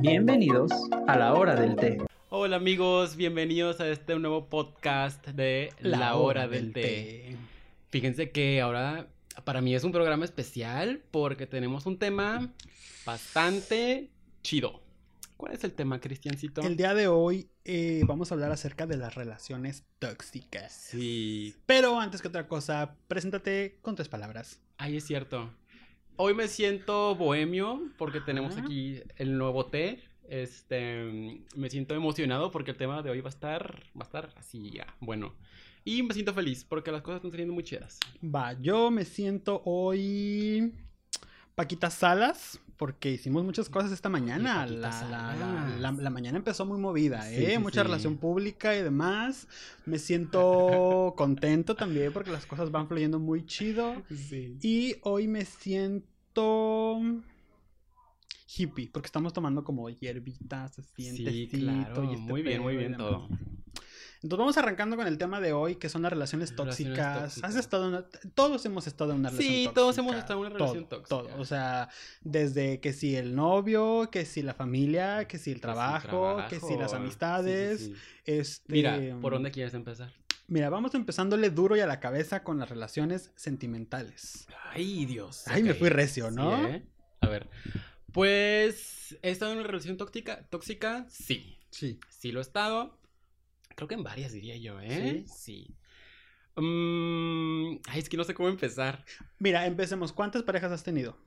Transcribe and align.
Bienvenidos 0.00 0.70
a 1.08 1.16
la 1.18 1.34
hora 1.34 1.56
del 1.56 1.74
té. 1.74 1.98
Hola 2.28 2.56
amigos, 2.56 3.16
bienvenidos 3.16 3.80
a 3.80 3.88
este 3.88 4.16
nuevo 4.16 4.48
podcast 4.48 5.26
de 5.26 5.72
La, 5.80 6.14
hora, 6.14 6.46
del, 6.46 6.72
té. 6.72 7.36
Fíjense 7.90 8.30
que 8.30 8.60
ahora 8.60 9.08
para 9.44 9.60
mí 9.60 9.74
es 9.74 9.82
un 9.82 9.90
programa 9.90 10.24
especial 10.24 11.02
porque 11.10 11.46
tenemos 11.46 11.86
un 11.86 11.98
tema 11.98 12.52
bastante 13.04 14.10
chido. 14.42 14.80
¿Cuál 15.36 15.54
es 15.54 15.64
el 15.64 15.72
tema, 15.72 16.00
Cristiancito? 16.00 16.60
El 16.62 16.76
día 16.76 16.94
de 16.94 17.08
hoy 17.08 17.48
eh, 17.64 18.02
vamos 18.06 18.30
a 18.30 18.34
hablar 18.34 18.52
acerca 18.52 18.86
de 18.86 18.96
las 18.96 19.16
relaciones 19.16 19.84
tóxicas. 19.98 20.72
Sí. 20.72 21.56
Pero 21.66 21.98
antes 21.98 22.22
que 22.22 22.28
otra 22.28 22.46
cosa, 22.46 22.94
preséntate 23.08 23.78
con 23.82 23.96
tres 23.96 24.08
palabras. 24.08 24.60
Ay, 24.76 24.96
es 24.96 25.04
cierto. 25.04 25.52
Hoy 26.20 26.34
me 26.34 26.48
siento 26.48 27.14
bohemio 27.14 27.80
porque 27.96 28.20
tenemos 28.20 28.56
Ajá. 28.56 28.64
aquí 28.64 29.00
el 29.16 29.38
nuevo 29.38 29.66
té. 29.66 30.02
Este, 30.28 31.40
me 31.56 31.70
siento 31.70 31.94
emocionado 31.94 32.50
porque 32.50 32.72
el 32.72 32.76
tema 32.76 33.02
de 33.02 33.10
hoy 33.10 33.20
va 33.20 33.28
a 33.28 33.30
estar, 33.30 33.82
va 33.96 34.00
a 34.00 34.04
estar 34.04 34.34
así 34.36 34.70
ya, 34.72 34.86
bueno. 35.00 35.34
Y 35.84 36.02
me 36.02 36.12
siento 36.12 36.34
feliz 36.34 36.64
porque 36.64 36.92
las 36.92 37.00
cosas 37.02 37.18
están 37.18 37.30
saliendo 37.30 37.54
muy 37.54 37.62
chidas. 37.64 37.98
Va, 38.22 38.52
yo 38.60 38.90
me 38.90 39.04
siento 39.06 39.62
hoy 39.64 40.74
Paquita 41.54 41.88
Salas 41.88 42.60
porque 42.76 43.10
hicimos 43.12 43.42
muchas 43.42 43.68
cosas 43.70 43.90
esta 43.90 44.08
mañana. 44.10 44.66
La, 44.66 44.90
la- 45.08 45.76
la- 45.78 45.92
la- 45.92 46.10
mañana 46.10 46.36
empezó 46.36 46.66
muy 46.66 46.78
movida, 46.78 47.30
¿eh? 47.32 47.52
sí, 47.52 47.58
Mucha 47.58 47.80
sí. 47.80 47.86
relación 47.86 48.18
pública 48.18 48.76
y 48.76 48.82
demás. 48.82 49.48
Me 49.86 49.98
siento 49.98 51.14
contento 51.16 51.74
también 51.74 52.12
porque 52.12 52.30
las 52.32 52.44
cosas 52.44 52.70
van 52.70 52.86
fluyendo 52.86 53.18
muy 53.18 53.46
chido. 53.46 53.94
Sí. 54.14 54.58
Y 54.62 54.96
hoy 55.02 55.26
me 55.26 55.44
siento 55.46 56.06
hippie, 58.56 58.88
porque 58.92 59.06
estamos 59.06 59.32
tomando 59.32 59.62
como 59.64 59.88
hierbitas, 59.90 60.78
así 60.78 61.08
en 61.08 61.16
Sí, 61.16 61.24
tecito 61.24 61.58
claro. 61.58 62.04
y 62.04 62.14
este 62.14 62.18
muy 62.18 62.42
bien, 62.42 62.62
muy 62.62 62.76
bien 62.76 62.92
demás. 62.92 63.08
todo. 63.08 63.28
Entonces 64.20 64.38
vamos 64.40 64.58
arrancando 64.58 64.96
con 64.96 65.06
el 65.06 65.16
tema 65.16 65.40
de 65.40 65.52
hoy, 65.52 65.76
que 65.76 65.88
son 65.88 66.02
las 66.02 66.12
relaciones 66.12 66.50
Relaciones 66.50 66.96
tóxicas. 66.96 67.22
tóxicas. 67.34 67.50
Has 67.50 67.56
estado 67.56 67.84
en 67.84 67.88
una- 67.90 68.04
todos 68.34 68.64
hemos 68.66 68.88
estado 68.88 69.12
en 69.12 69.20
una 69.20 69.30
Sí, 69.30 69.36
relación 69.36 69.54
tóxica. 69.64 69.74
todos 69.74 69.98
hemos 69.98 70.16
estado 70.16 70.34
en 70.34 70.46
una 70.46 70.48
relación 70.58 70.84
Todo, 70.88 70.98
tóxica. 71.02 71.28
Todo, 71.30 71.40
o 71.40 71.44
sea, 71.44 71.88
desde 72.22 72.80
que 72.80 72.92
si 72.92 73.14
el 73.14 73.36
novio, 73.36 74.08
que 74.10 74.24
si 74.24 74.42
la 74.42 74.54
familia, 74.54 75.28
que 75.28 75.38
si 75.38 75.52
el 75.52 75.60
trabajo, 75.60 76.38
que 76.50 76.58
si 76.58 76.76
las 76.76 76.94
amistades. 76.94 77.78
Sí, 77.78 77.86
sí, 77.86 77.92
sí. 77.94 78.00
Este, 78.24 78.72
Mira, 78.72 78.98
¿por 79.20 79.34
dónde 79.34 79.52
quieres 79.52 79.74
empezar? 79.74 80.10
Mira, 80.48 80.70
vamos 80.70 80.94
empezándole 80.94 81.50
duro 81.50 81.76
y 81.76 81.80
a 81.80 81.86
la 81.86 82.00
cabeza 82.00 82.42
con 82.42 82.58
las 82.58 82.70
relaciones 82.70 83.32
sentimentales. 83.36 84.46
Ay, 84.70 85.04
Dios. 85.04 85.46
Ay, 85.46 85.62
me 85.62 85.74
fui 85.74 85.90
recio, 85.90 86.30
¿no? 86.30 86.56
Sí, 86.56 86.72
¿eh? 86.72 86.86
A 87.20 87.28
ver. 87.28 87.50
Pues, 88.12 89.18
¿he 89.20 89.30
estado 89.30 89.52
en 89.52 89.58
una 89.58 89.66
relación 89.66 89.98
tóxica? 89.98 90.48
¿Tóxica? 90.48 91.06
Sí. 91.10 91.58
Sí. 91.70 92.00
Sí 92.08 92.32
lo 92.32 92.40
he 92.40 92.42
estado. 92.42 92.98
Creo 93.76 93.88
que 93.88 93.94
en 93.94 94.02
varias 94.02 94.32
diría 94.32 94.56
yo, 94.56 94.80
¿eh? 94.80 95.26
¿Sí? 95.26 95.34
Sí. 95.36 95.76
Mm, 96.56 97.80
ay, 97.86 98.00
es 98.00 98.08
que 98.08 98.16
no 98.16 98.24
sé 98.24 98.32
cómo 98.32 98.48
empezar. 98.48 99.04
Mira, 99.38 99.66
empecemos. 99.66 100.14
¿Cuántas 100.14 100.44
parejas 100.44 100.72
has 100.72 100.82
tenido? 100.82 101.18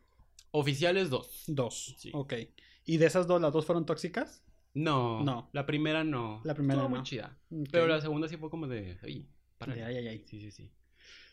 Oficiales 0.49 1.11
dos. 1.11 1.43
Dos. 1.45 1.95
Sí. 1.99 2.09
Ok. 2.13 2.33
¿Y 2.85 2.97
de 2.97 3.05
esas 3.05 3.27
dos, 3.27 3.39
las 3.39 3.53
dos 3.53 3.67
fueron 3.67 3.85
tóxicas? 3.85 4.43
No. 4.73 5.23
No. 5.23 5.49
La 5.53 5.65
primera 5.65 6.03
no. 6.03 6.41
La 6.43 6.53
primera 6.53 6.79
Estuvo 6.79 6.89
muy 6.89 6.99
no. 6.99 7.03
chida. 7.03 7.37
Ok. 7.49 7.67
Pero 7.71 7.87
la 7.87 8.01
segunda 8.01 8.27
sí 8.27 8.37
fue 8.37 8.49
como 8.49 8.67
de. 8.67 8.97
Ay, 9.03 9.29
para. 9.57 9.75
De 9.75 9.83
ay, 9.83 9.97
ay, 9.97 10.07
ay. 10.07 10.23
Sí, 10.27 10.39
sí, 10.39 10.51
sí. 10.51 10.71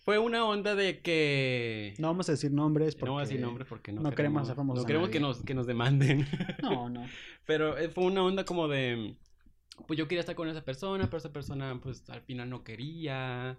Fue 0.09 0.19
una 0.19 0.47
onda 0.47 0.75
de 0.75 1.03
que. 1.03 1.93
No 1.99 2.09
vamos 2.09 2.29
a 2.31 2.33
decir 2.33 2.51
nombres 2.51 2.95
porque... 2.95 3.07
No 3.07 3.13
voy 3.13 3.21
a 3.21 3.27
decir 3.27 3.41
nombres 3.41 3.69
porque 3.69 3.93
no, 3.93 4.01
no 4.01 4.11
queremos 4.11 4.43
hacer 4.43 4.57
famosos 4.57 4.83
No 4.83 4.87
queremos 4.87 5.11
que 5.11 5.21
nos, 5.21 5.45
que 5.45 5.53
nos 5.53 5.67
demanden. 5.67 6.27
No, 6.63 6.89
no. 6.89 7.05
Pero 7.47 7.77
eh, 7.77 7.91
fue 7.91 8.05
una 8.05 8.25
onda 8.25 8.47
como 8.47 8.69
de. 8.69 9.17
Pues 9.87 9.99
yo 9.99 10.09
quería 10.09 10.21
estar 10.21 10.35
con 10.35 10.49
esa 10.49 10.65
persona, 10.65 11.05
pero 11.05 11.19
esa 11.19 11.33
persona, 11.33 11.79
pues 11.83 12.09
al 12.09 12.23
final 12.23 12.49
no 12.49 12.65
quería. 12.65 13.59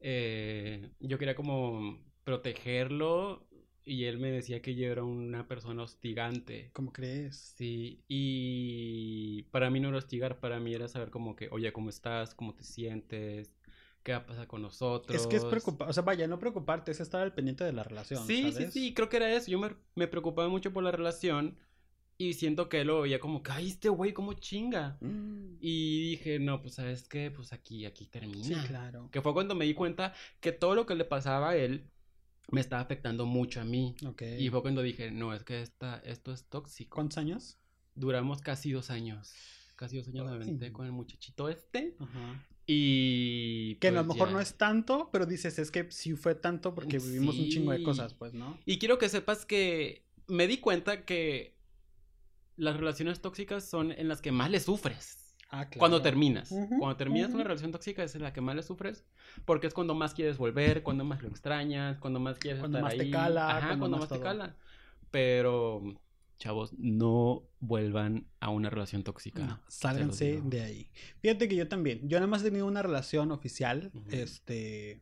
Eh, 0.00 0.90
yo 1.00 1.18
quería 1.18 1.34
como 1.34 1.98
protegerlo. 2.22 3.47
Y 3.88 4.04
él 4.04 4.18
me 4.18 4.30
decía 4.30 4.60
que 4.60 4.74
yo 4.74 4.86
era 4.92 5.02
una 5.02 5.48
persona 5.48 5.82
hostigante. 5.82 6.70
¿Cómo 6.74 6.92
crees? 6.92 7.36
Sí, 7.56 8.04
y 8.06 9.44
para 9.44 9.70
mí 9.70 9.80
no 9.80 9.88
era 9.88 9.98
hostigar, 9.98 10.40
para 10.40 10.60
mí 10.60 10.74
era 10.74 10.88
saber 10.88 11.10
como 11.10 11.34
que, 11.34 11.48
oye, 11.50 11.72
¿cómo 11.72 11.88
estás? 11.88 12.34
¿Cómo 12.34 12.54
te 12.54 12.64
sientes? 12.64 13.56
¿Qué 14.02 14.12
va 14.12 14.18
a 14.18 14.26
pasar 14.26 14.46
con 14.46 14.62
nosotros? 14.62 15.18
Es 15.18 15.26
que 15.26 15.36
es 15.36 15.44
preocupante. 15.44 15.90
O 15.90 15.94
sea, 15.94 16.02
vaya, 16.02 16.26
no 16.26 16.38
preocuparte, 16.38 16.90
es 16.90 17.00
estar 17.00 17.22
al 17.22 17.32
pendiente 17.32 17.64
de 17.64 17.72
la 17.72 17.82
relación. 17.82 18.26
Sí, 18.26 18.52
¿sabes? 18.52 18.72
sí, 18.72 18.80
sí, 18.80 18.94
creo 18.94 19.08
que 19.08 19.16
era 19.16 19.32
eso. 19.32 19.50
Yo 19.50 19.58
me, 19.58 19.74
me 19.94 20.06
preocupaba 20.06 20.48
mucho 20.48 20.72
por 20.72 20.84
la 20.84 20.92
relación 20.92 21.58
y 22.20 22.34
siento 22.34 22.68
que 22.68 22.80
él 22.80 22.88
lo 22.88 23.02
veía 23.02 23.20
como 23.20 23.42
ay, 23.48 23.68
este 23.68 23.88
güey, 23.88 24.12
¿cómo 24.12 24.32
chinga? 24.34 24.98
Mm, 25.00 25.56
Y 25.60 26.10
dije, 26.10 26.38
no, 26.38 26.60
pues, 26.60 26.74
¿sabes 26.74 27.08
qué? 27.08 27.30
Pues 27.30 27.52
aquí, 27.52 27.86
aquí 27.86 28.06
termina. 28.06 28.44
Sí, 28.44 28.54
claro. 28.66 29.08
Que 29.12 29.22
fue 29.22 29.32
cuando 29.32 29.54
me 29.54 29.64
di 29.64 29.74
cuenta 29.74 30.12
que 30.40 30.52
todo 30.52 30.74
lo 30.74 30.84
que 30.84 30.94
le 30.94 31.04
pasaba 31.04 31.50
a 31.50 31.56
él 31.56 31.88
me 32.50 32.60
estaba 32.60 32.82
afectando 32.82 33.26
mucho 33.26 33.60
a 33.60 33.64
mí. 33.64 33.94
Y 34.38 34.48
fue 34.48 34.62
cuando 34.62 34.82
dije, 34.82 35.10
no, 35.10 35.34
es 35.34 35.44
que 35.44 35.62
esta, 35.62 35.98
esto 36.04 36.32
es 36.32 36.44
tóxico. 36.44 36.96
¿Cuántos 36.96 37.18
años? 37.18 37.58
Duramos 37.94 38.40
casi 38.40 38.72
dos 38.72 38.90
años. 38.90 39.34
Casi 39.76 39.96
dos 39.96 40.08
años 40.08 40.26
me 40.26 40.34
aventé 40.34 40.72
con 40.72 40.86
el 40.86 40.92
muchachito 40.92 41.48
este. 41.48 41.94
Ajá. 41.98 42.44
Y. 42.66 43.76
Que 43.76 43.88
a 43.88 43.92
lo 43.92 44.04
pues, 44.04 44.14
mejor 44.14 44.28
ya. 44.28 44.34
no 44.34 44.40
es 44.40 44.54
tanto, 44.54 45.08
pero 45.12 45.24
dices, 45.24 45.58
es 45.58 45.70
que 45.70 45.90
sí 45.90 46.14
fue 46.14 46.34
tanto 46.34 46.74
porque 46.74 46.98
vivimos 46.98 47.38
un 47.38 47.48
chingo 47.48 47.72
de 47.72 47.82
cosas, 47.82 48.14
pues, 48.14 48.34
¿no? 48.34 48.58
Y 48.66 48.78
quiero 48.78 48.98
que 48.98 49.08
sepas 49.08 49.46
que 49.46 50.04
me 50.26 50.46
di 50.46 50.58
cuenta 50.58 51.04
que 51.04 51.56
las 52.56 52.76
relaciones 52.76 53.20
tóxicas 53.20 53.64
son 53.68 53.92
en 53.92 54.08
las 54.08 54.20
que 54.20 54.32
más 54.32 54.50
le 54.50 54.60
sufres. 54.60 55.27
Ah, 55.50 55.66
claro. 55.66 55.78
Cuando 55.78 56.02
terminas. 56.02 56.50
Cuando 56.50 56.96
terminas 56.96 57.32
una 57.32 57.44
relación 57.44 57.72
tóxica 57.72 58.02
es 58.02 58.14
en 58.14 58.22
la 58.22 58.32
que 58.32 58.40
más 58.40 58.54
le 58.54 58.62
sufres. 58.62 59.04
Porque 59.44 59.66
es 59.66 59.74
cuando 59.74 59.94
más 59.94 60.14
quieres 60.14 60.36
volver, 60.36 60.82
cuando 60.82 61.04
más 61.04 61.22
lo 61.22 61.28
extrañas, 61.28 61.98
cuando 61.98 62.20
más 62.20 62.38
quieres 62.38 62.60
Cuando 62.60 62.78
estar 62.78 62.90
más 62.90 62.98
te 62.98 63.10
cala, 63.10 63.48
Ajá, 63.48 63.60
cuando 63.60 63.78
cuando, 63.78 63.98
más 63.98 64.10
más, 64.10 64.18
te 64.18 64.24
cala. 64.24 64.56
Pero, 65.10 65.82
chavos, 66.38 66.74
no 66.78 67.44
vuelvan 67.60 68.26
a 68.40 68.50
una 68.50 68.68
relación 68.68 69.04
tóxica. 69.04 69.42
No, 69.42 69.60
sálganse 69.68 70.42
de 70.44 70.62
ahí. 70.62 70.90
Fíjate 71.20 71.48
que 71.48 71.56
yo 71.56 71.66
también. 71.66 72.06
Yo 72.08 72.18
nada 72.18 72.26
más 72.26 72.42
he 72.42 72.46
tenido 72.46 72.66
una 72.66 72.82
relación 72.82 73.32
oficial. 73.32 73.90
Este. 74.10 75.00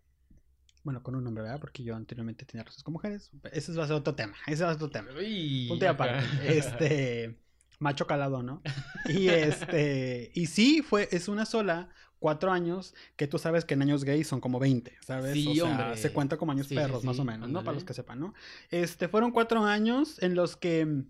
Bueno, 0.85 1.03
con 1.03 1.17
un 1.17 1.27
hombre, 1.27 1.43
¿verdad? 1.43 1.59
Porque 1.59 1.83
yo 1.83 1.97
anteriormente 1.97 2.45
tenía 2.45 2.63
relaciones 2.63 2.85
con 2.85 2.93
mujeres. 2.93 3.33
Ese 3.51 3.73
va 3.73 3.83
a 3.83 3.87
ser 3.89 3.97
otro 3.97 4.15
tema. 4.15 4.37
Ese 4.47 4.63
va 4.63 4.71
a 4.71 4.75
ser 4.75 4.85
otro 4.85 4.91
tema. 4.91 5.11
Uy, 5.19 5.67
Punto 5.69 5.85
y 5.85 5.89
aparte. 5.89 6.25
Este. 6.59 7.46
Macho 7.79 8.07
calado, 8.07 8.43
¿no? 8.43 8.63
Y 9.09 9.29
este. 9.29 10.31
Y 10.35 10.47
sí, 10.47 10.83
fue, 10.83 11.09
es 11.13 11.29
una 11.29 11.47
sola, 11.47 11.89
cuatro 12.19 12.51
años, 12.51 12.95
que 13.17 13.27
tú 13.27 13.39
sabes 13.39 13.65
que 13.65 13.75
en 13.75 13.83
años 13.83 14.03
gays 14.05 14.27
son 14.27 14.41
como 14.41 14.59
20, 14.59 14.97
¿sabes? 15.01 15.35
Sí, 15.35 15.49
o 15.49 15.55
sea, 15.55 15.65
hombre. 15.83 15.97
se 15.97 16.13
cuenta 16.13 16.37
como 16.37 16.53
años 16.53 16.67
Sí, 16.67 16.75
sí, 16.75 16.81
perros, 16.81 17.05
más 17.05 17.19
o 17.19 17.25
menos, 17.25 17.49
¿no? 17.51 17.63
Para 17.63 17.75
los 17.75 17.85
que 17.85 17.95
sepan, 17.95 18.19
¿no? 18.21 18.35
Este, 18.71 19.09
fueron 19.09 19.31
cuatro 19.31 19.63
años 19.65 20.21
en 20.23 20.35
los 20.35 20.57
que. 20.57 20.85
mm, 20.87 21.05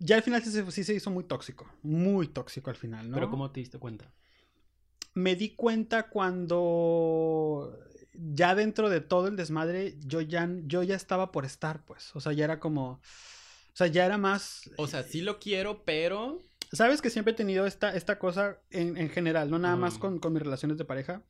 Ya 0.00 0.16
al 0.16 0.22
final 0.22 0.42
sí, 0.42 0.50
se- 0.50 0.70
sí 0.72 0.84
se 0.84 0.94
hizo 0.94 1.10
muy 1.10 1.24
tóxico. 1.24 1.66
Muy 1.82 2.28
tóxico 2.28 2.70
al 2.70 2.76
final, 2.76 3.08
¿no? 3.10 3.14
Pero, 3.16 3.30
¿cómo 3.30 3.50
te 3.50 3.60
diste 3.60 3.78
cuenta? 3.78 4.12
me 5.14 5.34
di 5.34 5.56
cuenta 5.56 6.08
cuando 6.08 7.76
ya 8.14 8.54
dentro 8.54 8.88
de 8.88 9.00
todo 9.00 9.26
el 9.26 9.34
desmadre 9.36 9.96
yo 10.06 10.20
ya 10.20 10.48
yo 10.64 10.82
ya 10.84 10.94
estaba 10.94 11.32
por 11.32 11.44
estar 11.44 11.84
pues 11.84 12.14
o 12.14 12.20
sea 12.20 12.32
ya 12.32 12.44
era 12.44 12.60
como 12.60 13.00
o 13.72 13.76
sea 13.76 13.86
ya 13.86 14.04
era 14.06 14.18
más 14.18 14.70
O 14.76 14.86
sea, 14.86 15.02
sí 15.02 15.20
lo 15.22 15.38
quiero, 15.38 15.84
pero. 15.84 16.42
sabes 16.72 17.00
que 17.02 17.10
siempre 17.10 17.32
he 17.32 17.36
tenido 17.36 17.66
esta 17.66 17.94
esta 17.96 18.18
cosa 18.18 18.58
en, 18.70 18.96
en 18.96 19.08
general 19.10 19.50
no 19.50 19.58
nada 19.58 19.76
más 19.76 19.94
Ujú. 19.94 20.00
con, 20.02 20.18
con 20.20 20.32
mis 20.32 20.42
relaciones 20.42 20.76
de 20.78 20.84
pareja 20.84 21.22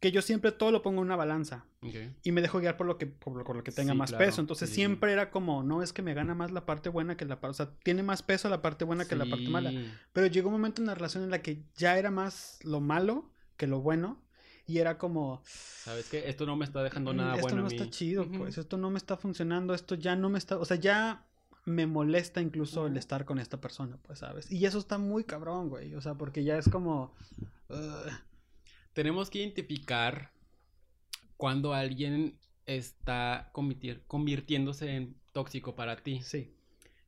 que 0.00 0.10
yo 0.10 0.20
siempre 0.20 0.50
todo 0.50 0.72
lo 0.72 0.82
pongo 0.82 1.00
en 1.00 1.06
una 1.06 1.14
balanza 1.14 1.64
Ok. 1.82 1.94
y 2.24 2.32
me 2.32 2.42
dejo 2.42 2.58
guiar 2.58 2.76
por 2.76 2.86
lo 2.88 2.98
que 2.98 3.06
por 3.06 3.36
lo, 3.36 3.44
por 3.44 3.54
lo 3.54 3.62
que 3.62 3.70
tenga 3.70 3.92
Sí, 3.92 3.98
más 3.98 4.10
claro. 4.10 4.24
peso 4.26 4.40
entonces 4.40 4.68
Sí, 4.68 4.74
sí, 4.74 4.80
sí. 4.80 4.80
siempre 4.86 5.12
era 5.12 5.30
como 5.30 5.62
no 5.62 5.82
es 5.84 5.92
que 5.92 6.02
me 6.02 6.12
gana 6.12 6.34
más 6.34 6.50
la 6.50 6.66
parte 6.66 6.88
buena 6.88 7.16
que 7.16 7.24
la 7.24 7.40
parte 7.40 7.50
o 7.62 7.66
sea 7.66 7.74
tiene 7.84 8.02
más 8.02 8.22
peso 8.24 8.48
la 8.48 8.62
parte 8.62 8.84
buena 8.84 9.04
que 9.06 9.14
la 9.14 9.26
parte 9.26 9.48
mala 9.48 9.70
Sí. 9.70 9.90
pero 10.12 10.26
llegó 10.26 10.48
un 10.48 10.54
momento 10.54 10.82
en 10.82 10.86
la 10.86 10.94
relación 10.96 11.22
en 11.22 11.30
la 11.30 11.40
que 11.40 11.62
ya 11.76 11.96
era 11.98 12.10
más 12.10 12.58
lo 12.64 12.80
malo 12.80 13.30
que 13.56 13.66
lo 13.68 13.80
bueno. 13.80 14.22
Y 14.66 14.78
era 14.78 14.98
como, 14.98 15.42
¿Sabes 15.44 16.08
qué? 16.08 16.28
Esto 16.28 16.46
no 16.46 16.54
me 16.54 16.64
está 16.64 16.82
dejando 16.84 17.12
"Mm, 17.12 17.16
nada 17.16 17.34
esto 17.34 17.42
bueno 17.42 17.62
no 17.62 17.66
a 17.66 17.70
mí. 17.70 17.76
está 17.76 17.90
chido, 17.90 18.22
Ujú. 18.22 18.38
pues, 18.38 18.56
esto 18.56 18.76
no 18.76 18.88
me 18.90 18.98
está 18.98 19.16
funcionando, 19.16 19.74
esto 19.74 19.96
ya 19.96 20.14
no 20.14 20.28
me 20.30 20.38
está, 20.38 20.58
o 20.58 20.64
sea, 20.64 20.76
ya 20.76 21.26
me 21.64 21.86
molesta 21.86 22.40
incluso 22.40 22.86
el 22.86 22.96
estar 22.96 23.24
con 23.24 23.38
esta 23.38 23.60
persona, 23.60 23.98
pues, 24.02 24.20
¿sabes? 24.20 24.50
Y 24.50 24.64
eso 24.64 24.78
está 24.78 24.98
muy 24.98 25.24
cabrón, 25.24 25.68
güey, 25.68 25.94
o 25.94 26.00
sea, 26.00 26.14
porque 26.14 26.42
ya 26.44 26.56
es 26.58 26.68
como, 26.68 27.14
Tenemos 28.92 29.30
que 29.30 29.38
identificar 29.40 30.32
cuando 31.36 31.72
alguien 31.74 32.38
está 32.66 33.50
convirtiéndose 33.52 34.90
en 34.96 35.16
tóxico 35.32 35.74
para 35.74 35.96
ti. 35.96 36.20
sí. 36.22 36.54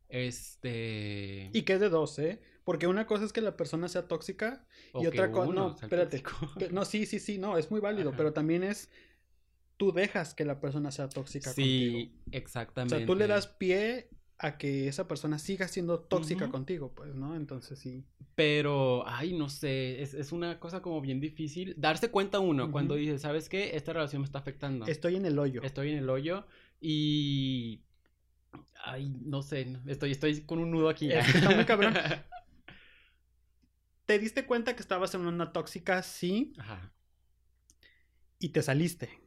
Este. 0.08 1.48
Y 1.54 1.62
que 1.62 1.72
es 1.72 1.80
de 1.80 1.88
dos, 1.88 2.18
¿eh? 2.18 2.38
Porque 2.64 2.86
una 2.86 3.06
cosa 3.06 3.24
es 3.24 3.32
que 3.32 3.40
la 3.40 3.56
persona 3.56 3.88
sea 3.88 4.08
tóxica 4.08 4.66
o 4.92 5.02
y 5.02 5.06
otra 5.06 5.32
cosa, 5.32 5.50
no, 5.54 5.74
espérate, 5.74 6.22
que- 6.58 6.68
no, 6.68 6.84
sí, 6.84 7.06
sí, 7.06 7.18
sí, 7.18 7.38
no, 7.38 7.56
es 7.56 7.70
muy 7.70 7.80
válido, 7.80 8.10
Ajá. 8.10 8.18
pero 8.18 8.32
también 8.34 8.62
es, 8.62 8.90
tú 9.78 9.90
dejas 9.90 10.34
que 10.34 10.44
la 10.44 10.60
persona 10.60 10.90
sea 10.92 11.08
tóxica 11.08 11.54
contigo. 11.54 11.96
Sí, 11.98 12.12
O 12.26 12.28
exactamente. 12.32 12.98
sea, 12.98 13.06
tú 13.06 13.14
le 13.14 13.26
das 13.26 13.46
pie 13.46 14.10
a 14.42 14.58
que 14.58 14.88
esa 14.88 15.06
persona 15.06 15.38
siga 15.38 15.68
siendo 15.68 16.00
tóxica 16.00 16.48
contigo, 16.48 16.92
pues, 16.94 17.14
¿no? 17.14 17.36
Entonces 17.36 17.78
sí. 17.78 18.04
Pero, 18.34 19.06
ay, 19.06 19.34
no 19.34 19.48
sé, 19.48 20.02
es, 20.02 20.14
es 20.14 20.32
una 20.32 20.58
cosa 20.58 20.82
como 20.82 21.00
bien 21.00 21.20
difícil. 21.20 21.74
Darse 21.78 22.10
cuenta 22.10 22.40
uno 22.40 22.72
cuando 22.72 22.96
dice, 22.96 23.18
¿sabes 23.18 23.48
qué? 23.48 23.76
Esta 23.76 23.92
relación 23.92 24.22
me 24.22 24.26
está 24.26 24.40
afectando. 24.40 24.86
Estoy 24.86 25.16
en 25.16 25.26
el 25.26 25.38
hoyo. 25.38 25.62
Estoy 25.62 25.92
en 25.92 25.98
el 25.98 26.10
hoyo 26.10 26.44
y... 26.80 27.82
Ay, 28.84 29.14
no 29.24 29.42
sé, 29.42 29.78
estoy, 29.86 30.10
estoy 30.10 30.40
con 30.42 30.58
un 30.58 30.72
nudo 30.72 30.88
aquí. 30.88 31.12
Es 31.12 31.30
que 31.30 31.38
está 31.38 31.54
muy 31.54 31.64
cabrón. 31.64 31.94
Te 34.06 34.18
diste 34.18 34.44
cuenta 34.44 34.74
que 34.74 34.82
estabas 34.82 35.14
en 35.14 35.24
una 35.24 35.52
tóxica, 35.52 36.02
sí, 36.02 36.52
Ajá, 36.58 36.92
y 38.40 38.48
te 38.48 38.60
saliste. 38.62 39.20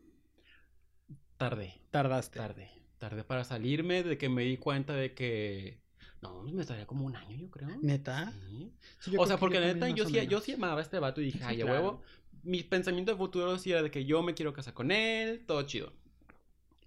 tarde, 1.37 1.79
Tardaste. 1.91 2.37
tarde. 2.37 2.69
Tardé 2.99 3.23
para 3.23 3.43
salirme 3.43 4.03
de 4.03 4.17
que 4.17 4.29
me 4.29 4.43
di 4.43 4.57
cuenta 4.57 4.93
de 4.93 5.13
que... 5.13 5.77
No, 6.21 6.43
me 6.43 6.61
estaría 6.61 6.87
como 6.87 7.05
un 7.05 7.15
año, 7.15 7.37
yo 7.37 7.49
creo. 7.51 7.69
¿Neta? 7.81 8.31
Sí. 8.31 8.71
Sí, 8.99 9.11
yo 9.11 9.21
O 9.21 9.25
sea, 9.27 9.35
que 9.35 9.39
porque 9.41 9.59
la 9.59 9.67
neta 9.67 9.89
yo 9.89 10.05
sí, 10.05 10.27
yo 10.27 10.41
sí 10.41 10.53
amaba 10.53 10.79
a 10.79 10.81
este 10.83 10.99
vato 10.99 11.21
y 11.21 11.25
dije, 11.25 11.39
Sí, 11.39 11.45
ay, 11.45 11.61
a 11.61 11.65
claro. 11.65 11.81
huevo. 11.83 12.01
Mi 12.43 12.63
pensamiento 12.63 13.11
de 13.11 13.17
futuro 13.17 13.57
sí 13.57 13.71
era 13.71 13.81
de 13.83 13.91
que 13.91 14.05
yo 14.05 14.23
me 14.23 14.33
quiero 14.33 14.53
casar 14.53 14.73
con 14.73 14.91
él, 14.91 15.43
todo 15.45 15.61
chido. 15.63 15.93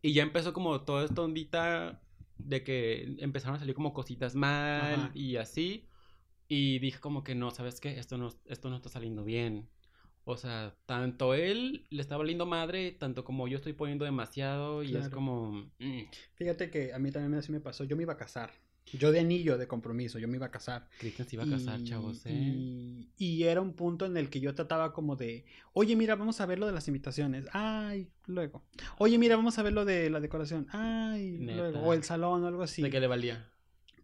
Y 0.02 0.12
ya 0.12 0.22
empezó 0.22 0.52
como 0.52 0.82
toda 0.82 1.04
esta 1.04 1.22
ondita 1.22 2.00
de 2.38 2.62
que 2.64 3.16
empezaron 3.18 3.56
a 3.56 3.58
salir 3.58 3.74
como 3.74 3.92
cositas 3.92 4.34
mal 4.34 4.94
Ajá. 4.94 5.10
y 5.14 5.36
así. 5.36 5.84
Y 6.48 6.78
dije 6.80 7.00
como 7.00 7.24
que 7.24 7.34
no, 7.34 7.50
¿sabes 7.50 7.80
qué? 7.80 7.98
Esto 7.98 8.18
no, 8.18 8.30
esto 8.46 8.70
no 8.70 8.76
está 8.76 8.88
saliendo 8.88 9.24
bien. 9.24 9.68
O 10.30 10.36
sea, 10.36 10.74
tanto 10.84 11.32
él 11.32 11.86
le 11.88 12.02
está 12.02 12.18
valiendo 12.18 12.44
madre, 12.44 12.92
tanto 12.92 13.24
como 13.24 13.48
yo 13.48 13.56
estoy 13.56 13.72
poniendo 13.72 14.04
demasiado 14.04 14.82
y 14.82 14.94
es 14.94 15.08
como... 15.08 15.70
mm, 15.78 16.02
Fíjate 16.34 16.70
que 16.70 16.92
a 16.92 16.98
mí 16.98 17.10
también 17.10 17.32
así 17.34 17.50
me 17.50 17.60
pasó. 17.60 17.84
Yo 17.84 17.96
me 17.96 18.02
iba 18.02 18.12
a 18.12 18.16
casar. 18.18 18.50
Yo 18.92 19.10
de 19.10 19.20
anillo 19.20 19.56
de 19.56 19.66
compromiso, 19.66 20.18
yo 20.18 20.28
me 20.28 20.36
iba 20.36 20.44
a 20.44 20.50
casar. 20.50 20.86
Cristian 20.98 21.26
se 21.26 21.36
iba 21.36 21.44
a 21.44 21.48
casar, 21.48 21.80
Y- 21.80 21.84
chavos, 21.84 22.26
¿eh? 22.26 22.30
Y, 22.30 23.08
y 23.16 23.44
era 23.44 23.62
un 23.62 23.72
punto 23.72 24.04
en 24.04 24.18
el 24.18 24.28
que 24.28 24.40
yo 24.40 24.54
trataba 24.54 24.92
como 24.92 25.16
de, 25.16 25.46
oye, 25.72 25.96
mira, 25.96 26.14
vamos 26.14 26.42
a 26.42 26.46
ver 26.46 26.58
lo 26.58 26.66
de 26.66 26.72
las 26.72 26.88
invitaciones. 26.88 27.46
Ay, 27.52 28.10
luego. 28.26 28.64
Oye, 28.98 29.16
mira, 29.16 29.36
vamos 29.36 29.58
a 29.58 29.62
ver 29.62 29.72
lo 29.72 29.86
de 29.86 30.10
la 30.10 30.20
decoración. 30.20 30.66
Ay, 30.72 31.38
Neta. 31.38 31.56
luego. 31.56 31.80
O 31.80 31.94
el 31.94 32.04
salón 32.04 32.44
o 32.44 32.48
algo 32.48 32.62
así. 32.62 32.82
¿De 32.82 32.90
qué 32.90 33.00
le 33.00 33.06
valía? 33.06 33.50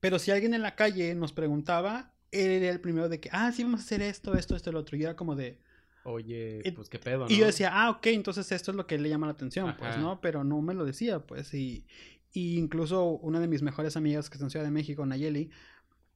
Pero 0.00 0.18
si 0.18 0.30
alguien 0.30 0.54
en 0.54 0.62
la 0.62 0.74
calle 0.74 1.14
nos 1.14 1.32
preguntaba, 1.34 2.14
él 2.30 2.50
era 2.62 2.70
el 2.72 2.80
primero 2.80 3.08
de 3.10 3.20
que, 3.20 3.28
ah, 3.32 3.52
sí, 3.52 3.62
vamos 3.62 3.80
a 3.80 3.84
hacer 3.84 4.02
esto, 4.02 4.34
esto, 4.34 4.56
esto, 4.56 4.70
el 4.70 4.76
otro. 4.76 4.96
Y 4.96 5.02
era 5.02 5.16
como 5.16 5.34
de, 5.34 5.60
Oye, 6.04 6.62
pues 6.76 6.88
qué 6.88 6.98
pedo, 6.98 7.26
¿no? 7.26 7.30
y 7.30 7.38
yo 7.38 7.46
decía, 7.46 7.70
ah, 7.72 7.90
ok, 7.90 8.06
entonces 8.08 8.50
esto 8.52 8.70
es 8.70 8.76
lo 8.76 8.86
que 8.86 8.98
le 8.98 9.08
llama 9.08 9.26
la 9.26 9.32
atención, 9.32 9.74
pues. 9.78 9.96
¿no? 9.98 10.20
Pero 10.20 10.44
no 10.44 10.60
me 10.60 10.74
lo 10.74 10.84
decía, 10.84 11.20
pues, 11.20 11.52
y, 11.54 11.86
y 12.32 12.58
incluso 12.58 13.04
una 13.06 13.40
de 13.40 13.48
mis 13.48 13.62
mejores 13.62 13.96
amigas 13.96 14.28
que 14.28 14.34
está 14.34 14.44
en 14.44 14.50
Ciudad 14.50 14.64
de 14.64 14.70
México, 14.70 15.06
Nayeli, 15.06 15.50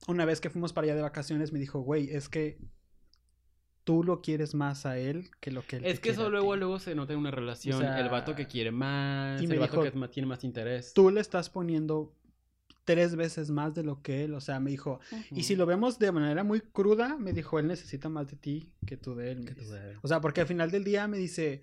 una 0.07 0.25
vez 0.25 0.41
que 0.41 0.51
fuimos 0.51 0.73
para 0.73 0.87
allá 0.87 0.95
de 0.95 1.03
vacaciones, 1.03 1.53
me 1.53 1.59
dijo, 1.59 1.81
güey, 1.81 2.11
es 2.11 2.29
que 2.29 2.59
tú 3.85 4.05
lo 4.05 4.21
quieres 4.21 4.55
más 4.55 4.85
a 4.85 4.99
él 4.99 5.31
que 5.41 5.51
lo 5.51 5.63
que 5.63 5.77
él 5.77 5.87
Es 5.87 5.99
que 5.99 6.11
eso 6.11 6.29
luego, 6.29 6.55
luego 6.57 6.79
se 6.79 6.95
nota 6.95 7.15
en 7.15 7.21
una 7.21 7.31
relación. 7.31 7.81
sea, 7.81 7.99
el 7.99 8.11
vato 8.11 8.35
que 8.35 8.47
quiere 8.47 8.71
más, 8.71 9.41
y 9.41 9.47
el 9.47 9.59
vato 9.59 9.83
dijo, 9.83 9.99
que 10.03 10.09
tiene 10.09 10.27
más 10.27 10.45
interés. 10.45 10.93
Tú 10.93 11.11
le 11.11 11.23
estás 11.23 11.49
poniendo 11.49 12.15
tres 12.89 13.17
veces 13.17 13.51
más 13.51 13.75
de 13.75 13.83
lo 13.83 14.01
que 14.01 14.25
él, 14.25 14.33
o 14.33 14.41
sea, 14.41 14.61
me 14.61 14.71
dijo, 14.71 14.99
y 15.31 15.43
si 15.43 15.57
lo 15.57 15.67
vemos 15.67 15.99
de 15.99 16.11
manera 16.11 16.43
muy 16.43 16.63
cruda, 16.63 17.19
me 17.19 17.35
dijo, 17.35 17.59
él 17.59 17.67
necesita 17.67 18.09
más 18.09 18.29
de 18.31 18.37
ti 18.39 18.73
que 18.87 18.97
tú 18.97 19.15
de 19.15 19.33
él. 19.33 19.45
tú 19.55 19.69
de 19.69 19.91
él. 19.91 19.99
O 20.01 20.09
sea, 20.09 20.23
porque 20.23 20.41
al 20.41 20.47
final 20.47 20.71
del 20.71 20.85
día 20.85 21.07
me 21.07 21.19
dice, 21.19 21.61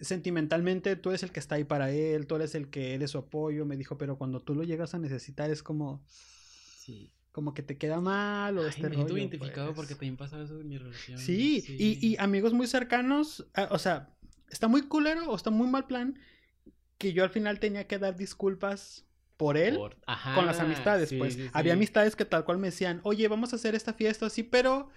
sentimentalmente 0.00 0.94
tú 0.96 1.08
eres 1.10 1.22
el 1.22 1.32
que 1.32 1.40
está 1.40 1.54
ahí 1.54 1.64
para 1.64 1.90
él, 1.90 2.26
tú 2.26 2.34
eres 2.36 2.54
el 2.54 2.68
que 2.68 2.92
eres 2.94 3.12
su 3.12 3.16
apoyo, 3.18 3.64
me 3.64 3.78
dijo, 3.78 3.96
pero 3.96 4.18
cuando 4.18 4.40
tú 4.42 4.54
lo 4.54 4.64
llegas 4.64 4.94
a 4.94 4.98
necesitar 4.98 5.50
es 5.50 5.62
como, 5.62 6.04
Sí. 6.84 7.10
como 7.32 7.54
que 7.54 7.62
te 7.62 7.78
queda 7.78 8.00
mal 8.02 8.58
o 8.58 8.62
Ay, 8.64 8.68
este 8.68 8.88
me 8.90 8.94
siento 8.96 9.16
identificado 9.16 9.68
pues. 9.68 9.76
porque 9.76 9.94
también 9.94 10.18
pasa 10.18 10.42
eso 10.42 10.60
en 10.60 10.68
mi 10.68 10.76
relación. 10.76 11.18
Sí, 11.18 11.64
Y, 11.66 12.06
y 12.06 12.16
amigos 12.18 12.52
muy 12.52 12.66
cercanos, 12.66 13.46
ah, 13.54 13.68
o 13.70 13.78
sea, 13.78 14.10
está 14.50 14.68
muy 14.68 14.82
culero 14.82 15.30
o 15.30 15.34
está 15.36 15.50
muy 15.50 15.68
mal 15.68 15.86
plan 15.86 16.18
que 16.98 17.12
yo 17.14 17.24
al 17.24 17.30
final 17.30 17.60
tenía 17.60 17.86
que 17.86 17.98
dar 17.98 18.16
disculpas 18.16 19.04
por 19.36 19.56
él 19.56 19.76
Por- 19.76 19.96
Ajá, 20.06 20.34
con 20.34 20.46
las 20.46 20.60
amistades, 20.60 21.10
sí, 21.10 21.18
pues. 21.18 21.34
sí, 21.34 21.50
Había 21.52 21.74
amistades 21.74 22.16
que 22.16 22.24
tal 22.24 22.44
cual 22.44 22.58
me 22.58 22.68
decían, 22.68 23.00
oye, 23.04 23.28
vamos 23.28 23.52
a 23.52 23.56
hacer 23.56 23.74
esta 23.74 23.92
fiesta 23.92 24.26
así, 24.26 24.42
pero 24.42 24.88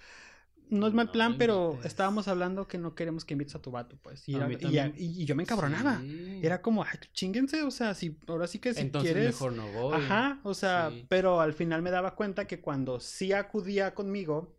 no 0.70 0.86
es 0.86 0.94
mal 0.94 1.06
No 1.06 1.12
plan, 1.12 1.36
pero 1.36 1.70
invites. 1.72 1.90
estábamos 1.90 2.28
hablando 2.28 2.68
que 2.68 2.78
no 2.78 2.94
queremos 2.94 3.24
que 3.24 3.34
invites 3.34 3.54
a 3.56 3.62
tu 3.62 3.70
vato, 3.72 3.98
pues. 4.02 4.28
Y, 4.28 4.34
era- 4.36 4.48
yo 4.96 5.34
me 5.34 5.42
encabronaba. 5.42 6.00
Era 6.42 6.62
como, 6.62 6.84
ay, 6.84 6.98
chinguense, 7.12 7.62
o 7.64 7.70
sea, 7.70 7.94
si 7.94 8.16
ahora 8.28 8.46
sí 8.46 8.58
que 8.60 8.72
si 8.72 8.80
Entonces 8.80 9.12
quieres. 9.12 9.34
mejor 9.34 9.52
no 9.52 9.66
voy. 9.72 9.96
Ajá, 9.96 10.40
o 10.44 10.54
sea, 10.54 10.92
pero 11.08 11.40
al 11.40 11.52
final 11.54 11.82
me 11.82 11.90
daba 11.90 12.14
cuenta 12.14 12.46
que 12.46 12.60
cuando 12.60 13.00
sí 13.00 13.32
acudía 13.32 13.94
conmigo, 13.94 14.56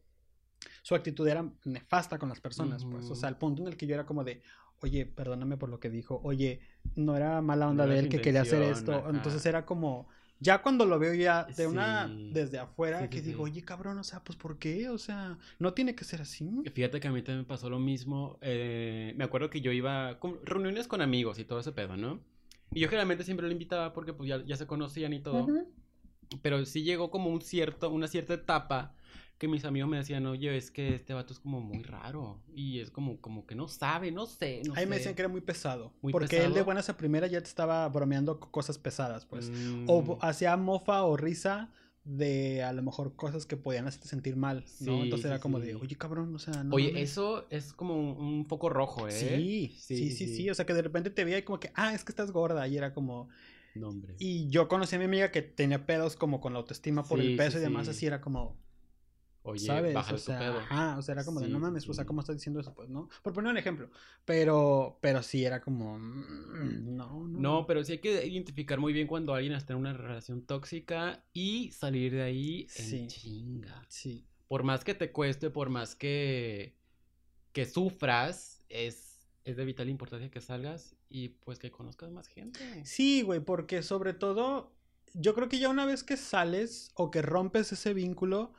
su 0.83 0.95
actitud 0.95 1.27
era 1.27 1.45
nefasta 1.63 2.19
con 2.19 2.29
las 2.29 2.39
personas, 2.41 2.85
pues. 2.85 3.09
O 3.09 3.15
sea, 3.15 3.29
al 3.29 3.37
punto 3.37 3.61
en 3.61 3.69
el 3.69 3.77
que 3.77 3.87
yo 3.87 3.95
era 3.95 4.05
como 4.05 4.23
de, 4.23 4.41
oye, 4.81 5.05
perdóname 5.05 5.57
por 5.57 5.69
lo 5.69 5.79
que 5.79 5.89
dijo, 5.89 6.19
oye, 6.23 6.61
no 6.95 7.15
era 7.15 7.41
mala 7.41 7.69
onda 7.69 7.85
No 7.85 7.91
de 7.91 7.99
él 7.99 8.09
que 8.09 8.21
quería 8.21 8.41
hacer 8.41 8.61
esto. 8.63 9.05
Entonces 9.09 9.45
era 9.45 9.65
como, 9.65 10.07
ya 10.39 10.61
cuando 10.61 10.85
lo 10.85 10.97
veo 10.97 11.13
ya 11.13 11.43
de 11.45 11.67
una, 11.67 12.07
desde 12.07 12.57
afuera, 12.57 13.03
Sí, 13.03 13.09
que 13.09 13.19
sí, 13.19 13.27
digo, 13.27 13.43
oye, 13.43 13.61
cabrón, 13.63 13.99
o 13.99 14.03
sea, 14.03 14.23
pues 14.23 14.37
¿por 14.37 14.57
qué? 14.57 14.89
O 14.89 14.97
sea, 14.97 15.37
no 15.59 15.73
tiene 15.73 15.93
que 15.95 16.03
ser 16.03 16.21
así. 16.21 16.49
Fíjate 16.73 16.99
que 16.99 17.07
a 17.07 17.11
mí 17.11 17.21
también 17.21 17.39
me 17.39 17.45
pasó 17.45 17.69
lo 17.69 17.79
mismo. 17.79 18.37
eh, 18.41 19.13
me 19.15 19.23
acuerdo 19.23 19.49
que 19.49 19.61
yo 19.61 19.71
iba 19.71 20.19
con 20.19 20.43
reuniones 20.43 20.87
con 20.87 21.01
amigos 21.01 21.37
y 21.39 21.45
todo 21.45 21.59
ese 21.59 21.71
pedo, 21.71 21.95
¿no? 21.95 22.19
Y 22.73 22.79
yo 22.79 22.87
generalmente 22.87 23.23
siempre 23.23 23.45
lo 23.45 23.51
invitaba 23.51 23.93
porque 23.93 24.13
pues 24.13 24.29
ya, 24.29 24.43
ya 24.45 24.55
se 24.57 24.65
conocían 24.65 25.13
y 25.13 25.19
todo. 25.19 25.47
Pero 26.41 26.65
sí 26.65 26.83
llegó 26.83 27.11
como 27.11 27.29
un 27.29 27.41
cierto, 27.41 27.89
una 27.91 28.07
cierta 28.07 28.33
etapa 28.33 28.95
que 29.41 29.47
mis 29.47 29.65
amigos 29.65 29.89
me 29.89 29.97
decían, 29.97 30.23
oye, 30.27 30.55
es 30.55 30.69
que 30.69 30.93
este 30.93 31.15
vato 31.15 31.33
es 31.33 31.39
como 31.39 31.59
muy 31.61 31.81
raro. 31.81 32.39
Y 32.55 32.79
es 32.79 32.91
como, 32.91 33.19
como 33.19 33.47
que 33.47 33.55
no 33.55 33.67
sabe, 33.67 34.11
no 34.11 34.27
sé, 34.27 34.61
no 34.67 34.75
Ahí 34.75 34.85
me 34.85 34.97
decían 34.97 35.15
que 35.15 35.23
era 35.23 35.29
muy 35.29 35.41
pesado. 35.41 35.91
Muy 36.03 36.11
porque 36.13 36.45
él 36.45 36.53
de 36.53 36.61
buenas 36.61 36.89
a 36.89 36.95
primera 36.95 37.25
ya 37.25 37.41
te 37.41 37.47
estaba 37.47 37.89
bromeando 37.89 38.39
co- 38.39 38.51
cosas 38.51 38.77
pesadas, 38.77 39.25
pues. 39.25 39.49
Mm, 39.49 39.89
O 39.89 40.03
bo- 40.03 40.19
hacía 40.21 40.55
mofa 40.57 41.01
o 41.05 41.17
risa 41.17 41.71
de 42.03 42.61
a 42.61 42.71
lo 42.71 42.83
mejor 42.83 43.15
cosas 43.15 43.47
que 43.47 43.57
podían 43.57 43.87
hacerte 43.87 44.07
sentir 44.07 44.35
mal, 44.35 44.57
¿no? 44.57 44.65
Sí, 44.67 45.03
Entonces 45.03 45.21
sí, 45.21 45.27
era 45.27 45.39
como 45.39 45.59
de, 45.59 45.73
oye, 45.73 45.95
cabrón, 45.97 46.35
o 46.35 46.39
sea, 46.39 46.63
no. 46.63 46.75
Oye, 46.75 46.89
mames". 46.89 47.09
eso 47.11 47.47
es 47.49 47.73
como 47.73 47.95
un, 47.95 48.23
un 48.23 48.45
foco 48.45 48.69
rojo, 48.69 49.07
¿eh? 49.07 49.11
Sí, 49.11 49.75
sí, 49.79 50.11
sí, 50.11 50.27
sí, 50.27 50.49
O 50.51 50.53
sea, 50.53 50.67
que 50.67 50.75
de 50.75 50.83
repente 50.83 51.09
te 51.09 51.25
veía 51.25 51.39
y 51.39 51.43
como 51.43 51.59
que, 51.59 51.71
ah, 51.73 51.95
es 51.95 52.03
que 52.03 52.11
estás 52.11 52.31
gorda. 52.31 52.67
Y 52.67 52.77
era 52.77 52.93
como. 52.93 53.29
No, 53.73 53.89
hombre. 53.89 54.15
Y 54.19 54.49
yo 54.49 54.67
conocí 54.67 54.95
a 54.97 54.99
mi 54.99 55.05
amiga 55.05 55.31
que 55.31 55.41
tenía 55.41 55.87
pedos 55.87 56.15
como 56.15 56.39
con 56.41 56.53
la 56.53 56.59
autoestima 56.59 57.03
por 57.03 57.19
Sí, 57.19 57.25
el 57.25 57.31
sí, 57.31 57.37
peso 57.37 57.57
y 57.57 57.61
demás. 57.61 57.85
sí. 57.87 57.91
Así 57.91 58.05
era 58.05 58.21
como, 58.21 58.55
Oye, 59.43 59.65
¿sabes? 59.65 59.93
bájale 59.95 60.15
o 60.17 60.19
sea, 60.19 60.39
pedo. 60.39 60.57
ajá, 60.59 60.97
o 60.99 61.01
sea, 61.01 61.13
era 61.13 61.25
como 61.25 61.39
de, 61.39 61.47
no 61.49 61.59
mames, 61.59 61.89
o 61.89 61.93
sea. 61.93 62.05
¿cómo 62.05 62.21
estás 62.21 62.35
diciendo 62.35 62.59
eso? 62.59 62.73
Pues, 62.75 62.89
¿no? 62.89 63.09
Por 63.23 63.33
poner 63.33 63.51
un 63.51 63.57
ejemplo. 63.57 63.89
Pero, 64.23 64.99
pero 65.01 65.23
sí 65.23 65.43
era 65.45 65.61
como, 65.61 65.97
mm, 65.97 66.95
no, 66.95 67.27
no. 67.27 67.39
No, 67.39 67.65
pero 67.65 67.83
sí 67.83 67.93
hay 67.93 67.97
que 67.99 68.25
identificar 68.27 68.79
muy 68.79 68.93
bien 68.93 69.07
cuando 69.07 69.33
alguien 69.33 69.53
está 69.53 69.73
en 69.73 69.79
una 69.79 69.93
relación 69.93 70.43
tóxica 70.43 71.25
y 71.33 71.71
salir 71.71 72.13
de 72.13 72.21
ahí 72.21 72.67
en 72.75 72.85
Sí. 72.85 73.07
chinga. 73.07 73.83
Sí. 73.89 74.27
Por 74.47 74.63
más 74.63 74.83
que 74.83 74.93
te 74.93 75.11
cueste, 75.11 75.49
por 75.49 75.69
más 75.69 75.95
que, 75.95 76.75
que 77.51 77.65
sufras, 77.65 78.63
es, 78.69 79.27
es 79.43 79.57
de 79.57 79.65
vital 79.65 79.89
importancia 79.89 80.29
que 80.29 80.41
salgas 80.41 80.95
y 81.09 81.29
pues 81.29 81.57
que 81.57 81.71
conozcas 81.71 82.11
más 82.11 82.27
gente. 82.27 82.59
Sí, 82.85 83.23
güey, 83.23 83.39
porque 83.39 83.81
sobre 83.81 84.13
todo, 84.13 84.71
yo 85.15 85.33
creo 85.33 85.49
que 85.49 85.57
ya 85.57 85.69
una 85.69 85.85
vez 85.85 86.03
que 86.03 86.15
sales 86.15 86.91
o 86.93 87.09
que 87.09 87.21
rompes 87.23 87.71
ese 87.71 87.93
vínculo, 87.95 88.53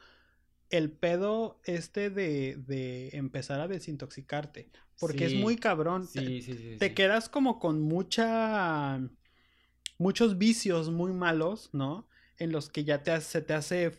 el 0.73 0.91
pedo 0.91 1.61
este 1.65 2.11
de, 2.11 2.57
de 2.57 3.11
empezar 3.17 3.61
a 3.61 3.69
desintoxicarte, 3.69 4.71
porque 4.99 5.27
es 5.27 5.35
muy 5.35 5.57
cabrón, 5.57 6.13
te, 6.13 6.21
Sí, 6.23 6.43
sí, 6.43 6.55
sí. 6.55 6.77
te 6.79 6.95
quedas 6.95 7.29
como 7.29 7.61
con 7.61 7.81
mucha, 7.83 9.01
muchos 9.99 10.39
vicios 10.39 10.91
muy 10.91 11.13
malos, 11.13 11.71
¿no? 11.73 12.09
En 12.39 12.53
los 12.53 12.69
que 12.71 12.85
ya 12.85 13.03
te 13.03 13.21
se 13.21 13.43
te 13.43 13.55
hace, 13.55 13.93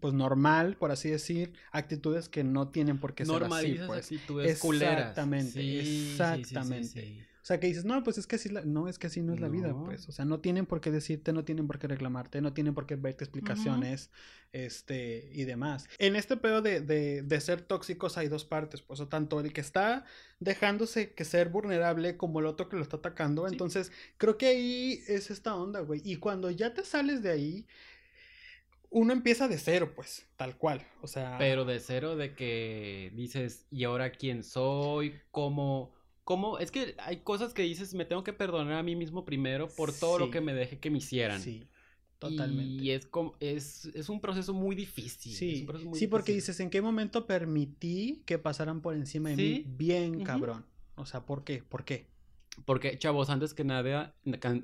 pues, 0.00 0.14
normal, 0.14 0.76
por 0.76 0.90
así 0.90 1.10
decir, 1.10 1.52
actitudes 1.72 2.28
que 2.28 2.44
no 2.44 2.68
tienen 2.70 2.98
por 2.98 3.14
qué 3.14 3.24
ser 3.24 3.36
así, 3.36 3.40
Normalizas 3.42 3.86
pues. 3.86 4.04
actitudes 4.06 4.58
culeras. 4.58 5.00
Exactamente, 5.10 5.80
exactamente. 5.80 7.26
O 7.46 7.48
sea, 7.48 7.60
que 7.60 7.68
dices, 7.68 7.84
no, 7.84 8.02
pues 8.02 8.18
es 8.18 8.26
que 8.26 8.34
así, 8.34 8.48
la- 8.48 8.64
no, 8.64 8.88
es 8.88 8.98
que 8.98 9.06
así 9.06 9.22
no 9.22 9.32
es 9.32 9.38
la 9.38 9.48
vida, 9.48 9.72
pues. 9.84 10.08
O 10.08 10.10
sea, 10.10 10.24
no 10.24 10.40
tienen 10.40 10.66
por 10.66 10.80
qué 10.80 10.90
decirte, 10.90 11.32
no 11.32 11.44
tienen 11.44 11.68
por 11.68 11.78
qué 11.78 11.86
reclamarte, 11.86 12.40
no 12.40 12.52
tienen 12.52 12.74
por 12.74 12.86
qué 12.86 12.96
verte 12.96 13.22
explicaciones, 13.22 14.10
este, 14.50 15.30
y 15.32 15.44
demás. 15.44 15.88
En 15.98 16.16
este 16.16 16.36
pedo 16.36 16.60
de, 16.60 16.80
de, 16.80 17.22
de 17.22 17.40
ser 17.40 17.60
tóxicos 17.62 18.18
hay 18.18 18.26
dos 18.26 18.44
partes, 18.44 18.82
pues, 18.82 18.98
o 18.98 19.06
tanto 19.06 19.38
el 19.38 19.52
que 19.52 19.60
está 19.60 20.04
dejándose 20.40 21.12
que 21.14 21.24
ser 21.24 21.50
vulnerable 21.50 22.16
como 22.16 22.40
el 22.40 22.46
otro 22.46 22.68
que 22.68 22.74
lo 22.74 22.82
está 22.82 22.96
atacando. 22.96 23.46
Sí. 23.46 23.54
Entonces, 23.54 23.92
creo 24.18 24.38
que 24.38 24.46
ahí 24.48 25.04
es 25.06 25.30
esta 25.30 25.54
onda, 25.54 25.78
güey. 25.82 26.02
Y 26.04 26.16
cuando 26.16 26.50
ya 26.50 26.74
te 26.74 26.84
sales 26.84 27.22
de 27.22 27.30
ahí, 27.30 27.66
uno 28.90 29.12
empieza 29.12 29.46
de 29.46 29.58
cero, 29.58 29.92
pues, 29.94 30.26
tal 30.34 30.56
cual. 30.56 30.84
O 31.00 31.06
sea, 31.06 31.36
Pero 31.38 31.64
de 31.64 31.78
cero 31.78 32.16
de 32.16 32.34
que 32.34 33.12
dices, 33.14 33.66
¿y 33.70 33.84
ahora 33.84 34.10
quién 34.10 34.42
soy? 34.42 35.14
¿Cómo? 35.30 35.94
¿Cómo? 36.26 36.58
Es 36.58 36.72
que 36.72 36.96
hay 36.98 37.18
cosas 37.18 37.54
que 37.54 37.62
dices, 37.62 37.94
me 37.94 38.04
tengo 38.04 38.24
que 38.24 38.32
perdonar 38.32 38.74
a 38.74 38.82
mí 38.82 38.96
mismo 38.96 39.24
primero 39.24 39.68
por 39.68 39.92
todo 39.92 40.18
lo 40.18 40.28
que 40.32 40.40
me 40.40 40.52
dejé 40.54 40.80
que 40.80 40.90
me 40.90 40.98
hicieran. 40.98 41.40
sí. 41.40 41.62
Totalmente. 42.18 42.82
Y 42.82 42.90
es, 42.90 43.06
como, 43.06 43.34
es, 43.40 43.84
es 43.94 44.08
un 44.08 44.20
proceso 44.20 44.52
muy 44.52 44.74
difícil. 44.74 45.32
Sí, 45.32 45.66
muy 45.84 45.98
sí, 45.98 46.08
porque 46.08 46.32
dices, 46.32 46.58
¿en 46.58 46.70
qué 46.70 46.82
momento 46.82 47.26
permití 47.26 48.22
que 48.26 48.38
pasaran 48.38 48.80
por 48.80 48.94
encima 48.96 49.28
de 49.28 49.36
Sí. 49.36 49.42
mí 49.42 49.64
bien 49.76 50.24
cabrón? 50.24 50.64
O 50.96 51.06
sea, 51.06 51.26
¿por 51.26 51.44
qué? 51.44 51.62
¿Por 51.62 51.84
qué? 51.84 52.06
Porque, 52.64 52.98
chavos, 52.98 53.30
antes 53.30 53.54
que 53.54 53.62
nada, 53.64 54.14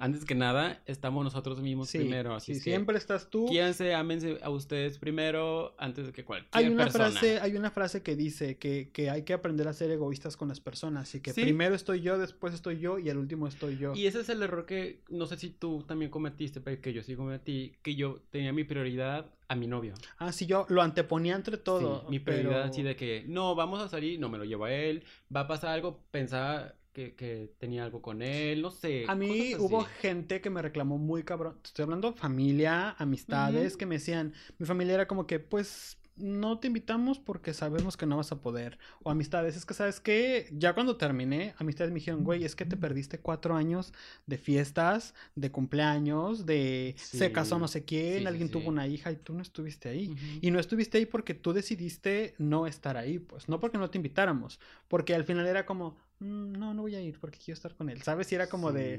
antes 0.00 0.24
que 0.24 0.34
nada, 0.34 0.82
estamos 0.86 1.22
nosotros 1.24 1.60
mismos 1.60 1.88
Sí, 1.90 1.98
primero. 1.98 2.34
Así 2.34 2.46
sí, 2.52 2.58
es 2.58 2.64
que 2.64 2.70
siempre 2.70 2.96
estás 2.96 3.30
tú. 3.30 3.46
Quírense, 3.46 3.94
ámense 3.94 4.38
a 4.42 4.50
ustedes 4.50 4.98
primero 4.98 5.74
antes 5.78 6.06
de 6.06 6.12
que 6.12 6.24
cualquier 6.24 6.48
Hay 6.52 6.68
una 6.72 6.84
persona. 6.84 7.10
frase, 7.10 7.38
hay 7.40 7.54
una 7.54 7.70
frase 7.70 8.02
que 8.02 8.16
dice 8.16 8.56
que, 8.56 8.90
que 8.92 9.10
hay 9.10 9.22
que 9.22 9.32
aprender 9.34 9.68
a 9.68 9.72
ser 9.72 9.90
egoístas 9.90 10.36
con 10.36 10.48
las 10.48 10.60
personas 10.60 11.14
y 11.14 11.20
que 11.20 11.32
Sí. 11.32 11.42
primero 11.42 11.74
estoy 11.74 12.00
yo, 12.00 12.18
después 12.18 12.54
estoy 12.54 12.78
yo 12.80 12.98
y 12.98 13.08
al 13.10 13.18
último 13.18 13.46
estoy 13.46 13.76
yo. 13.78 13.92
Y 13.94 14.06
ese 14.06 14.20
es 14.20 14.28
el 14.30 14.42
error 14.42 14.66
que 14.66 15.02
no 15.08 15.26
sé 15.26 15.36
si 15.36 15.50
tú 15.50 15.84
también 15.86 16.10
cometiste, 16.10 16.60
pero 16.60 16.80
que 16.80 16.92
yo 16.92 17.02
sí 17.02 17.14
cometí, 17.14 17.76
que 17.82 17.94
yo 17.94 18.20
tenía 18.30 18.52
mi 18.52 18.64
prioridad 18.64 19.26
a 19.48 19.54
mi 19.54 19.66
novio. 19.66 19.92
Ah, 20.18 20.32
sí, 20.32 20.46
yo 20.46 20.64
lo 20.70 20.80
anteponía 20.82 21.36
entre 21.36 21.58
todo. 21.58 22.00
Sí, 22.00 22.06
mi 22.10 22.18
prioridad 22.20 22.50
pero- 22.52 22.64
así 22.64 22.82
de 22.82 22.96
que 22.96 23.24
no, 23.28 23.54
vamos 23.54 23.80
a 23.80 23.88
salir, 23.88 24.18
no 24.18 24.28
me 24.30 24.38
lo 24.38 24.44
llevo 24.44 24.64
a 24.64 24.72
él, 24.72 25.04
va 25.34 25.40
a 25.40 25.46
pasar 25.46 25.70
algo, 25.70 26.00
pensaba 26.10 26.74
que, 26.92 27.14
que 27.14 27.50
tenía 27.58 27.84
algo 27.84 28.02
con 28.02 28.22
él, 28.22 28.62
no 28.62 28.70
sé. 28.70 29.04
A 29.08 29.14
mí 29.14 29.54
hubo 29.56 29.82
gente 29.82 30.40
que 30.40 30.50
me 30.50 30.62
reclamó 30.62 30.98
muy 30.98 31.22
cabrón. 31.22 31.58
Estoy 31.64 31.84
hablando 31.84 32.12
familia, 32.12 32.90
amistades, 32.98 33.76
que 33.76 33.86
me 33.86 33.96
decían, 33.96 34.34
mi 34.58 34.66
familia 34.66 34.94
era 34.94 35.08
como 35.08 35.26
que, 35.26 35.38
pues, 35.40 35.98
no 36.16 36.58
te 36.58 36.66
invitamos 36.68 37.18
porque 37.18 37.54
sabemos 37.54 37.96
que 37.96 38.06
no 38.06 38.16
vas 38.16 38.32
a 38.32 38.40
poder. 38.40 38.78
O 39.02 39.10
amistades, 39.10 39.56
es 39.56 39.64
que, 39.64 39.74
¿sabes 39.74 40.00
qué? 40.00 40.48
Ya 40.52 40.74
cuando 40.74 40.96
terminé, 40.96 41.54
amistades 41.58 41.90
me 41.92 42.00
dijeron, 42.00 42.22
güey, 42.24 42.44
es 42.44 42.54
que 42.54 42.64
te 42.64 42.76
perdiste 42.76 43.18
cuatro 43.18 43.54
años 43.56 43.92
de 44.26 44.38
fiestas, 44.38 45.14
de 45.34 45.50
cumpleaños, 45.50 46.46
de 46.46 46.94
se 46.98 47.32
casó 47.32 47.58
no 47.58 47.68
sé 47.68 47.84
quién, 47.84 48.20
sí, 48.20 48.26
alguien 48.26 48.48
sí. 48.48 48.52
tuvo 48.52 48.68
una 48.68 48.86
hija 48.86 49.10
y 49.12 49.16
tú 49.16 49.34
no 49.34 49.42
estuviste 49.42 49.88
ahí. 49.88 50.14
Y 50.40 50.50
no 50.50 50.58
estuviste 50.60 50.98
ahí 50.98 51.06
porque 51.06 51.34
tú 51.34 51.52
decidiste 51.52 52.34
no 52.38 52.66
estar 52.66 52.96
ahí, 52.96 53.18
pues, 53.18 53.48
no 53.48 53.60
porque 53.60 53.78
no 53.78 53.90
te 53.90 53.98
invitáramos, 53.98 54.60
porque 54.88 55.14
al 55.14 55.24
final 55.24 55.46
era 55.46 55.66
como, 55.66 55.96
"Mm, 56.20 56.52
no, 56.52 56.74
no 56.74 56.82
voy 56.82 56.94
a 56.94 57.00
ir 57.00 57.18
porque 57.18 57.38
quiero 57.38 57.56
estar 57.56 57.74
con 57.74 57.88
él, 57.88 58.02
¿sabes? 58.02 58.30
Y 58.32 58.34
era 58.34 58.48
como 58.48 58.72
de. 58.72 58.98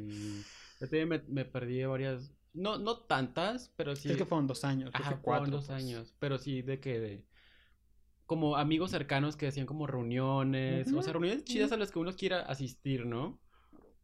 Yo 0.80 0.88
también 0.88 1.08
me, 1.10 1.20
me 1.28 1.46
perdí 1.46 1.84
varias, 1.86 2.32
no, 2.54 2.78
no 2.78 3.00
tantas, 3.00 3.70
pero 3.76 3.96
sí. 3.96 4.10
es 4.10 4.18
que 4.18 4.26
fueron 4.26 4.48
dos 4.48 4.64
años, 4.64 4.92
Ajá, 4.94 5.20
cuatro. 5.22 5.46
fueron 5.46 5.52
dos 5.52 5.68
pues. 5.68 5.84
años, 5.84 6.16
pero 6.20 6.38
sí 6.38 6.62
de 6.62 6.80
que 6.80 7.00
de 7.00 7.26
como 8.26 8.56
amigos 8.56 8.92
cercanos 8.92 9.36
que 9.36 9.48
hacían 9.48 9.66
como 9.66 9.86
reuniones, 9.86 10.92
o 10.94 11.02
sea, 11.02 11.14
reuniones 11.14 11.44
chidas 11.44 11.72
a 11.72 11.78
las 11.78 11.92
que 11.92 12.00
uno 12.00 12.16
quiera 12.16 12.42
asistir, 12.42 13.06
¿no? 13.06 13.43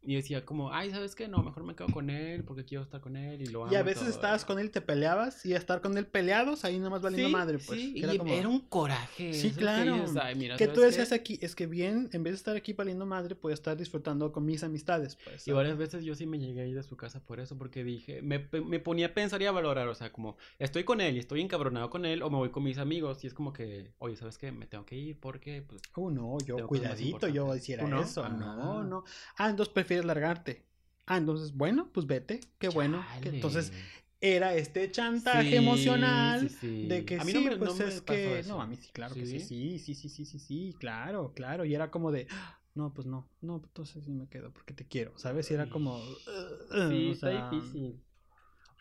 Y 0.02 0.14
decía 0.16 0.46
como, 0.46 0.72
ay, 0.72 0.90
¿sabes 0.90 1.14
qué? 1.14 1.28
No, 1.28 1.42
mejor 1.42 1.62
me 1.62 1.74
quedo 1.76 1.88
con 1.90 2.08
él 2.08 2.42
porque 2.44 2.64
quiero 2.64 2.82
estar 2.84 3.00
con 3.02 3.16
él 3.16 3.42
y 3.42 3.46
lo 3.48 3.64
amo. 3.64 3.72
Y 3.72 3.76
a 3.76 3.82
veces 3.82 4.02
todo". 4.02 4.10
estabas 4.10 4.44
con 4.46 4.58
él 4.58 4.66
y 4.66 4.70
te 4.70 4.80
peleabas 4.80 5.44
y 5.44 5.52
estar 5.54 5.82
con 5.82 5.96
él 5.98 6.06
peleados, 6.06 6.64
ahí 6.64 6.78
nomás 6.78 7.02
valiendo 7.02 7.28
Sí, 7.28 7.32
madre, 7.32 7.58
pues. 7.58 7.80
sí, 7.80 7.92
que 7.92 7.98
y 8.00 8.04
Era, 8.04 8.12
como, 8.16 8.34
era 8.34 8.48
un 8.48 8.60
coraje. 8.60 9.32
Sí, 9.34 9.50
que 9.52 9.56
claro. 9.58 9.92
dices, 9.92 10.16
"Ay, 10.16 10.34
mira, 10.36 10.56
que 10.56 10.64
¿sabes 10.64 10.74
tú 10.74 10.80
decías 10.80 11.08
qué?". 11.10 11.14
aquí, 11.14 11.38
es 11.42 11.54
que 11.54 11.66
bien, 11.66 12.08
en 12.12 12.22
vez 12.22 12.32
de 12.32 12.36
estar 12.36 12.56
aquí 12.56 12.72
valiendo 12.72 13.04
madre, 13.06 13.34
podía 13.36 13.54
estar 13.54 13.76
disfrutando 13.76 14.32
con 14.32 14.44
mis 14.46 14.62
amistades, 14.64 15.16
pues. 15.16 15.46
Y 15.46 15.52
varias 15.52 15.76
veces 15.76 16.02
yo 16.04 16.14
sí 16.14 16.26
me 16.26 16.38
llegué 16.38 16.62
a 16.62 16.66
ir 16.66 16.74
de 16.76 16.82
su 16.82 16.96
casa 16.96 17.24
por 17.24 17.38
eso, 17.40 17.56
porque 17.58 17.84
dije, 17.84 18.22
me, 18.22 18.48
me 18.64 18.80
ponía 18.80 19.08
a 19.08 19.14
pensar 19.14 19.40
y 19.42 19.46
a 19.46 19.52
valorar, 19.52 19.88
o 19.88 19.94
sea, 19.94 20.12
como 20.12 20.36
estoy 20.58 20.84
con 20.84 21.00
él 21.00 21.16
y 21.16 21.18
estoy 21.18 21.40
encabronado 21.42 21.90
con 21.90 22.04
él, 22.06 22.22
o 22.22 22.30
me 22.30 22.36
voy 22.38 22.50
con 22.50 22.62
mis 22.64 22.78
amigos, 22.78 23.22
y 23.24 23.26
es 23.26 23.34
como 23.34 23.52
que, 23.52 23.92
oye, 23.98 24.16
¿sabes 24.16 24.38
qué? 24.38 24.50
Me 24.52 24.66
tengo 24.66 24.84
que 24.86 24.96
ir 24.96 25.20
porque, 25.20 25.62
pues, 25.62 25.82
Oh, 25.94 26.08
no, 26.10 26.38
yo 26.46 26.66
cuidadito, 26.68 27.26
yo 27.28 27.54
hiciera 27.56 27.84
¿Tú 27.84 27.88
no? 27.88 28.00
eso. 28.02 28.28
No, 28.28 28.84
Ah. 28.84 28.84
no. 28.84 29.04
Ah, 29.36 29.50
entonces 29.50 29.72
prefieres 29.90 30.04
largarte. 30.06 30.62
Ah, 31.06 31.16
entonces, 31.16 31.52
bueno, 31.52 31.90
pues 31.92 32.06
vete. 32.06 32.38
Qué 32.58 32.68
bueno. 32.68 33.04
que- 33.22 33.30
entonces, 33.30 33.72
era 34.20 34.54
este 34.54 34.88
chantaje 34.92 35.48
Sí, 35.50 35.56
emocional 35.56 36.48
sí, 36.48 36.56
sí. 36.60 36.86
de 36.86 37.04
que 37.04 37.16
A 37.16 37.24
mí 37.24 37.32
no 37.32 37.40
me- 37.40 37.56
pues 37.56 37.70
no 37.70 37.74
me 37.74 37.84
pasó 37.90 38.04
que 38.04 38.38
eso. 38.38 38.48
no, 38.54 38.62
a 38.62 38.66
mí 38.66 38.76
sí, 38.76 38.90
claro 38.92 39.14
que 39.16 39.26
sí, 39.26 39.40
¿Sí? 39.40 39.78
sí, 39.80 39.94
sí, 39.96 40.08
sí, 40.08 40.24
sí, 40.26 40.38
sí, 40.38 40.76
claro, 40.78 41.32
claro, 41.34 41.64
y 41.64 41.74
era 41.74 41.90
como 41.90 42.12
de 42.12 42.28
"Ah, 42.30 42.60
no, 42.74 42.92
pues 42.94 43.06
no, 43.08 43.28
no, 43.40 43.56
entonces 43.64 44.04
sí 44.04 44.12
me 44.12 44.28
quedo 44.28 44.52
porque 44.52 44.74
te 44.74 44.86
quiero, 44.86 45.18
¿sabes? 45.18 45.50
Y 45.50 45.54
era 45.54 45.68
como 45.70 45.98
Sí, 46.04 47.08
o 47.08 47.12
está 47.12 47.30
difícil. 47.50 48.00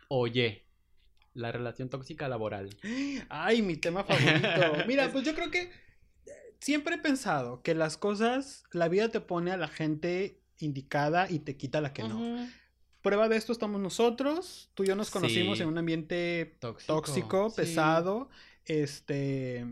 Oye, 0.09 0.67
la 1.33 1.51
relación 1.51 1.89
tóxica 1.89 2.27
laboral. 2.27 2.69
Ay, 3.29 3.61
mi 3.63 3.77
tema 3.77 4.03
favorito. 4.03 4.61
Mira, 4.87 5.11
pues 5.11 5.23
yo 5.25 5.33
creo 5.33 5.49
que 5.49 5.61
eh, 5.61 6.31
siempre 6.59 6.95
he 6.95 6.99
pensado 6.99 7.61
que 7.63 7.73
las 7.73 7.95
cosas, 7.97 8.63
la 8.73 8.89
vida 8.89 9.09
te 9.09 9.21
pone 9.21 9.51
a 9.51 9.57
la 9.57 9.67
gente 9.69 10.41
indicada 10.59 11.29
y 11.29 11.39
te 11.39 11.55
quita 11.57 11.81
la 11.81 11.93
que 11.93 12.03
no. 12.03 12.47
Prueba 13.01 13.29
de 13.29 13.37
esto 13.37 13.51
estamos 13.53 13.79
nosotros. 13.79 14.69
Tú 14.73 14.83
y 14.83 14.87
yo 14.87 14.95
nos 14.95 15.09
conocimos 15.09 15.57
Sí. 15.57 15.63
en 15.63 15.69
un 15.69 15.77
ambiente 15.77 16.57
Tóxico. 16.59 16.93
tóxico, 16.95 17.49
sí. 17.49 17.55
pesado, 17.57 18.29
este... 18.65 19.65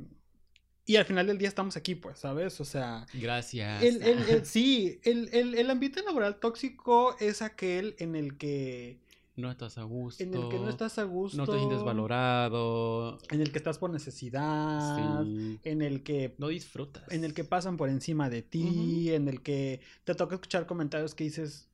Y 0.85 0.95
al 0.95 1.03
final 1.03 1.27
del 1.27 1.37
día 1.37 1.49
estamos 1.49 1.75
aquí, 1.75 1.95
pues, 1.95 2.17
¿sabes? 2.19 2.61
O 2.61 2.65
sea, 2.65 3.05
Gracias. 3.13 3.83
el, 3.83 4.01
el- 4.01 4.29
el- 4.29 4.45
sí, 4.45 4.99
el, 5.03 5.29
el- 5.33 5.55
el 5.55 5.69
ambiente 5.69 6.01
laboral 6.01 6.39
tóxico 6.39 7.17
es 7.19 7.41
aquel 7.41 7.95
en 7.99 8.15
el 8.15 8.37
que, 8.37 8.97
no 9.37 9.49
estás 9.51 9.77
a 9.77 9.83
gusto. 9.83 10.21
en 10.23 10.33
el 10.33 10.49
que 10.49 10.59
no 10.59 10.67
estás 10.69 10.97
a 10.99 11.03
gusto, 11.03 11.37
No 11.37 11.45
te 11.45 11.57
sientes 11.57 11.83
valorado. 11.83 13.19
en 13.29 13.41
el 13.41 13.51
que 13.51 13.57
estás 13.57 13.77
por 13.77 13.89
necesidad, 13.91 15.23
Sí. 15.25 15.59
en 15.63 15.81
el 15.81 16.03
que 16.03 16.35
No 16.37 16.47
disfrutas. 16.49 17.09
en 17.11 17.23
el 17.23 17.33
que 17.33 17.43
pasan 17.43 17.77
por 17.77 17.89
encima 17.89 18.29
de 18.29 18.41
ti, 18.41 19.11
en 19.13 19.27
el 19.27 19.41
que 19.41 19.81
te 20.03 20.15
toca 20.15 20.35
escuchar 20.35 20.65
comentarios 20.65 21.15
que 21.15 21.23
dices, 21.23 21.69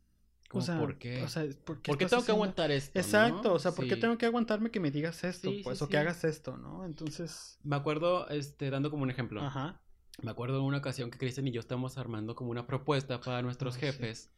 o 0.51 0.61
sea, 0.61 0.77
¿por 0.79 0.99
qué? 0.99 1.23
O 1.23 1.27
sea, 1.29 1.43
¿por 1.65 1.81
qué, 1.81 1.89
¿Por 1.91 1.97
qué 1.97 2.03
estás 2.05 2.19
tengo 2.19 2.25
que 2.25 2.31
aguantar 2.33 2.69
esto? 2.69 2.99
Exacto, 2.99 3.49
no? 3.49 3.53
o 3.55 3.59
sea, 3.59 3.71
¿por 3.71 3.87
qué 3.87 3.95
tengo 3.95 4.17
que 4.17 4.25
aguantarme 4.27 4.69
que 4.69 4.79
me 4.79 4.91
digas 4.91 5.23
esto? 5.23 5.49
Sí, 5.49 5.61
pues, 5.63 5.81
o 5.81 5.87
que 5.89 5.97
hagas 5.97 6.23
esto, 6.25 6.57
¿no? 6.57 6.85
Entonces, 6.85 7.57
Me 7.63 7.75
acuerdo, 7.75 8.27
este, 8.29 8.69
dando 8.69 8.91
como 8.91 9.03
un 9.03 9.09
ejemplo. 9.09 9.41
ajá. 9.41 9.79
Me 10.21 10.29
acuerdo 10.29 10.57
de 10.57 10.61
una 10.61 10.77
ocasión 10.77 11.09
que 11.09 11.17
Kristen 11.17 11.47
y 11.47 11.51
yo 11.51 11.59
estábamos 11.59 11.97
armando 11.97 12.35
como 12.35 12.51
una 12.51 12.67
propuesta 12.67 13.19
para 13.19 13.41
nuestros 13.41 13.77
jefes. 13.77 14.29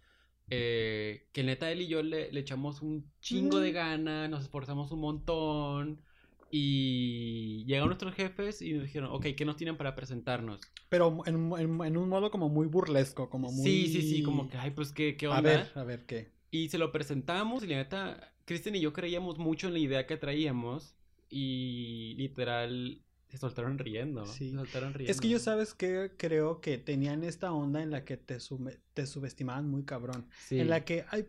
Eh, 0.50 1.30
que 1.34 1.44
neta 1.44 1.72
él 1.72 1.82
y 1.82 1.88
yo 1.88 2.04
le, 2.04 2.32
le 2.32 2.40
echamos 2.40 2.82
un 2.82 3.12
chingo 3.22 3.60
de 3.60 3.72
Ujú. 3.72 3.74
ganas, 3.74 4.30
nos 4.30 4.44
esforzamos 4.44 4.92
un 4.92 5.00
montón. 5.02 6.04
Y 6.50 7.66
llegaron 7.66 7.90
nuestros 7.90 8.14
jefes 8.16 8.62
y 8.62 8.74
nos 8.74 8.84
dijeron, 8.84 9.10
ok, 9.12 9.28
¿qué 9.38 9.46
nos 9.46 9.58
tienen 9.58 9.78
para 9.78 9.96
presentarnos? 9.96 10.72
Pero 10.90 11.24
en, 11.26 11.36
en- 11.58 11.84
en 11.86 11.98
un 11.98 12.10
modo 12.10 12.32
como 12.32 12.50
muy 12.50 12.68
burlesco, 12.68 13.30
como 13.30 13.52
muy... 13.52 13.72
Sí, 13.72 13.88
sí, 13.88 14.02
sí, 14.02 14.22
como 14.22 14.48
que, 14.50 14.58
ay, 14.58 14.72
pues, 14.72 14.92
¿qué, 14.92 15.18
qué 15.18 15.28
onda? 15.28 15.40
A 15.40 15.42
ver, 15.42 15.72
a 15.76 15.84
ver, 15.84 16.06
¿qué? 16.06 16.32
Y 16.52 16.70
se 16.70 16.78
lo 16.80 16.92
presentamos 16.92 17.64
y 17.64 17.68
la 17.68 17.78
neta, 17.78 18.36
Kristen 18.46 18.76
y 18.76 18.82
yo 18.82 18.94
creíamos 18.94 19.38
mucho 19.40 19.68
en 19.68 19.74
la 19.74 19.80
idea 19.80 20.08
que 20.08 20.18
traíamos 20.18 20.98
y 21.30 22.16
literal 22.18 23.04
se 23.36 23.42
soltaron 23.42 23.78
riendo. 23.78 24.26
Sí. 24.26 24.50
Se 24.52 24.56
soltaron 24.58 24.94
riendo. 24.94 25.12
Es 25.12 25.22
que 25.22 25.30
yo 25.30 25.40
sabes 25.40 25.74
que 25.74 26.12
creo 26.18 26.62
que 26.62 26.78
tenían 26.78 27.24
esta 27.24 27.52
onda 27.52 27.82
en 27.84 27.92
la 27.92 28.04
que 28.06 28.18
te, 28.18 28.38
sume- 28.40 28.80
te 28.94 29.06
subestimaban 29.06 29.70
muy 29.70 29.84
cabrón. 29.84 30.28
Sí. 30.48 30.60
En 30.60 30.70
la 30.70 30.84
que, 30.86 31.06
ay, 31.12 31.26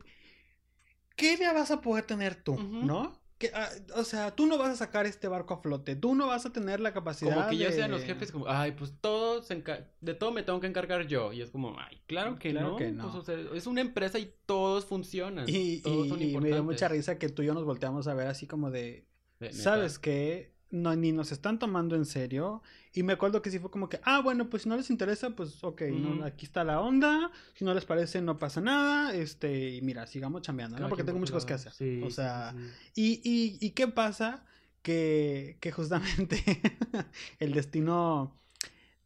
¿qué 1.17 1.35
idea 1.35 1.53
vas 1.53 1.71
a 1.71 1.81
poder 1.81 2.05
tener 2.05 2.35
tú, 2.37 2.57
no? 2.61 3.19
Que, 3.39 3.51
ah, 3.53 3.69
o 3.97 4.05
sea, 4.05 4.35
tú 4.35 4.47
no 4.47 4.57
vas 4.57 4.71
a 4.71 4.77
sacar 4.77 5.05
este 5.05 5.29
barco 5.29 5.53
a 5.53 5.59
flote, 5.61 5.95
tú 5.95 6.15
no 6.15 6.27
vas 6.27 6.47
a 6.47 6.53
tener 6.55 6.81
la 6.81 6.95
capacidad 6.95 7.35
Como 7.35 7.49
que 7.51 7.59
ya 7.59 7.67
de- 7.69 7.75
sean 7.75 7.91
los 7.91 8.03
jefes 8.03 8.33
como, 8.33 8.49
ay, 8.49 8.73
pues 8.73 8.95
todo 8.99 9.43
se 9.43 9.63
de 10.01 10.15
todo 10.15 10.33
me 10.33 10.43
tengo 10.43 10.59
que 10.59 10.67
encargar 10.67 11.07
yo. 11.07 11.35
Y 11.35 11.43
es 11.43 11.51
como, 11.51 11.77
ay, 11.79 12.01
claro 12.07 12.39
que 12.39 12.53
Claro 12.53 12.69
no. 12.71 12.77
que 12.77 12.93
no. 12.93 13.03
Pues, 13.03 13.15
o 13.15 13.23
sea, 13.23 13.37
es 13.55 13.67
una 13.67 13.83
empresa 13.83 14.19
y 14.19 14.33
todos 14.47 14.87
funcionan. 14.87 15.45
Y, 15.49 15.81
todos 15.83 16.07
y- 16.07 16.09
son 16.09 16.23
y 16.23 16.37
me 16.39 16.49
dio 16.49 16.65
mucha 16.65 16.89
risa 16.89 17.19
que 17.19 17.29
tú 17.29 17.43
y 17.43 17.47
yo 17.47 17.53
nos 17.53 17.65
volteamos 17.67 18.09
a 18.09 18.15
ver 18.15 18.27
así 18.29 18.47
como 18.47 18.71
de, 18.71 19.07
De-. 19.39 19.53
¿sabes 19.53 19.99
qué? 19.99 20.56
No, 20.71 20.95
ni 20.97 21.13
nos 21.13 21.31
están 21.31 21.59
tomando 21.59 21.95
en 21.95 22.05
serio. 22.05 22.63
Y 22.93 23.03
me 23.03 23.13
acuerdo 23.13 23.41
que 23.41 23.51
sí 23.51 23.59
fue 23.59 23.71
como 23.71 23.89
que, 23.89 24.01
ah, 24.05 24.21
bueno, 24.21 24.51
pues 24.51 24.65
si 24.65 24.69
no 24.69 24.77
les 24.77 24.91
interesa, 24.91 25.31
pues 25.31 25.63
ok, 25.63 25.83
no, 25.93 26.25
aquí 26.25 26.45
está 26.45 26.65
la 26.65 26.81
onda. 26.81 27.31
Si 27.55 27.65
no 27.65 27.73
les 27.73 27.85
parece, 27.85 28.21
no 28.21 28.39
pasa 28.39 28.61
nada. 28.61 29.15
Este, 29.15 29.77
y 29.77 29.83
mira, 29.83 30.07
sigamos 30.07 30.43
chambeando, 30.43 30.79
¿no? 30.79 30.89
Porque 30.89 31.05
tengo 31.05 31.19
muchas 31.19 31.35
cosas 31.35 31.47
que 31.47 31.55
hacer. 31.55 31.73
Sí, 31.73 32.03
o 32.03 32.11
sea, 32.11 32.53
sí, 32.53 32.69
sí. 32.95 33.23
Y, 33.23 33.31
y, 33.31 33.67
¿y 33.67 33.71
qué 33.71 33.87
pasa? 33.89 34.45
Que, 34.83 35.57
que 35.61 35.73
justamente 35.73 36.43
el 37.39 37.53
destino 37.53 38.37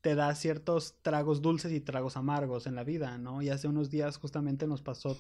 te 0.00 0.14
da 0.14 0.34
ciertos 0.34 0.94
tragos 1.02 1.42
dulces 1.42 1.72
y 1.72 1.80
tragos 1.80 2.16
amargos 2.16 2.66
en 2.66 2.74
la 2.74 2.84
vida, 2.84 3.18
¿no? 3.18 3.42
Y 3.42 3.50
hace 3.50 3.68
unos 3.68 3.90
días 3.90 4.16
justamente 4.16 4.66
nos 4.66 4.82
pasó 4.82 5.18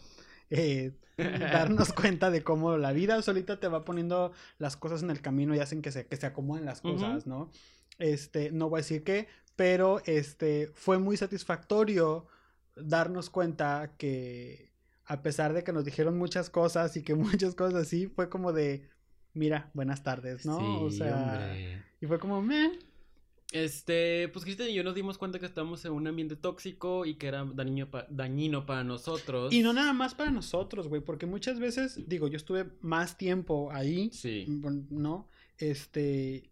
eh, 0.50 0.92
darnos 1.16 1.92
cuenta 1.92 2.30
de 2.30 2.42
cómo 2.42 2.76
la 2.76 2.92
vida 2.92 3.20
solita 3.22 3.60
te 3.60 3.68
va 3.68 3.84
poniendo 3.84 4.32
las 4.58 4.76
cosas 4.76 5.02
en 5.02 5.10
el 5.10 5.20
camino 5.20 5.54
y 5.54 5.58
hacen 5.60 5.82
que 5.82 5.92
se, 5.92 6.06
que 6.06 6.16
se 6.16 6.26
acomoden 6.26 6.64
las 6.64 6.80
cosas, 6.80 7.26
¿no? 7.26 7.50
Este, 7.98 8.50
no 8.50 8.68
voy 8.68 8.78
a 8.78 8.82
decir 8.82 9.04
qué, 9.04 9.28
pero 9.56 10.00
este, 10.06 10.68
fue 10.74 10.98
muy 10.98 11.16
satisfactorio 11.16 12.26
darnos 12.76 13.28
cuenta 13.30 13.94
que 13.98 14.70
a 15.04 15.22
pesar 15.22 15.52
de 15.52 15.64
que 15.64 15.72
nos 15.72 15.84
dijeron 15.84 16.16
muchas 16.16 16.48
cosas 16.50 16.96
y 16.96 17.02
que 17.02 17.14
muchas 17.16 17.54
cosas 17.54 17.82
así, 17.82 18.06
fue 18.06 18.28
como 18.30 18.52
de, 18.52 18.88
mira, 19.34 19.70
buenas 19.74 20.02
tardes, 20.02 20.46
¿no? 20.46 20.84
o 20.84 20.90
Sí, 20.90 20.98
sea, 20.98 21.16
hombre. 21.16 21.84
y 22.00 22.06
fue 22.06 22.18
como, 22.18 22.40
meh, 22.40 22.78
Este, 23.52 24.28
pues 24.28 24.44
Cristian 24.44 24.68
y 24.70 24.74
yo 24.74 24.84
nos 24.84 24.94
dimos 24.94 25.18
cuenta 25.18 25.38
que 25.40 25.46
estamos 25.46 25.84
en 25.84 25.92
un 25.92 26.06
ambiente 26.06 26.36
tóxico 26.36 27.04
y 27.04 27.14
que 27.14 27.26
era 27.26 27.44
dañino, 27.44 27.90
pa- 27.90 28.06
dañino 28.08 28.64
para 28.64 28.84
nosotros. 28.84 29.52
Y 29.52 29.62
no 29.62 29.72
nada 29.72 29.92
más 29.92 30.14
para 30.14 30.30
nosotros, 30.30 30.86
güey, 30.88 31.02
porque 31.02 31.26
muchas 31.26 31.58
veces, 31.58 32.08
digo, 32.08 32.28
yo 32.28 32.36
estuve 32.36 32.70
más 32.80 33.16
tiempo 33.18 33.70
ahí, 33.72 34.10
Sí. 34.12 34.44
bueno, 34.48 34.84
¿no? 34.90 35.28
Este, 35.58 36.50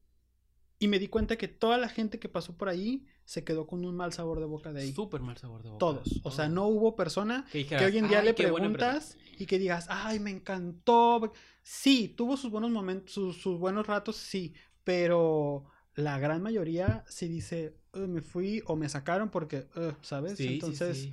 y 0.81 0.89
me 0.89 0.99
di 0.99 1.09
cuenta 1.09 1.37
que 1.37 1.47
toda 1.49 1.79
la 1.79 1.89
gente 1.89 2.19
que 2.19 2.29
pasó 2.29 2.57
por 2.57 2.69
ahí 2.69 3.07
se 3.25 3.45
quedó 3.45 3.67
con 3.67 3.85
un 3.85 3.95
mal 3.97 4.13
sabor 4.13 4.41
de 4.41 4.47
boca 4.47 4.73
de 4.73 4.83
ahí. 4.83 4.93
Súper 4.93 5.21
mal 5.21 5.37
sabor 5.37 5.63
de 5.63 5.69
boca. 5.71 5.79
Todos. 5.79 6.21
O 6.25 6.31
sea, 6.31 6.47
Todos. 6.47 6.55
no 6.55 6.67
hubo 6.67 6.97
persona 6.97 7.45
Que, 7.47 7.51
que 7.53 7.59
dijeras, 7.77 7.85
hoy 7.93 7.99
en 7.99 8.09
día 8.09 8.19
"Ay, 8.21 8.25
le 8.27 8.35
qué 8.35 8.51
buena 8.51 8.67
empresa". 8.67 8.91
preguntas 8.91 9.19
y 9.39 9.47
que 9.47 9.59
digas, 9.59 9.87
ay, 9.89 10.19
me 10.19 10.31
encantó. 10.31 11.33
Sí, 11.63 12.09
tuvo 12.17 12.37
sus 12.37 12.51
buenos 12.51 12.71
momentos, 12.71 13.13
sus, 13.13 13.37
sus 13.41 13.59
buenos 13.59 13.87
ratos, 13.87 14.17
sí, 14.17 14.55
pero 14.83 15.67
la 15.99 16.19
gran 16.21 16.41
mayoría 16.43 17.05
sí 17.09 17.27
dice, 17.29 17.75
"Uh, 17.93 18.07
me 18.07 18.23
fui 18.23 18.63
o 18.67 18.77
me 18.77 18.89
sacaron 18.89 19.31
porque, 19.31 19.67
uh", 19.77 19.93
¿sabes? 20.01 20.37
Sí, 20.39 20.47
Entonces, 20.55 20.97
sí. 20.97 21.13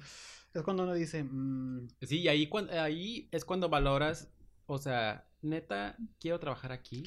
es 0.54 0.62
cuando 0.62 0.84
uno 0.84 0.94
dice, 0.94 1.24
"Mm, 1.24 1.88
Sí, 2.04 2.20
y 2.22 2.28
ahí, 2.28 2.48
ahí 2.80 3.28
es 3.32 3.46
cuando 3.46 3.68
valoras, 3.68 4.32
o 4.68 4.78
sea, 4.78 5.28
neta, 5.42 5.98
quiero 6.20 6.40
trabajar 6.40 6.72
aquí. 6.72 7.04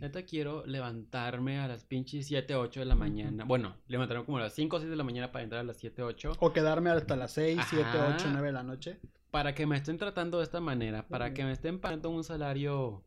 Neta, 0.00 0.22
quiero 0.24 0.64
levantarme 0.64 1.58
a 1.58 1.68
las 1.68 1.84
pinches 1.84 2.26
7, 2.26 2.54
8 2.54 2.80
de 2.80 2.86
la 2.86 2.94
mañana. 2.94 3.44
Bueno, 3.44 3.76
levantarme 3.88 4.24
como 4.24 4.38
a 4.38 4.42
las 4.42 4.54
5 4.54 4.76
o 4.76 4.78
6 4.78 4.90
de 4.90 4.96
la 4.96 5.04
mañana 5.04 5.30
para 5.30 5.42
entrar 5.44 5.60
a 5.60 5.64
las 5.64 5.76
7, 5.76 6.02
8. 6.02 6.32
O 6.40 6.52
quedarme 6.54 6.88
hasta 6.90 7.14
las 7.16 7.32
6, 7.32 7.60
7, 7.68 7.98
Ajá. 7.98 8.06
8, 8.06 8.28
9 8.30 8.46
de 8.48 8.52
la 8.52 8.62
noche. 8.62 9.00
Para 9.30 9.54
que 9.54 9.66
me 9.66 9.76
estén 9.76 9.98
tratando 9.98 10.38
de 10.38 10.44
esta 10.44 10.60
manera, 10.60 11.06
para 11.06 11.34
que 11.34 11.44
me 11.44 11.52
estén 11.52 11.78
pagando 11.80 12.08
un 12.08 12.24
salario 12.24 13.04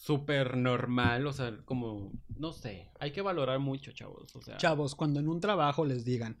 súper 0.00 0.56
normal, 0.56 1.26
o 1.26 1.32
sea, 1.32 1.58
como, 1.66 2.10
no 2.38 2.52
sé, 2.52 2.88
hay 2.98 3.10
que 3.10 3.20
valorar 3.20 3.58
mucho, 3.58 3.92
chavos, 3.92 4.34
o 4.34 4.40
sea. 4.40 4.56
Chavos, 4.56 4.94
cuando 4.94 5.20
en 5.20 5.28
un 5.28 5.40
trabajo 5.40 5.84
les 5.84 6.06
digan, 6.06 6.38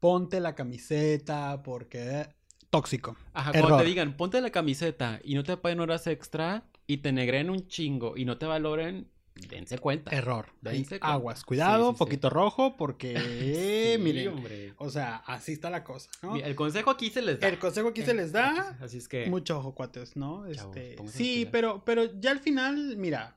ponte 0.00 0.40
la 0.40 0.56
camiseta 0.56 1.62
porque 1.62 2.26
tóxico. 2.70 3.16
Ajá, 3.32 3.52
cuando 3.52 3.78
te 3.78 3.84
digan, 3.84 4.16
ponte 4.16 4.40
la 4.40 4.50
camiseta 4.50 5.20
y 5.22 5.36
no 5.36 5.44
te 5.44 5.56
paguen 5.56 5.78
horas 5.78 6.08
extra 6.08 6.64
y 6.88 6.96
te 6.96 7.12
negren 7.12 7.50
un 7.50 7.68
chingo 7.68 8.16
y 8.16 8.24
no 8.24 8.36
te 8.36 8.46
valoren, 8.46 9.08
dense 9.48 9.78
cuenta. 9.78 10.10
Error. 10.10 10.46
Dense 10.60 10.98
cuenta. 11.00 11.12
aguas, 11.12 11.44
cuidado, 11.44 11.84
Sí, 11.86 11.90
sí, 11.90 11.94
sí. 11.94 11.98
poquito 11.98 12.30
rojo 12.30 12.76
porque, 12.76 13.14
miren, 14.00 14.28
hombre. 14.28 14.74
o 14.78 14.90
sea, 14.90 15.16
así 15.26 15.52
está 15.52 15.70
la 15.70 15.84
cosa, 15.84 16.10
¿no? 16.22 16.36
El 16.36 16.54
consejo 16.54 16.90
aquí 16.90 17.10
se 17.10 17.22
les 17.22 17.40
da. 17.40 17.48
El 17.48 17.58
consejo 17.58 17.88
aquí 17.88 18.02
se 18.02 18.14
les 18.14 18.32
da, 18.32 18.76
Así 18.80 18.98
es 18.98 19.08
que. 19.08 19.26
mucho 19.28 19.58
ojo, 19.58 19.74
cuates, 19.74 20.16
¿no? 20.16 20.50
Chavos, 20.52 20.76
Este, 20.76 21.08
sí, 21.08 21.46
pero, 21.50 21.82
pero 21.84 22.04
ya 22.20 22.30
al 22.30 22.40
final, 22.40 22.96
mira, 22.96 23.36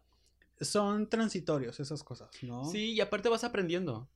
son 0.59 1.07
transitorios 1.09 1.79
esas 1.79 2.03
cosas, 2.03 2.29
¿no? 2.43 2.65
Sí, 2.65 2.91
y 2.93 3.01
aparte 3.01 3.29
vas 3.29 3.43
aprendiendo. 3.43 4.07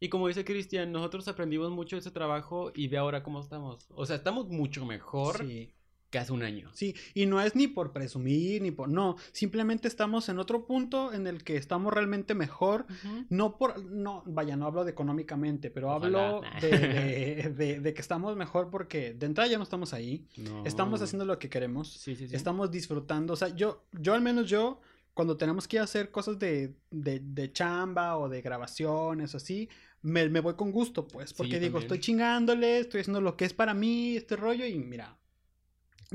Y 0.00 0.08
como 0.08 0.28
dice 0.28 0.44
Cristian, 0.44 0.92
nosotros 0.92 1.26
aprendimos 1.28 1.70
mucho 1.70 1.96
de 1.96 2.00
ese 2.00 2.10
trabajo 2.10 2.72
y 2.74 2.88
ve 2.88 2.98
ahora 2.98 3.22
cómo 3.22 3.40
estamos. 3.40 3.86
O 3.94 4.04
sea, 4.04 4.16
estamos 4.16 4.48
mucho 4.48 4.84
mejor 4.84 5.38
Sí. 5.38 5.72
Que 6.14 6.20
hace 6.20 6.32
un 6.32 6.44
año. 6.44 6.70
Sí, 6.72 6.94
y 7.12 7.26
no 7.26 7.40
es 7.40 7.56
ni 7.56 7.66
por 7.66 7.90
presumir, 7.92 8.62
ni 8.62 8.70
por... 8.70 8.88
No, 8.88 9.16
simplemente 9.32 9.88
estamos 9.88 10.28
en 10.28 10.38
otro 10.38 10.64
punto 10.64 11.12
en 11.12 11.26
el 11.26 11.42
que 11.42 11.56
estamos 11.56 11.92
realmente 11.92 12.36
mejor. 12.36 12.86
No 13.30 13.58
por... 13.58 13.84
No, 13.84 14.22
vaya, 14.24 14.54
no 14.56 14.66
hablo 14.66 14.84
de 14.84 14.92
económicamente, 14.92 15.72
pero 15.72 15.90
hablo 15.90 16.40
de, 16.60 16.68
de- 16.70 17.50
de- 17.56 17.80
de 17.80 17.94
que 17.94 18.00
estamos 18.00 18.36
mejor 18.36 18.70
porque 18.70 19.12
de 19.12 19.26
entrada 19.26 19.50
ya 19.50 19.56
no 19.58 19.64
estamos 19.64 19.92
ahí. 19.92 20.24
No. 20.36 20.64
Estamos 20.64 21.02
haciendo 21.02 21.24
lo 21.24 21.36
que 21.40 21.48
queremos. 21.50 21.88
Sí, 21.94 22.14
sí, 22.14 22.28
sí. 22.28 22.36
Estamos 22.36 22.70
disfrutando. 22.70 23.32
O 23.32 23.36
sea, 23.36 23.48
yo, 23.48 23.84
yo 23.90 24.14
al 24.14 24.22
menos 24.22 24.48
yo, 24.48 24.80
cuando 25.14 25.36
tenemos 25.36 25.66
que 25.66 25.78
ir 25.78 25.80
a 25.80 25.84
hacer 25.84 26.12
cosas 26.12 26.38
de, 26.38 26.76
de, 26.92 27.18
de 27.18 27.52
chamba 27.52 28.16
o 28.18 28.28
de 28.28 28.40
grabaciones 28.40 29.34
o 29.34 29.38
así, 29.38 29.68
me, 30.02 30.28
me 30.28 30.38
voy 30.38 30.54
con 30.54 30.70
gusto, 30.70 31.08
pues. 31.08 31.32
Porque 31.34 31.58
digo, 31.58 31.72
también. 31.78 31.82
estoy 31.82 31.98
chingándole, 31.98 32.78
estoy 32.78 33.00
haciendo 33.00 33.20
lo 33.20 33.36
que 33.36 33.46
es 33.46 33.52
para 33.52 33.74
mí, 33.74 34.16
este 34.16 34.36
rollo, 34.36 34.64
y 34.64 34.78
mira, 34.78 35.16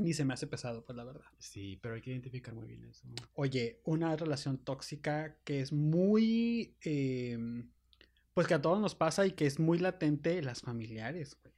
ni 0.00 0.12
se 0.14 0.24
me 0.24 0.34
hace 0.34 0.46
pesado, 0.46 0.84
pues 0.84 0.96
la 0.96 1.04
verdad. 1.04 1.24
Sí, 1.38 1.78
pero 1.82 1.94
hay 1.94 2.00
que 2.00 2.10
identificar 2.10 2.54
muy 2.54 2.66
bien 2.66 2.84
eso. 2.84 3.06
Oye, 3.34 3.80
una 3.84 4.16
relación 4.16 4.58
tóxica 4.58 5.36
que 5.44 5.60
es 5.60 5.72
muy... 5.72 6.74
eh, 6.84 7.38
pues 8.34 8.46
que 8.46 8.54
a 8.54 8.62
todos 8.62 8.80
nos 8.80 8.94
pasa 8.94 9.26
y 9.26 9.32
que 9.32 9.46
es 9.46 9.58
muy 9.58 9.78
latente, 9.78 10.40
las 10.42 10.62
familiares, 10.62 11.36
güey. 11.42 11.52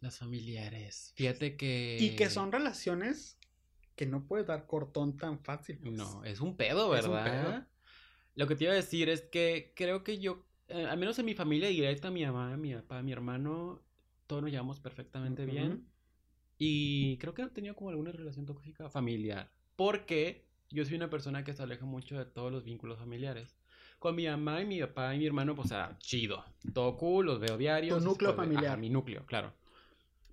Las 0.00 0.18
familiares. 0.18 1.12
Fíjate 1.16 1.56
que. 1.56 1.96
Y 2.00 2.14
que 2.16 2.30
son 2.30 2.52
relaciones 2.52 3.38
que 3.96 4.06
no 4.06 4.26
puedes 4.26 4.46
dar 4.46 4.66
cortón 4.66 5.16
tan 5.16 5.40
fácil. 5.40 5.78
pues. 5.78 5.92
No, 5.92 6.24
es 6.24 6.40
un 6.40 6.56
pedo, 6.56 6.94
Es 6.96 7.04
un 7.04 7.12
¿verdad? 7.12 7.52
pedo. 7.64 7.66
Lo 8.36 8.46
que 8.46 8.54
te 8.54 8.64
iba 8.64 8.72
a 8.72 8.76
decir 8.76 9.08
es 9.08 9.22
que 9.22 9.72
creo 9.74 10.04
que 10.04 10.18
yo, 10.18 10.46
eh, 10.68 10.84
al 10.84 10.98
menos 10.98 11.18
en 11.18 11.26
mi 11.26 11.34
familia 11.34 11.68
directa, 11.68 12.10
mi 12.10 12.24
mamá, 12.24 12.56
mi 12.56 12.74
papá, 12.74 13.02
mi 13.02 13.10
hermano, 13.10 13.82
todos 14.28 14.42
nos 14.42 14.52
llevamos 14.52 14.78
perfectamente 14.78 15.46
bien. 15.46 15.88
Y 16.58 17.16
creo 17.18 17.34
que 17.34 17.42
he 17.42 17.46
tenido 17.48 17.74
como 17.76 17.90
alguna 17.90 18.12
relación 18.12 18.44
tóxica 18.46 18.88
familiar. 18.90 19.50
Porque 19.76 20.44
yo 20.70 20.84
soy 20.84 20.94
una 20.96 21.08
persona 21.10 21.44
que 21.44 21.54
se 21.54 21.62
aleja 21.62 21.84
mucho 21.86 22.18
de 22.18 22.24
todos 22.24 22.50
los 22.50 22.64
vínculos 22.64 22.98
familiares. 22.98 23.56
Con 23.98 24.14
mi 24.16 24.26
mamá 24.26 24.62
y 24.62 24.66
mi 24.66 24.80
papá 24.80 25.14
y 25.14 25.18
mi 25.18 25.26
hermano, 25.26 25.54
pues, 25.54 25.72
ah, 25.72 25.96
chido. 25.98 26.44
Todo 26.72 26.96
cool, 26.96 27.26
los 27.26 27.40
veo 27.40 27.56
diarios. 27.56 27.98
Tu 27.98 28.04
núcleo 28.04 28.34
puede- 28.34 28.46
familiar. 28.48 28.72
Ajá, 28.72 28.76
mi 28.76 28.90
núcleo, 28.90 29.24
claro. 29.26 29.52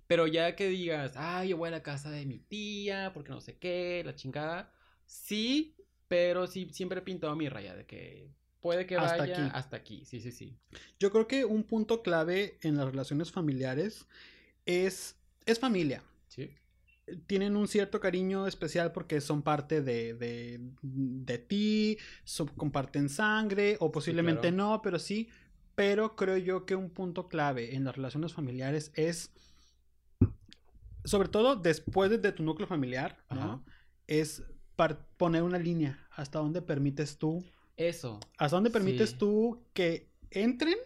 Pero 0.06 0.26
ya 0.28 0.54
que 0.54 0.68
digas, 0.68 1.14
ay, 1.16 1.48
yo 1.50 1.56
voy 1.56 1.68
a 1.68 1.72
la 1.72 1.82
casa 1.82 2.10
de 2.10 2.26
mi 2.26 2.38
tía, 2.38 3.10
porque 3.12 3.30
no 3.30 3.40
sé 3.40 3.56
qué, 3.58 4.02
la 4.04 4.14
chingada. 4.14 4.72
Sí, 5.04 5.74
pero 6.06 6.46
sí, 6.46 6.68
siempre 6.72 7.00
he 7.00 7.02
pintado 7.02 7.34
mi 7.34 7.48
raya 7.48 7.74
de 7.74 7.86
que 7.86 8.28
puede 8.60 8.86
que 8.86 8.96
Hasta 8.96 9.18
vaya 9.18 9.34
aquí. 9.46 9.50
hasta 9.52 9.76
aquí. 9.76 10.04
Sí, 10.04 10.20
sí, 10.20 10.30
sí. 10.30 10.56
Yo 11.00 11.10
creo 11.10 11.26
que 11.26 11.44
un 11.44 11.64
punto 11.64 12.02
clave 12.02 12.58
en 12.62 12.76
las 12.76 12.86
relaciones 12.86 13.32
familiares 13.32 14.06
es, 14.64 15.16
es 15.44 15.58
familia. 15.58 16.04
Sí. 16.36 16.50
Tienen 17.26 17.56
un 17.56 17.68
cierto 17.68 18.00
cariño 18.00 18.46
especial 18.46 18.92
porque 18.92 19.20
son 19.20 19.42
parte 19.42 19.80
de, 19.80 20.14
de, 20.14 20.60
de 20.82 21.38
ti, 21.38 21.98
comparten 22.56 23.08
sangre 23.08 23.76
o 23.80 23.92
posiblemente 23.92 24.48
claro. 24.52 24.56
no, 24.56 24.82
pero 24.82 24.98
sí. 24.98 25.28
Pero 25.76 26.16
creo 26.16 26.36
yo 26.38 26.64
que 26.66 26.74
un 26.74 26.90
punto 26.90 27.28
clave 27.28 27.74
en 27.74 27.84
las 27.84 27.96
relaciones 27.96 28.32
familiares 28.32 28.90
es, 28.94 29.30
sobre 31.04 31.28
todo 31.28 31.54
después 31.56 32.10
de, 32.10 32.18
de 32.18 32.32
tu 32.32 32.42
núcleo 32.42 32.66
familiar, 32.66 33.22
es 34.06 34.42
poner 35.16 35.42
una 35.42 35.58
línea 35.58 36.06
hasta 36.10 36.38
dónde 36.38 36.60
permites 36.62 37.18
tú 37.18 37.44
Eso. 37.76 38.20
¿Hasta 38.38 38.56
dónde 38.56 38.70
permites 38.70 39.10
Sí. 39.10 39.16
tú 39.18 39.62
que 39.74 40.08
entren 40.30 40.76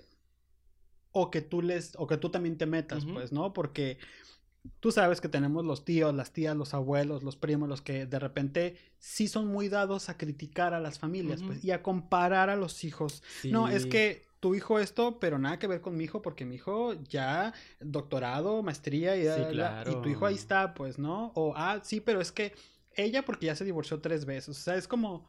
o 1.13 1.31
que 1.31 1.41
tú 1.41 1.63
les 1.63 1.95
o 1.97 2.07
que 2.07 2.17
tú 2.17 2.31
también 2.31 2.59
te 2.59 2.67
metas, 2.67 3.05
pues, 3.07 3.33
¿no? 3.33 3.53
Porque 3.53 3.99
tú 4.81 4.92
sabes 4.92 5.20
que 5.20 5.29
tenemos 5.29 5.64
los 5.64 5.85
tíos, 5.85 6.14
las 6.14 6.33
tías, 6.33 6.57
los 6.57 6.75
abuelos, 6.75 7.23
los 7.23 7.37
primos, 7.37 7.68
los 7.68 7.81
que 7.81 8.07
de 8.07 8.18
repente 8.18 8.77
sí 8.99 9.29
son 9.29 9.46
muy 9.49 9.68
dados 9.68 10.09
a 10.09 10.16
criticar 10.16 10.75
a 10.75 10.81
las 10.81 10.99
familias, 10.99 11.42
pues, 11.42 11.64
y 11.64 11.70
a 11.70 11.83
comparar 11.83 12.51
a 12.51 12.57
los 12.57 12.85
hijos. 12.85 13.23
No, 13.44 13.68
es 13.68 13.87
que 13.87 14.27
tu 14.40 14.55
hijo 14.55 14.79
esto, 14.79 15.18
pero 15.20 15.38
nada 15.38 15.59
que 15.59 15.66
ver 15.66 15.81
con 15.81 15.96
mi 15.96 16.05
hijo, 16.05 16.23
porque 16.23 16.44
mi 16.44 16.57
hijo 16.57 16.94
ya 17.05 17.53
doctorado, 17.81 18.62
maestría 18.62 19.16
y, 19.16 19.23
Sí, 19.23 19.90
y 19.90 20.03
tu 20.03 20.09
hijo 20.09 20.27
ahí 20.27 20.35
está, 20.35 20.75
pues, 20.75 20.99
¿no? 20.99 21.33
O, 21.35 21.53
ah, 21.57 21.81
sí, 21.83 22.01
pero 22.01 22.20
es 22.20 22.33
que 22.33 22.55
ella 22.94 23.25
porque 23.25 23.46
ya 23.46 23.55
se 23.55 23.64
divorció 23.64 24.01
tres 24.01 24.25
veces, 24.25 24.49
o 24.49 24.62
sea, 24.62 24.77
es 24.77 24.88
como, 24.88 25.29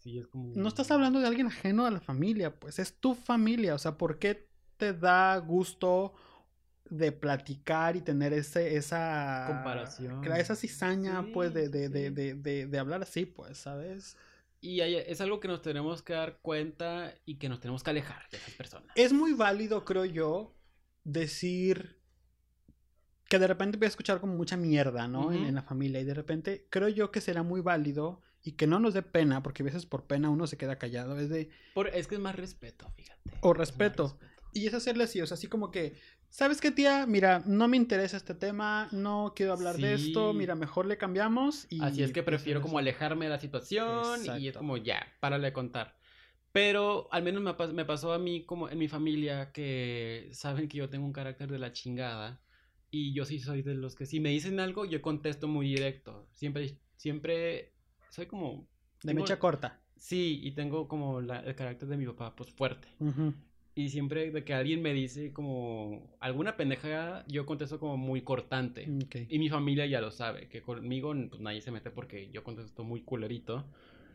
Sí, 0.00 0.18
es 0.18 0.26
como... 0.28 0.52
no 0.54 0.68
estás 0.68 0.90
hablando 0.90 1.20
de 1.20 1.26
alguien 1.26 1.48
ajeno 1.48 1.86
a 1.86 1.90
la 1.90 2.00
familia, 2.00 2.54
pues 2.54 2.78
es 2.78 2.94
tu 2.94 3.14
familia. 3.14 3.74
O 3.74 3.78
sea, 3.78 3.98
¿por 3.98 4.18
qué 4.18 4.48
te 4.76 4.92
da 4.92 5.36
gusto 5.38 6.14
de 6.90 7.12
platicar 7.12 7.96
y 7.96 8.00
tener 8.00 8.32
ese, 8.32 8.76
esa 8.76 9.44
Comparación. 9.48 10.24
Esa 10.32 10.56
cizaña, 10.56 11.22
Sí, 11.22 11.30
pues, 11.32 11.52
de, 11.54 11.68
de, 11.68 11.86
sí, 11.86 11.92
de, 11.92 12.10
de, 12.10 12.34
de- 12.34 12.66
de 12.66 12.78
hablar 12.78 13.02
así, 13.02 13.26
pues, 13.26 13.58
¿sabes? 13.58 14.16
Y 14.60 14.80
hay- 14.80 14.96
es 14.96 15.20
algo 15.20 15.38
que 15.40 15.48
nos 15.48 15.62
tenemos 15.62 16.02
que 16.02 16.14
dar 16.14 16.38
cuenta 16.40 17.14
y 17.24 17.36
que 17.36 17.48
nos 17.48 17.60
tenemos 17.60 17.82
que 17.82 17.90
alejar 17.90 18.22
de 18.30 18.38
esas 18.38 18.54
personas. 18.54 18.88
Es 18.96 19.12
muy 19.12 19.32
válido, 19.34 19.84
creo 19.84 20.04
yo, 20.04 20.54
decir 21.04 21.98
que 23.28 23.38
de 23.38 23.46
repente 23.46 23.76
voy 23.76 23.84
a 23.84 23.88
escuchar 23.88 24.20
como 24.20 24.34
mucha 24.34 24.56
mierda, 24.56 25.06
¿no? 25.06 25.32
en, 25.32 25.54
la 25.54 25.62
familia. 25.62 26.00
Y 26.00 26.04
de 26.04 26.14
repente 26.14 26.66
creo 26.70 26.88
yo 26.88 27.10
que 27.12 27.20
será 27.20 27.42
muy 27.42 27.60
válido 27.60 28.22
y 28.42 28.52
que 28.52 28.66
no 28.66 28.80
nos 28.80 28.94
dé 28.94 29.02
pena, 29.02 29.42
porque 29.42 29.62
a 29.62 29.66
veces 29.66 29.84
por 29.84 30.06
pena 30.06 30.30
uno 30.30 30.46
se 30.46 30.56
queda 30.56 30.78
callado. 30.78 31.18
Es 31.18 31.28
de, 31.28 31.50
Por- 31.74 31.88
es 31.88 32.06
que 32.08 32.14
es 32.14 32.20
más 32.20 32.34
respeto, 32.36 32.90
fíjate. 32.96 33.30
O 33.42 33.52
Es 33.52 33.58
más 33.58 33.58
respeto. 33.58 34.18
Y 34.54 34.66
es 34.66 34.72
hacerle 34.74 35.04
así, 35.04 35.20
o 35.20 35.26
sea, 35.26 35.34
así 35.34 35.46
como 35.46 35.70
que, 35.70 35.94
¿sabes 36.30 36.60
qué, 36.60 36.70
tía? 36.70 37.06
Mira, 37.06 37.42
no 37.46 37.68
me 37.68 37.76
interesa 37.76 38.16
este 38.16 38.34
tema, 38.34 38.88
no 38.92 39.32
quiero 39.34 39.52
hablar 39.52 39.76
de 39.76 39.94
esto, 39.94 40.32
mira, 40.32 40.54
mejor 40.54 40.86
le 40.86 40.96
cambiamos. 40.98 41.66
Y 41.70 41.82
Así 41.82 42.02
es 42.02 42.12
que 42.12 42.22
pues, 42.22 42.36
prefiero 42.36 42.60
como 42.60 42.78
alejarme 42.78 43.26
de 43.26 43.30
la 43.30 43.40
situación 43.40 44.20
y 44.38 44.48
es 44.48 44.56
como 44.56 44.76
ya, 44.76 45.06
párale 45.20 45.46
de 45.46 45.52
contar. 45.52 45.96
Pero 46.52 47.08
al 47.12 47.22
menos 47.22 47.42
me, 47.42 47.50
pas- 47.52 47.72
me 47.72 47.84
pasó 47.84 48.12
a 48.12 48.18
mí 48.18 48.44
como 48.44 48.68
en 48.68 48.78
mi 48.78 48.88
familia 48.88 49.52
que 49.52 50.28
saben 50.32 50.68
que 50.68 50.78
yo 50.78 50.88
tengo 50.88 51.04
un 51.06 51.12
carácter 51.12 51.50
de 51.50 51.58
la 51.58 51.72
chingada 51.72 52.40
y 52.90 53.12
yo 53.12 53.24
sí 53.26 53.38
soy 53.38 53.62
de 53.62 53.74
los 53.74 53.94
que 53.94 54.06
si 54.06 54.18
me 54.18 54.30
dicen 54.30 54.58
algo 54.58 54.86
yo 54.86 55.02
contesto 55.02 55.46
muy 55.46 55.68
directo. 55.68 56.26
Siempre, 56.32 56.78
siempre 56.96 57.74
soy 58.10 58.26
como... 58.26 58.66
De 59.02 59.12
tengo- 59.12 59.20
mecha 59.22 59.38
corta. 59.38 59.80
Sí, 59.98 60.40
y 60.42 60.52
tengo 60.52 60.88
como 60.88 61.20
la- 61.20 61.40
el 61.40 61.54
carácter 61.54 61.88
de 61.88 61.96
mi 61.96 62.06
papá 62.06 62.34
pues 62.34 62.50
fuerte. 62.52 62.88
Ujú. 62.98 63.34
Y 63.78 63.90
siempre 63.90 64.32
de 64.32 64.42
que 64.42 64.54
alguien 64.54 64.82
me 64.82 64.92
dice 64.92 65.32
como 65.32 66.16
alguna 66.18 66.56
pendeja, 66.56 67.24
yo 67.28 67.46
contesto 67.46 67.78
como 67.78 67.96
muy 67.96 68.22
cortante. 68.22 68.88
Ok. 69.04 69.16
Y 69.28 69.38
mi 69.38 69.48
familia 69.48 69.86
ya 69.86 70.00
lo 70.00 70.10
sabe, 70.10 70.48
que 70.48 70.62
conmigo 70.62 71.14
pues 71.30 71.40
nadie 71.40 71.60
se 71.60 71.70
mete 71.70 71.92
porque 71.92 72.28
yo 72.32 72.42
contesto 72.42 72.82
muy 72.82 73.02
culerito. 73.02 73.64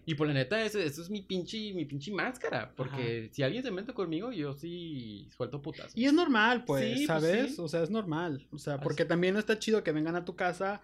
Y 0.06 0.16
por 0.16 0.28
la 0.28 0.34
neta, 0.34 0.62
eso, 0.66 0.80
eso 0.80 1.02
es 1.02 1.10
mi 1.10 1.22
pinche, 1.22 1.74
mi 1.74 1.86
pinche 1.86 2.12
máscara. 2.12 2.74
Porque 2.76 3.30
si 3.32 3.42
alguien 3.42 3.64
se 3.64 3.72
mete 3.72 3.94
conmigo, 3.94 4.34
yo 4.34 4.54
sí 4.54 5.30
suelto 5.38 5.62
putas. 5.62 5.96
Y 5.96 6.04
es 6.08 6.12
normal, 6.14 6.66
pues, 6.66 6.84
Sí, 6.84 7.08
pues 7.08 7.08
¿sabes? 7.08 7.56
sí. 7.56 7.62
O 7.62 7.70
sea, 7.70 7.84
es 7.84 7.90
normal. 7.90 8.46
O 8.52 8.58
sea, 8.58 8.74
Así- 8.74 8.84
porque 8.84 9.06
también 9.06 9.34
no 9.34 9.40
está 9.40 9.58
chido 9.60 9.82
que 9.82 9.94
vengan 9.94 10.18
a 10.18 10.26
tu 10.26 10.36
casa 10.36 10.82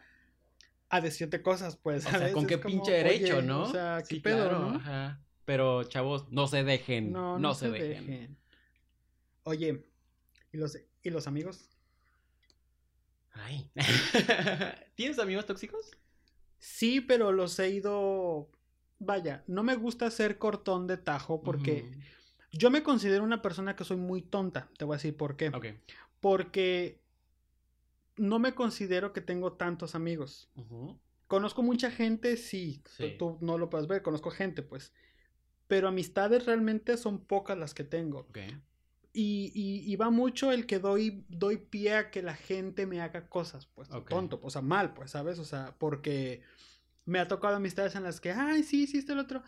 a 0.87 1.01
decirte 1.01 1.41
cosas, 1.41 1.75
pues, 1.75 2.05
O 2.05 2.09
sea, 2.11 2.31
con 2.31 2.43
Es 2.45 2.47
qué 2.47 2.61
como, 2.61 2.75
pinche 2.75 2.93
derecho, 2.93 3.41
¿no? 3.41 3.63
O 3.63 3.71
sea, 3.71 3.97
qué 4.07 4.15
Sí, 4.15 4.21
pedo, 4.21 4.47
claro, 4.47 4.59
¿no? 4.69 4.75
ajá. 4.77 5.19
Pero, 5.43 5.83
chavos, 5.83 6.31
no 6.31 6.47
se 6.47 6.63
dejen. 6.63 7.11
No, 7.11 7.33
No, 7.33 7.39
no, 7.39 7.53
se, 7.55 7.69
dejen. 7.71 8.37
Oye, 9.49 9.83
¿y 10.51 10.57
los, 10.57 10.77
¿y 11.01 11.09
los 11.09 11.25
amigos? 11.25 11.71
Ay. 13.31 13.71
¿Tienes 14.95 15.17
amigos 15.17 15.47
tóxicos? 15.47 15.89
Sí, 16.59 17.01
pero 17.01 17.31
los 17.31 17.57
he 17.57 17.69
ido... 17.71 18.51
Vaya, 18.99 19.43
no 19.47 19.63
me 19.63 19.75
gusta 19.75 20.11
ser 20.11 20.37
cortón 20.37 20.85
de 20.85 20.97
tajo 20.97 21.41
porque 21.41 21.89
yo 22.51 22.69
me 22.69 22.83
considero 22.83 23.23
una 23.23 23.41
persona 23.41 23.75
que 23.75 23.85
soy 23.85 23.97
muy 23.97 24.21
tonta. 24.21 24.69
Te 24.77 24.85
voy 24.85 24.93
a 24.93 24.97
decir 24.97 25.17
por 25.17 25.35
qué. 25.35 25.49
Ujú. 25.49 25.57
Ok. 25.57 25.65
Porque 26.19 27.01
no 28.17 28.37
me 28.37 28.53
considero 28.53 29.13
que 29.13 29.21
tengo 29.21 29.53
tantos 29.53 29.95
amigos. 29.95 30.51
Conozco 31.25 31.63
mucha 31.63 31.89
gente, 31.89 32.37
sí, 32.37 32.83
Sí. 32.85 33.15
Tú 33.17 33.39
no 33.41 33.57
lo 33.57 33.71
puedes 33.71 33.87
ver, 33.87 34.03
conozco 34.03 34.29
gente, 34.29 34.61
pues. 34.61 34.93
Pero 35.67 35.87
amistades 35.87 36.45
realmente 36.45 36.97
son 36.97 37.25
pocas 37.25 37.57
las 37.57 37.73
que 37.73 37.83
tengo. 37.83 38.19
Ok. 38.19 38.37
Y, 39.19 39.51
y- 39.53 39.91
y 39.91 39.95
va 39.97 40.09
mucho 40.11 40.51
el 40.51 40.65
que 40.65 40.79
doy, 40.79 41.25
doy 41.29 41.57
pie 41.57 41.95
a 41.95 42.09
que 42.11 42.21
la 42.21 42.35
gente 42.35 42.85
me 42.85 43.01
haga 43.01 43.27
cosas, 43.27 43.65
pues, 43.65 43.89
tonto, 44.15 44.39
o 44.43 44.49
sea, 44.49 44.61
mal, 44.61 44.93
pues, 44.93 45.11
¿sabes? 45.11 45.39
O 45.39 45.45
sea, 45.45 45.75
porque 45.77 46.41
me 47.05 47.19
ha 47.19 47.27
tocado 47.27 47.55
amistades 47.55 47.95
en 47.95 48.03
las 48.03 48.19
que, 48.21 48.31
ay, 48.31 48.63
sí, 48.63 48.87
sí, 48.87 48.97
esto, 48.99 49.13
el 49.13 49.19
otro. 49.19 49.41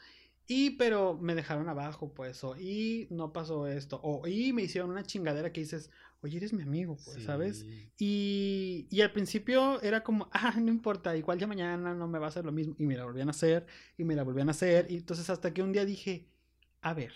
Y, 0.47 0.71
pero 0.71 1.17
me 1.17 1.35
dejaron 1.35 1.69
abajo, 1.69 2.13
pues, 2.13 2.43
o, 2.43 2.57
y 2.57 3.07
no 3.11 3.31
pasó 3.31 3.67
esto, 3.67 3.99
o, 4.03 4.27
y 4.27 4.51
me 4.51 4.63
hicieron 4.63 4.89
una 4.89 5.03
chingadera 5.03 5.53
que 5.53 5.61
dices, 5.61 5.89
oye, 6.21 6.37
eres 6.37 6.51
mi 6.51 6.63
amigo, 6.63 6.97
pues, 7.05 7.23
¿sabes? 7.23 7.65
Y, 7.97 8.87
y 8.89 9.01
al 9.01 9.11
principio 9.13 9.81
era 9.81 10.03
como, 10.03 10.27
ah, 10.33 10.55
no 10.59 10.69
importa, 10.69 11.15
igual 11.15 11.37
ya 11.39 11.47
mañana 11.47 11.93
no 11.93 12.07
me 12.07 12.19
va 12.19 12.25
a 12.25 12.29
hacer 12.29 12.43
lo 12.43 12.51
mismo. 12.51 12.75
Y 12.79 12.85
me 12.85 12.97
la 12.97 13.05
volvían 13.05 13.27
a 13.29 13.31
hacer, 13.31 13.65
y 13.97 14.03
me 14.03 14.15
la 14.15 14.23
volvían 14.23 14.49
a 14.49 14.51
hacer. 14.51 14.87
Y 14.91 14.97
entonces 14.97 15.29
hasta 15.29 15.53
que 15.53 15.61
un 15.63 15.71
día 15.71 15.85
dije, 15.85 16.27
a 16.81 16.93
ver, 16.93 17.13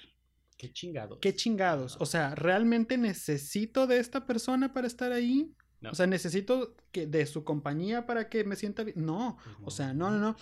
Qué 0.57 0.71
chingados. 0.71 1.19
qué 1.21 1.35
chingados. 1.35 1.97
O 1.99 2.05
sea, 2.05 2.33
¿realmente 2.35 2.97
necesito 2.97 3.87
de 3.87 3.99
esta 3.99 4.25
persona 4.25 4.73
para 4.73 4.87
estar 4.87 5.11
ahí? 5.11 5.53
No. 5.81 5.91
O 5.91 5.95
sea, 5.95 6.07
¿necesito 6.07 6.75
que 6.91 7.05
de 7.07 7.25
su 7.25 7.43
compañía 7.43 8.05
para 8.05 8.29
que 8.29 8.43
me 8.43 8.55
sienta 8.55 8.83
bien? 8.83 9.05
No, 9.05 9.37
o 9.63 9.71
sea, 9.71 9.93
no, 9.93 10.09
no, 10.11 10.17
no. 10.19 10.35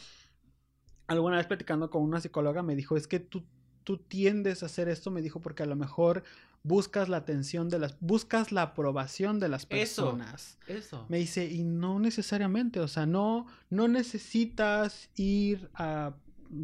Alguna 1.07 1.37
vez 1.37 1.47
platicando 1.47 1.89
con 1.89 2.03
una 2.03 2.21
psicóloga 2.21 2.63
me 2.63 2.75
dijo, 2.75 2.95
es 2.95 3.07
que 3.07 3.19
tú, 3.19 3.43
tú 3.83 3.97
tiendes 3.97 4.63
a 4.63 4.67
hacer 4.67 4.87
esto, 4.87 5.11
me 5.11 5.21
dijo, 5.21 5.41
porque 5.41 5.63
a 5.63 5.65
lo 5.65 5.75
mejor 5.75 6.23
buscas 6.63 7.09
la 7.09 7.17
atención 7.17 7.67
de 7.67 7.79
las, 7.79 7.97
buscas 7.99 8.51
la 8.51 8.61
aprobación 8.61 9.39
de 9.39 9.49
las 9.49 9.63
Eso. 9.63 9.69
personas. 9.69 10.57
Eso. 10.67 11.05
Me 11.09 11.17
dice, 11.17 11.45
y 11.45 11.63
no 11.63 11.99
necesariamente, 11.99 12.79
o 12.79 12.87
sea, 12.87 13.05
no, 13.05 13.47
no 13.69 13.87
necesitas 13.89 15.09
ir 15.15 15.69
a 15.73 16.15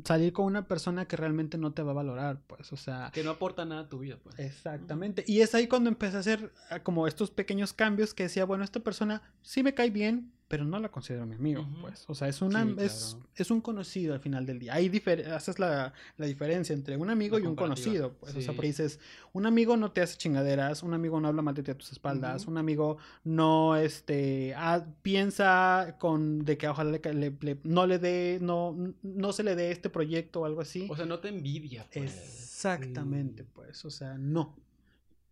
salir 0.04 0.34
con 0.34 0.46
una 0.46 0.68
persona 0.68 1.08
que 1.08 1.16
realmente 1.16 1.58
no 1.58 1.72
te 1.74 1.82
va 1.84 1.92
a 1.92 1.96
valorar, 1.96 2.42
pues, 2.48 2.72
o 2.72 2.78
sea, 2.78 3.12
Que 3.14 3.24
no 3.24 3.32
aporta 3.32 3.66
nada 3.66 3.82
a 3.82 3.90
tu 3.90 4.00
vida, 4.00 4.18
pues. 4.22 4.38
exactamente. 4.40 5.24
Y 5.28 5.42
es 5.42 5.56
ahí 5.56 5.68
cuando 5.68 5.90
empecé 5.90 6.18
a 6.18 6.20
hacer 6.20 6.54
ah, 6.70 6.80
como 6.80 7.08
estos 7.08 7.32
pequeños 7.32 7.74
cambios 7.74 8.14
que 8.14 8.24
decía, 8.24 8.46
bueno, 8.46 8.64
esta 8.64 8.80
persona 8.82 9.22
sí 9.42 9.64
me 9.64 9.74
cae 9.74 9.90
bien, 9.90 10.32
pero 10.50 10.66
no 10.66 10.80
la 10.80 10.90
considero 10.90 11.26
mi 11.28 11.36
amigo, 11.36 11.66
pues, 11.80 12.04
o 12.08 12.16
sea, 12.16 12.28
es 12.28 12.42
una, 12.42 12.66
Sí, 12.66 12.76
es, 12.80 13.14
claro. 13.14 13.30
es 13.36 13.52
un 13.52 13.62
conocido 13.62 14.16
al 14.16 14.20
final 14.20 14.46
del 14.48 14.58
día. 14.60 14.74
Ahí 14.74 14.92
haces 15.34 15.60
la, 15.60 15.94
la 16.18 16.26
diferencia 16.26 16.74
entre 16.74 16.98
un 16.98 17.10
amigo 17.12 17.38
La 17.38 17.46
y 17.46 17.48
un 17.48 17.56
conocido, 17.56 18.14
pues, 18.14 18.36
o 18.36 18.42
sea, 18.42 18.54
porque 18.54 18.68
dices, 18.68 19.00
un 19.32 19.46
amigo 19.46 19.78
no 19.78 19.92
te 19.92 20.02
hace 20.02 20.18
chingaderas, 20.18 20.82
un 20.82 20.96
amigo 20.96 21.22
no 21.22 21.28
habla 21.28 21.44
mal 21.44 21.54
de 21.54 21.62
ti 21.62 21.70
a 21.70 21.78
tus 21.78 21.92
espaldas, 21.92 22.48
un 22.48 22.58
amigo 22.58 22.98
no 23.24 23.76
este 23.78 24.54
ah, 24.58 24.84
piensa 25.04 25.96
con 26.00 26.44
de 26.44 26.58
que 26.58 26.68
ojalá 26.68 26.92
le, 26.92 27.14
le- 27.14 27.38
le- 27.40 27.60
no 27.64 27.86
le 27.86 28.00
dé 28.00 28.40
no 28.42 28.76
no 29.04 29.32
se 29.34 29.44
le 29.44 29.56
dé 29.56 29.70
este 29.72 29.90
proyecto 29.92 30.42
o 30.42 30.46
algo 30.46 30.62
así. 30.62 30.88
O 30.90 30.96
sea, 30.96 31.06
no 31.06 31.20
te 31.20 31.30
envidia, 31.30 31.86
pues. 31.94 32.12
Exactamente, 32.12 33.44
Sí. 33.44 33.50
pues, 33.54 33.86
o 33.86 33.92
sea, 33.92 34.18
no. 34.18 34.56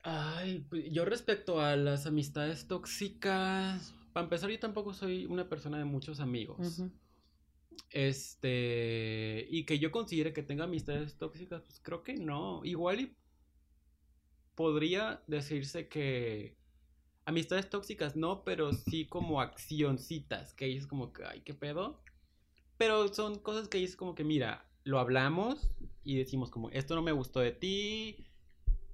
Ay, 0.04 0.64
pues, 0.70 0.86
yo 0.92 1.04
respecto 1.06 1.60
a 1.60 1.76
las 1.76 2.06
amistades 2.06 2.68
tóxicas, 2.68 3.94
para 4.18 4.26
empezar, 4.26 4.50
yo 4.50 4.58
tampoco 4.58 4.96
soy 4.96 5.28
una 5.28 5.48
persona 5.48 5.78
de 5.78 5.86
muchos 5.86 6.20
amigos. 6.20 6.82
Este, 7.92 9.46
y 9.48 9.64
que 9.64 9.78
yo 9.78 9.92
considere 9.92 10.34
que 10.34 10.42
tenga 10.42 10.64
amistades 10.64 11.20
tóxicas, 11.20 11.62
pues 11.62 11.80
creo 11.80 12.02
que 12.02 12.16
no. 12.16 12.66
Igual 12.66 13.00
y 13.00 13.16
podría 14.56 15.22
decirse 15.28 15.88
que 15.88 16.58
amistades 17.26 17.70
tóxicas 17.70 18.16
no, 18.16 18.44
pero 18.44 18.74
sí 18.74 19.06
como 19.06 19.40
accioncitas, 19.40 20.56
que 20.56 20.66
dices 20.66 20.88
como 20.88 21.14
que, 21.14 21.24
ay, 21.24 21.42
qué 21.42 21.54
pedo. 21.54 22.02
Pero 22.80 23.14
son 23.14 23.38
cosas 23.38 23.68
que 23.68 23.78
dices 23.78 23.96
como 23.96 24.16
que, 24.16 24.24
mira, 24.24 24.68
lo 24.84 24.98
hablamos 24.98 25.70
y 26.04 26.18
decimos 26.18 26.50
como, 26.50 26.72
esto 26.72 26.96
no 26.96 27.04
me 27.04 27.12
gustó 27.12 27.40
de 27.40 27.52
ti, 27.52 28.26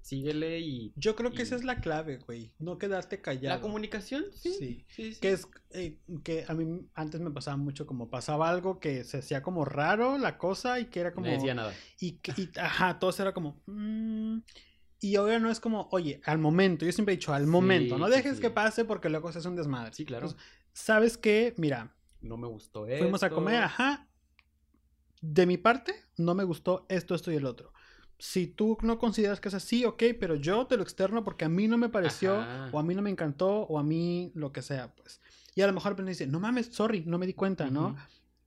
síguele 0.03 0.59
y... 0.59 0.93
Yo 0.95 1.15
creo 1.15 1.31
que 1.31 1.39
y- 1.39 1.41
esa 1.43 1.55
es 1.55 1.63
la 1.63 1.79
clave, 1.81 2.17
güey, 2.17 2.51
no 2.59 2.77
quedarte 2.77 3.21
callado. 3.21 3.55
La 3.55 3.61
comunicación, 3.61 4.25
sí. 4.33 4.53
Sí. 4.53 4.85
sí, 4.89 5.13
sí. 5.13 5.19
que 5.19 5.31
es 5.31 5.47
eh, 5.71 5.97
que 6.23 6.45
a 6.47 6.53
mí 6.53 6.87
antes 6.93 7.21
me 7.21 7.31
pasaba 7.31 7.57
mucho 7.57 7.87
como 7.87 8.09
pasaba 8.09 8.49
algo 8.49 8.79
que 8.79 9.03
se 9.05 9.17
hacía 9.19 9.41
como 9.41 9.65
raro 9.65 10.17
la 10.17 10.37
cosa 10.37 10.79
y 10.79 10.85
que 10.85 10.99
era 10.99 11.13
como 11.13 11.27
No 11.27 11.33
decía 11.33 11.55
nada. 11.55 11.73
y, 11.99 12.19
y, 12.37 12.49
ajá, 12.59 12.99
todo 12.99 13.11
era 13.17 13.33
como 13.33 13.61
mm, 13.65 14.39
y 14.99 15.15
ahora 15.15 15.39
no 15.39 15.49
es 15.51 15.59
como, 15.59 15.89
oye, 15.91 16.21
al 16.25 16.37
momento, 16.37 16.85
yo 16.85 16.91
siempre 16.91 17.13
he 17.13 17.17
dicho 17.17 17.33
al 17.33 17.45
momento, 17.47 17.95
Sí, 17.95 18.01
no 18.01 18.09
dejes 18.09 18.35
sí. 18.35 18.41
que 18.41 18.49
pase 18.49 18.85
porque 18.85 19.09
luego 19.09 19.31
se 19.33 19.39
hace 19.39 19.49
un 19.49 19.55
desmadre. 19.57 19.93
Sí, 19.93 20.05
claro. 20.05 20.27
Entonces, 20.27 20.47
¿Sabes 20.71 21.17
qué? 21.17 21.53
Mira, 21.57 21.93
No 22.21 22.37
me 22.37 22.47
gustó 22.47 22.85
fuimos 22.87 23.21
a 23.23 23.29
comer, 23.29 23.63
ajá. 23.63 24.07
De 25.21 25.45
mi 25.45 25.57
parte, 25.57 25.93
no 26.17 26.35
me 26.35 26.43
gustó 26.45 26.85
esto, 26.89 27.15
esto 27.15 27.31
y 27.31 27.35
el 27.35 27.45
otro. 27.45 27.72
Si 28.25 28.47
tú 28.47 28.77
no 28.81 28.99
consideras 28.99 29.41
que 29.41 29.49
es 29.49 29.53
así, 29.53 29.83
ok, 29.83 30.01
pero 30.17 30.35
yo 30.35 30.65
te 30.65 30.77
lo 30.77 30.83
externo 30.83 31.25
porque 31.25 31.43
a 31.43 31.49
mí 31.49 31.67
no 31.67 31.77
me 31.77 31.89
pareció, 31.89 32.37
Ajá. 32.39 32.69
o 32.71 32.79
a 32.79 32.83
mí 32.83 32.95
no 32.95 33.01
me 33.01 33.09
encantó, 33.09 33.63
o 33.63 33.77
a 33.77 33.83
mí 33.83 34.31
lo 34.33 34.53
que 34.53 34.61
sea, 34.61 34.95
pues. 34.95 35.19
Y 35.55 35.61
a 35.61 35.67
lo 35.67 35.73
mejor 35.73 36.01
me 36.01 36.09
dice, 36.09 36.25
no 36.25 36.39
mames, 36.39 36.67
sorry, 36.67 37.03
no 37.05 37.17
me 37.17 37.25
di 37.27 37.33
cuenta, 37.33 37.69
¿no? 37.69 37.97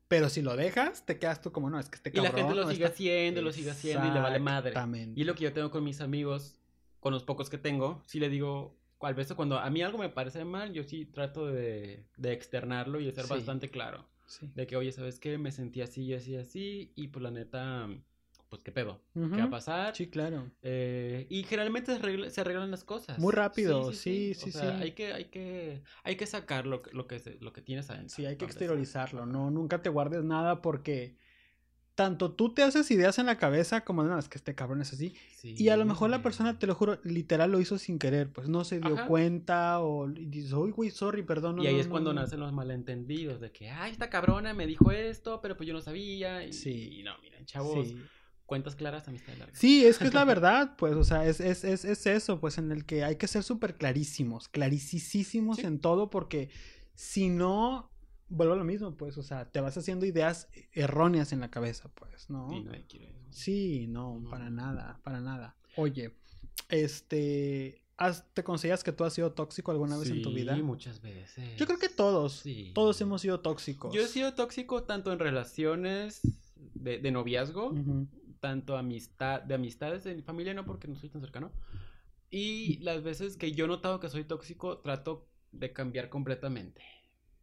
Pero 0.09 0.31
si 0.31 0.41
lo 0.41 0.57
dejas, 0.57 1.05
te 1.05 1.19
quedas 1.19 1.43
tú 1.43 1.53
como, 1.53 1.69
no, 1.69 1.79
es 1.79 1.91
que 1.91 1.97
este 1.97 2.09
Y 2.11 2.17
la 2.17 2.31
cabrón. 2.31 2.39
gente 2.47 2.55
lo 2.55 2.65
no 2.65 2.71
sigue 2.71 2.85
está-". 2.85 2.95
haciendo, 2.95 3.43
lo 3.43 3.53
sigue 3.53 3.71
haciendo 3.71 4.07
y 4.07 4.11
le 4.13 4.21
vale 4.21 4.39
madre. 4.39 4.73
Y 5.15 5.21
es 5.21 5.27
lo 5.27 5.35
que 5.35 5.45
yo 5.45 5.53
tengo 5.53 5.71
con 5.71 5.85
mis 5.85 6.01
amigos, 6.01 6.59
con 7.01 7.13
los 7.13 7.23
pocos 7.25 7.51
que 7.51 7.59
tengo, 7.59 8.03
sí 8.07 8.19
le 8.19 8.31
digo, 8.31 8.75
al 9.03 9.15
veces 9.15 9.35
cuando 9.37 9.59
a 9.59 9.69
mí 9.69 9.83
algo 9.83 9.99
me 9.99 10.09
parece 10.09 10.47
mal, 10.47 10.73
yo 10.73 10.85
sí 10.85 11.05
trato 11.05 11.49
de, 11.49 12.07
de 12.17 12.33
externarlo 12.33 12.99
y 12.99 13.05
de 13.05 13.13
ser 13.13 13.25
Sí. 13.25 13.31
bastante 13.35 13.71
claro. 13.71 14.07
Sí. 14.27 14.51
De 14.55 14.67
que, 14.67 14.77
oye, 14.77 14.91
¿sabes 14.91 15.19
qué? 15.21 15.37
Me 15.37 15.53
sentí 15.53 15.83
así, 15.83 16.15
así, 16.15 16.35
así, 16.35 16.93
y 16.97 17.09
pues 17.09 17.23
la 17.23 17.31
neta, 17.31 17.87
pues 18.57 18.65
qué 18.65 18.73
pedo, 18.73 19.01
qué 19.15 19.21
va 19.21 19.45
a 19.45 19.51
pasar. 19.51 19.95
Sí, 19.97 20.09
claro. 20.09 20.51
Eh, 20.63 21.27
y 21.31 21.43
generalmente 21.45 21.95
se, 21.95 22.01
arregla- 22.03 22.31
se 22.31 22.41
arreglan 22.41 22.71
las 22.71 22.85
cosas. 22.85 23.19
Muy 23.19 23.33
rápido, 23.33 23.93
sí, 23.93 24.35
sí, 24.35 24.51
O 24.51 24.53
sea, 24.53 24.77
sí. 24.77 24.83
Hay 24.83 24.93
que, 24.93 25.13
hay 25.13 25.25
que, 25.27 25.83
hay 26.05 26.17
que 26.17 26.27
sacar 26.27 26.67
lo, 26.67 26.83
que- 26.83 26.93
lo 26.93 27.07
que, 27.07 27.21
lo 27.41 27.53
que 27.53 27.61
tienes 27.63 27.91
adentro. 27.91 28.15
Sí, 28.17 28.27
hay 28.27 28.37
que 28.37 28.45
exteriorizarlo, 28.45 29.27
no, 29.27 29.51
nunca 29.51 29.83
te 29.83 29.89
guardes 29.91 30.25
nada 30.25 30.63
porque 30.63 31.17
tanto 31.95 32.33
tú 32.33 32.53
te 32.53 32.63
haces 32.63 32.91
ideas 32.91 33.19
en 33.19 33.25
la 33.25 33.39
cabeza 33.39 33.83
como 33.83 34.03
no, 34.03 34.19
es 34.19 34.29
que 34.29 34.37
este 34.37 34.55
cabrón 34.55 34.83
es 34.83 34.93
así. 34.93 35.15
Y 35.43 35.71
a 35.71 35.79
lo 35.79 35.87
mejor 35.87 36.11
la 36.11 36.19
Sí. 36.19 36.23
persona, 36.25 36.59
te 36.59 36.67
lo 36.67 36.75
juro, 36.75 36.99
literal 37.05 37.51
lo 37.51 37.59
hizo 37.59 37.79
sin 37.79 37.99
querer, 37.99 38.31
pues 38.31 38.51
no 38.51 38.65
se 38.65 38.81
dio 38.81 38.97
Ajá. 38.97 39.07
cuenta 39.07 39.81
o 39.81 40.07
y 40.11 40.27
dices, 40.27 40.53
uy, 40.53 40.73
güey, 40.73 40.91
sorry, 40.91 41.23
perdón. 41.23 41.57
no, 41.57 41.65
y 41.65 41.69
ahí 41.69 41.75
no, 41.75 41.81
es 41.81 41.87
no, 41.87 41.93
cuando 41.93 42.13
no". 42.13 42.21
nacen 42.21 42.39
los 42.41 42.53
malentendidos, 42.53 43.41
de 43.41 43.51
que, 43.51 43.71
ay, 43.71 43.93
esta 43.93 44.11
cabrona 44.11 44.53
me 44.53 44.67
dijo 44.67 44.91
esto, 44.91 45.41
pero 45.41 45.57
pues 45.57 45.67
yo 45.67 45.73
no 45.73 45.81
sabía. 45.81 46.45
Y, 46.45 46.53
Sí. 46.53 46.99
y 46.99 47.03
no, 47.03 47.17
miren, 47.23 47.47
chavos, 47.47 47.89
Sí. 47.89 47.97
Cuentas 48.47 48.77
claras, 48.77 49.07
amistad 49.09 49.35
larga. 49.39 49.55
Sí, 49.55 49.85
es 49.85 49.99
que 49.99 50.05
es 50.07 50.15
la 50.15 50.25
verdad, 50.35 50.77
pues, 50.79 50.95
o 50.95 51.05
sea, 51.05 51.27
es, 51.27 51.41
es, 51.41 51.65
es, 51.65 51.85
es 51.85 52.07
eso, 52.07 52.41
pues, 52.41 52.59
en 52.59 52.71
el 52.73 52.85
que 52.87 53.05
hay 53.05 53.17
que 53.17 53.27
ser 53.29 53.43
súper 53.43 53.77
clarísimos, 53.77 54.49
claricisísimos 54.49 55.59
Sí. 55.59 55.67
en 55.67 55.79
todo, 55.81 56.09
porque 56.11 56.49
si 56.95 57.29
no, 57.29 57.91
vuelvo 58.29 58.55
a 58.55 58.57
lo 58.57 58.65
mismo, 58.65 58.97
pues, 58.97 59.19
o 59.19 59.23
sea, 59.23 59.51
te 59.51 59.61
vas 59.61 59.77
haciendo 59.77 60.07
ideas 60.07 60.49
erróneas 60.73 61.33
en 61.33 61.41
la 61.41 61.51
cabeza, 61.51 61.91
pues, 61.95 62.31
¿no? 62.31 62.53
Y 62.53 62.63
nadie 62.63 62.85
quiere 62.89 63.11
eso. 63.11 63.27
Sí, 63.31 63.87
no, 63.89 64.19
No. 64.21 64.31
para 64.31 64.49
nada, 64.51 65.01
para 65.03 65.21
nada. 65.21 65.57
Oye, 65.77 66.15
este, 66.69 67.83
¿has- 67.97 68.25
¿te 68.35 68.45
consideras 68.45 68.83
que 68.85 68.93
tú 68.93 69.05
has 69.05 69.13
sido 69.13 69.33
tóxico 69.33 69.71
alguna 69.71 69.97
vez 69.97 70.11
en 70.11 70.23
tu 70.23 70.33
vida? 70.33 70.55
Sí, 70.55 70.63
muchas 70.63 71.01
veces. 71.03 71.57
Yo 71.57 71.67
creo 71.67 71.79
que 71.79 71.89
todos, 71.89 72.41
Sí. 72.41 72.73
todos 72.75 73.01
hemos 73.01 73.23
sido 73.23 73.41
tóxicos. 73.41 73.95
Yo 73.95 74.03
he 74.03 74.07
sido 74.09 74.35
tóxico 74.35 74.83
tanto 74.85 75.13
en 75.13 75.19
relaciones 75.19 76.21
de, 76.75 76.99
de 76.99 77.11
noviazgo. 77.11 77.75
Tanto 78.47 78.77
amistad, 78.77 79.43
de 79.43 79.55
amistades 79.55 80.05
de 80.05 80.15
mi 80.15 80.23
familia, 80.23 80.55
no 80.55 80.65
porque 80.65 80.87
no 80.89 80.95
soy 80.97 81.09
tan 81.11 81.21
cercano, 81.21 81.51
Y 82.31 82.79
las 82.81 83.03
veces 83.03 83.37
que 83.37 83.53
yo 83.53 83.65
he 83.65 83.69
notado 83.69 83.99
que 84.01 84.09
soy 84.09 84.25
tóxico, 84.25 84.79
trato 84.79 85.29
de 85.53 85.73
cambiar 85.73 86.09
completamente. 86.09 86.83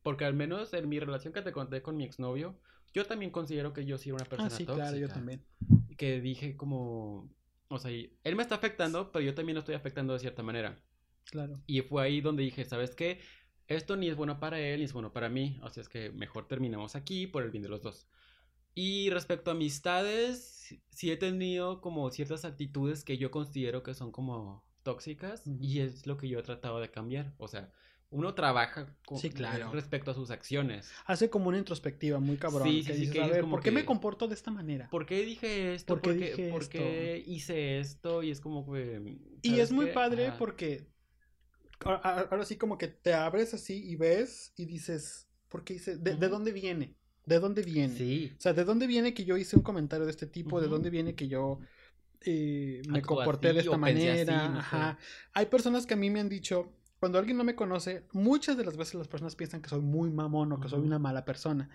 Porque 0.02 0.26
al 0.26 0.34
menos 0.34 0.74
en 0.74 0.88
mi 0.90 1.00
relación 1.00 1.34
que 1.34 1.42
te 1.42 1.52
conté 1.52 1.82
con 1.82 1.96
mi 1.98 2.04
exnovio, 2.06 2.56
yo 2.94 3.06
también 3.06 3.32
considero 3.32 3.74
que 3.74 3.86
yo 3.86 3.98
sí 3.98 4.10
era 4.10 4.18
una 4.18 4.26
persona 4.26 4.48
Ah, 4.48 4.58
sí, 4.58 4.66
tóxica. 4.66 4.76
claro, 4.76 4.98
yo 4.98 5.08
también. 5.10 5.42
Que 5.98 6.22
dije 6.22 6.56
como, 6.58 7.30
o 7.70 7.78
sea, 7.80 7.92
él 7.92 8.36
me 8.36 8.44
está 8.44 8.56
afectando, 8.56 9.12
pero 9.12 9.26
yo 9.26 9.34
también 9.34 9.56
lo 9.56 9.60
estoy 9.62 9.76
afectando 9.76 10.14
de 10.14 10.20
cierta 10.20 10.44
manera. 10.44 10.78
Claro. 11.26 11.62
Y 11.66 11.82
fue 11.82 12.04
ahí 12.04 12.22
donde 12.22 12.44
dije, 12.44 12.64
¿sabes 12.66 12.96
qué? 12.96 13.20
Esto 13.68 13.96
ni 13.96 14.10
es 14.10 14.16
bueno 14.16 14.40
para 14.40 14.60
él 14.60 14.80
ni 14.80 14.86
es 14.86 14.94
bueno 14.94 15.12
para 15.14 15.30
mí. 15.30 15.60
O 15.64 15.70
sea, 15.70 15.82
es 15.82 15.90
que 15.90 16.12
mejor 16.12 16.48
terminamos 16.48 16.96
aquí 16.96 17.26
por 17.28 17.44
el 17.44 17.52
bien 17.52 17.64
de 17.64 17.70
los 17.70 17.82
dos. 17.82 18.08
Y 18.76 19.10
respecto 19.12 19.50
a 19.52 19.54
amistades, 19.54 20.63
sí 20.90 21.12
he 21.12 21.18
tenido 21.18 21.82
como 21.82 22.10
ciertas 22.10 22.46
actitudes 22.46 23.04
que 23.04 23.18
yo 23.18 23.32
considero 23.32 23.84
que 23.84 23.94
son 23.94 24.12
como 24.12 24.64
tóxicas 24.84 25.44
y 25.46 25.80
es 25.80 26.06
lo 26.06 26.18
que 26.18 26.28
yo 26.28 26.40
he 26.40 26.44
tratado 26.44 26.80
de 26.80 26.90
cambiar. 26.90 27.34
O 27.38 27.48
sea, 27.48 27.72
uno 28.10 28.36
trabaja 28.36 28.96
con, 29.06 29.18
Sí, 29.18 29.30
claro. 29.32 29.72
respecto 29.72 30.12
a 30.12 30.14
sus 30.14 30.30
acciones. 30.30 30.92
Hace 31.06 31.30
como 31.30 31.50
una 31.50 31.58
introspectiva 31.58 32.20
muy 32.20 32.38
cabrón. 32.38 32.68
Sí, 32.68 32.84
que 32.84 32.94
sí, 32.94 32.94
sí, 32.94 33.00
dices, 33.00 33.14
que 33.14 33.20
a 33.20 33.24
dices 33.24 33.36
ver, 33.36 33.42
como 33.42 33.56
¿por 33.56 33.64
qué 33.64 33.72
me 33.72 33.86
comporto 33.86 34.28
de 34.28 34.36
esta 34.36 34.52
manera? 34.52 34.90
¿Por 34.90 35.06
qué 35.06 35.24
dije 35.24 35.74
esto? 35.74 35.94
¿Por 35.94 36.02
qué 36.02 36.10
¿Por 36.10 36.20
qué, 36.20 36.26
dije 36.26 36.52
por 36.52 36.62
esto? 36.62 36.72
qué 36.72 37.24
hice 37.26 37.80
esto? 37.80 38.24
Y 38.24 38.32
es 38.32 38.40
como 38.40 38.72
que... 38.72 39.18
Y 39.42 39.50
¿sabes 39.50 39.64
es 39.66 39.72
muy 39.72 39.88
padre 39.88 40.32
porque 40.38 40.94
ahora 41.86 42.46
sí 42.46 42.58
como 42.58 42.78
que 42.78 42.88
te 42.88 43.14
abres 43.14 43.54
así 43.54 43.84
y 43.84 43.96
ves 43.96 44.54
y 44.56 44.66
dices, 44.66 45.28
¿por 45.50 45.64
qué 45.64 45.74
hice? 45.76 45.98
¿De, 45.98 46.16
dónde 46.16 46.52
viene? 46.52 46.96
¿De 47.26 47.40
dónde 47.40 47.62
viene? 47.62 47.96
Sí. 47.96 48.34
O 48.38 48.42
sea, 48.42 48.54
¿de 48.54 48.64
dónde 48.64 48.88
viene 48.88 49.14
que 49.14 49.26
yo 49.26 49.38
hice 49.38 49.56
un 49.56 49.62
comentario 49.62 50.06
de 50.06 50.12
este 50.12 50.28
tipo? 50.28 50.60
¿De 50.60 50.68
dónde 50.68 50.90
viene 50.90 51.16
que 51.16 51.28
yo 51.28 51.60
eh, 52.22 52.82
me 52.90 53.02
comporté 53.02 53.54
de 53.54 53.60
esta 53.60 53.72
así, 53.72 53.80
manera? 53.80 54.50
no. 54.50 54.60
Ajá. 54.60 54.98
Hay 55.34 55.46
personas 55.48 55.86
que 55.86 55.94
a 55.94 55.98
mí 55.98 56.10
me 56.10 56.20
han 56.20 56.30
dicho, 56.30 56.74
cuando 57.00 57.20
alguien 57.20 57.38
no 57.38 57.44
me 57.44 57.56
conoce, 57.56 58.04
muchas 58.12 58.58
de 58.58 58.66
las 58.66 58.78
veces 58.78 58.96
las 58.96 59.08
personas 59.08 59.36
piensan 59.36 59.62
que 59.62 59.70
soy 59.70 59.82
muy 59.82 60.10
mamón 60.10 60.52
o 60.52 60.60
que 60.60 60.70
soy 60.70 60.82
una 60.82 61.00
mala 61.00 61.26
persona. 61.26 61.70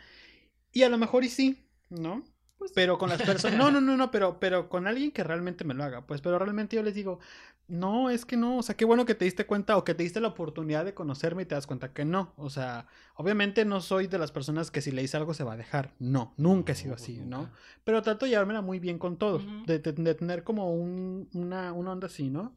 Y 0.73 0.83
a 0.83 0.89
lo 0.89 0.99
mejor 0.99 1.25
y 1.25 1.29
sí, 1.29 1.67
¿no? 1.89 2.25
Pues, 2.59 2.73
Pero 2.75 2.99
con 2.99 3.09
las 3.09 3.23
personas, 3.23 3.57
no, 3.57 3.71
no, 3.71 3.81
no, 3.81 3.97
no, 3.97 4.11
pero, 4.11 4.41
pero 4.41 4.69
con 4.69 4.89
alguien 4.89 5.13
que 5.13 5.23
realmente 5.23 5.65
me 5.65 5.75
lo 5.75 5.85
haga, 5.85 6.07
pues, 6.07 6.21
pero 6.21 6.41
realmente 6.41 6.75
yo 6.75 6.83
les 6.83 6.93
digo, 6.95 7.21
no, 7.69 8.11
es 8.11 8.25
que 8.25 8.37
no, 8.37 8.59
o 8.59 8.63
sea, 8.65 8.77
qué 8.77 8.85
bueno 8.85 9.05
que 9.07 9.15
te 9.15 9.25
diste 9.25 9.47
cuenta 9.47 9.77
o 9.77 9.85
que 9.85 9.95
te 9.95 10.03
diste 10.03 10.21
la 10.21 10.29
oportunidad 10.29 10.85
de 10.85 10.93
conocerme 10.93 11.43
y 11.43 11.47
te 11.47 11.55
das 11.55 11.69
cuenta 11.69 11.93
que 11.93 12.05
no, 12.05 12.33
o 12.37 12.51
sea, 12.51 12.89
obviamente 13.15 13.65
no 13.65 13.81
soy 13.81 14.09
de 14.09 14.19
las 14.19 14.33
personas 14.33 14.73
que 14.73 14.81
si 14.81 14.91
le 14.91 15.05
hice 15.05 15.17
algo 15.17 15.35
se 15.35 15.45
va 15.45 15.53
a 15.53 15.57
dejar, 15.57 15.95
no, 16.01 16.35
nunca 16.37 16.73
he 16.73 16.75
sido 16.75 16.95
pues 16.95 17.03
así. 17.03 17.19
¿no? 17.19 17.49
Pero 17.85 18.03
trato 18.03 18.25
de 18.27 18.31
llevármela 18.33 18.61
muy 18.61 18.81
bien 18.81 18.99
con 18.99 19.19
de, 19.67 19.79
de- 19.79 19.93
de 19.93 20.15
tener 20.17 20.43
como 20.43 20.73
un, 20.75 21.29
una, 21.35 21.73
una 21.73 21.93
onda 21.93 22.09
así, 22.09 22.29
¿no? 22.29 22.57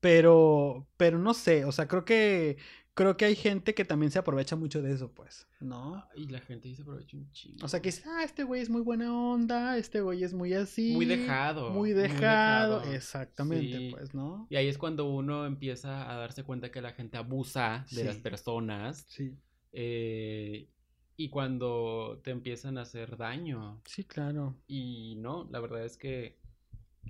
Pero, 0.00 0.86
pero 0.96 1.18
no 1.18 1.34
sé, 1.34 1.64
o 1.64 1.72
sea, 1.72 1.88
creo 1.88 2.04
que, 2.04 2.58
creo 2.98 3.16
que 3.16 3.24
hay 3.24 3.36
gente 3.36 3.74
que 3.74 3.84
también 3.84 4.10
se 4.10 4.18
aprovecha 4.18 4.56
mucho 4.56 4.82
de 4.82 4.92
eso, 4.92 5.12
pues, 5.14 5.46
¿no? 5.60 6.04
Y 6.16 6.26
la 6.28 6.40
gente 6.40 6.68
dice 6.68 6.82
aprovecha 6.82 7.16
un 7.16 7.30
chingo. 7.32 7.64
O 7.64 7.68
sea, 7.68 7.80
que 7.80 7.88
dice, 7.90 8.02
ah, 8.08 8.24
este 8.24 8.42
güey 8.44 8.60
es 8.60 8.68
muy 8.68 8.80
buena 8.82 9.16
onda, 9.16 9.78
este 9.78 10.00
güey 10.00 10.24
es 10.24 10.34
muy 10.34 10.52
así. 10.52 10.92
Muy 10.92 11.06
dejado. 11.06 11.70
Muy 11.70 11.92
dejado. 11.92 12.82
Exactamente, 12.92 13.78
Sí. 13.78 13.88
pues, 13.92 14.14
¿no? 14.14 14.46
Y 14.50 14.56
ahí 14.56 14.66
es 14.68 14.76
cuando 14.78 15.08
uno 15.08 15.46
empieza 15.46 16.10
a 16.12 16.16
darse 16.16 16.42
cuenta 16.42 16.70
que 16.70 16.82
la 16.82 16.92
gente 16.92 17.16
abusa 17.16 17.86
de 17.92 18.04
las 18.04 18.16
personas. 18.16 19.06
Sí, 19.08 19.34
eh, 19.72 20.68
y 21.16 21.28
cuando 21.30 22.20
te 22.22 22.30
empiezan 22.30 22.78
a 22.78 22.82
hacer 22.82 23.16
daño. 23.16 23.80
sí, 23.86 24.04
claro. 24.04 24.56
Y 24.66 25.16
no, 25.18 25.48
la 25.50 25.60
verdad 25.60 25.84
es 25.84 25.96
que 25.96 26.36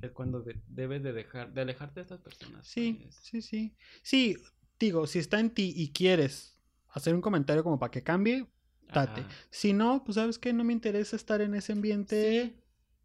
es 0.00 0.12
cuando 0.12 0.40
de- 0.42 0.60
debes 0.68 1.02
de 1.02 1.12
dejar, 1.12 1.52
de 1.52 1.60
alejarte 1.62 2.00
de 2.00 2.02
estas 2.02 2.20
personas. 2.20 2.66
Sí, 2.66 3.00
pues. 3.02 3.16
sí, 3.22 3.42
sí. 3.42 3.74
Sí, 4.02 4.36
digo, 4.78 5.06
si 5.06 5.18
está 5.18 5.40
en 5.40 5.50
ti 5.50 5.72
y 5.76 5.92
quieres 5.92 6.58
hacer 6.88 7.14
un 7.14 7.20
comentario 7.20 7.62
como 7.62 7.78
para 7.78 7.90
que 7.90 8.02
cambie, 8.02 8.46
date. 8.92 9.20
Ajá. 9.22 9.30
Si 9.50 9.72
no, 9.72 10.04
pues 10.04 10.16
sabes 10.16 10.38
que 10.38 10.52
no 10.52 10.64
me 10.64 10.72
interesa 10.72 11.16
estar 11.16 11.40
en 11.40 11.54
ese 11.54 11.72
ambiente. 11.72 12.42
Sí. 12.42 12.62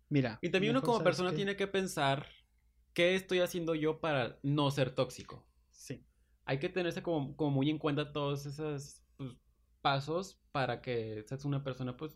Mira. 0.09 0.39
Y 0.41 0.49
también 0.49 0.75
uno 0.75 0.83
como 0.83 1.03
persona 1.03 1.33
tiene 1.33 1.55
que 1.55 1.67
pensar 1.67 2.27
qué 2.93 3.15
estoy 3.15 3.39
haciendo 3.39 3.75
yo 3.75 3.99
para 3.99 4.39
no 4.43 4.69
ser 4.71 4.91
tóxico. 4.91 5.45
Sí. 5.71 6.05
Hay 6.45 6.59
que 6.59 6.69
tenerse 6.69 7.01
como, 7.01 7.35
como 7.35 7.51
muy 7.51 7.69
en 7.69 7.79
cuenta 7.79 8.11
todos 8.11 8.45
esos 8.45 9.01
pues, 9.17 9.31
pasos 9.81 10.39
para 10.51 10.81
que 10.81 11.23
seas 11.27 11.45
una 11.45 11.63
persona 11.63 11.97
pues 11.97 12.15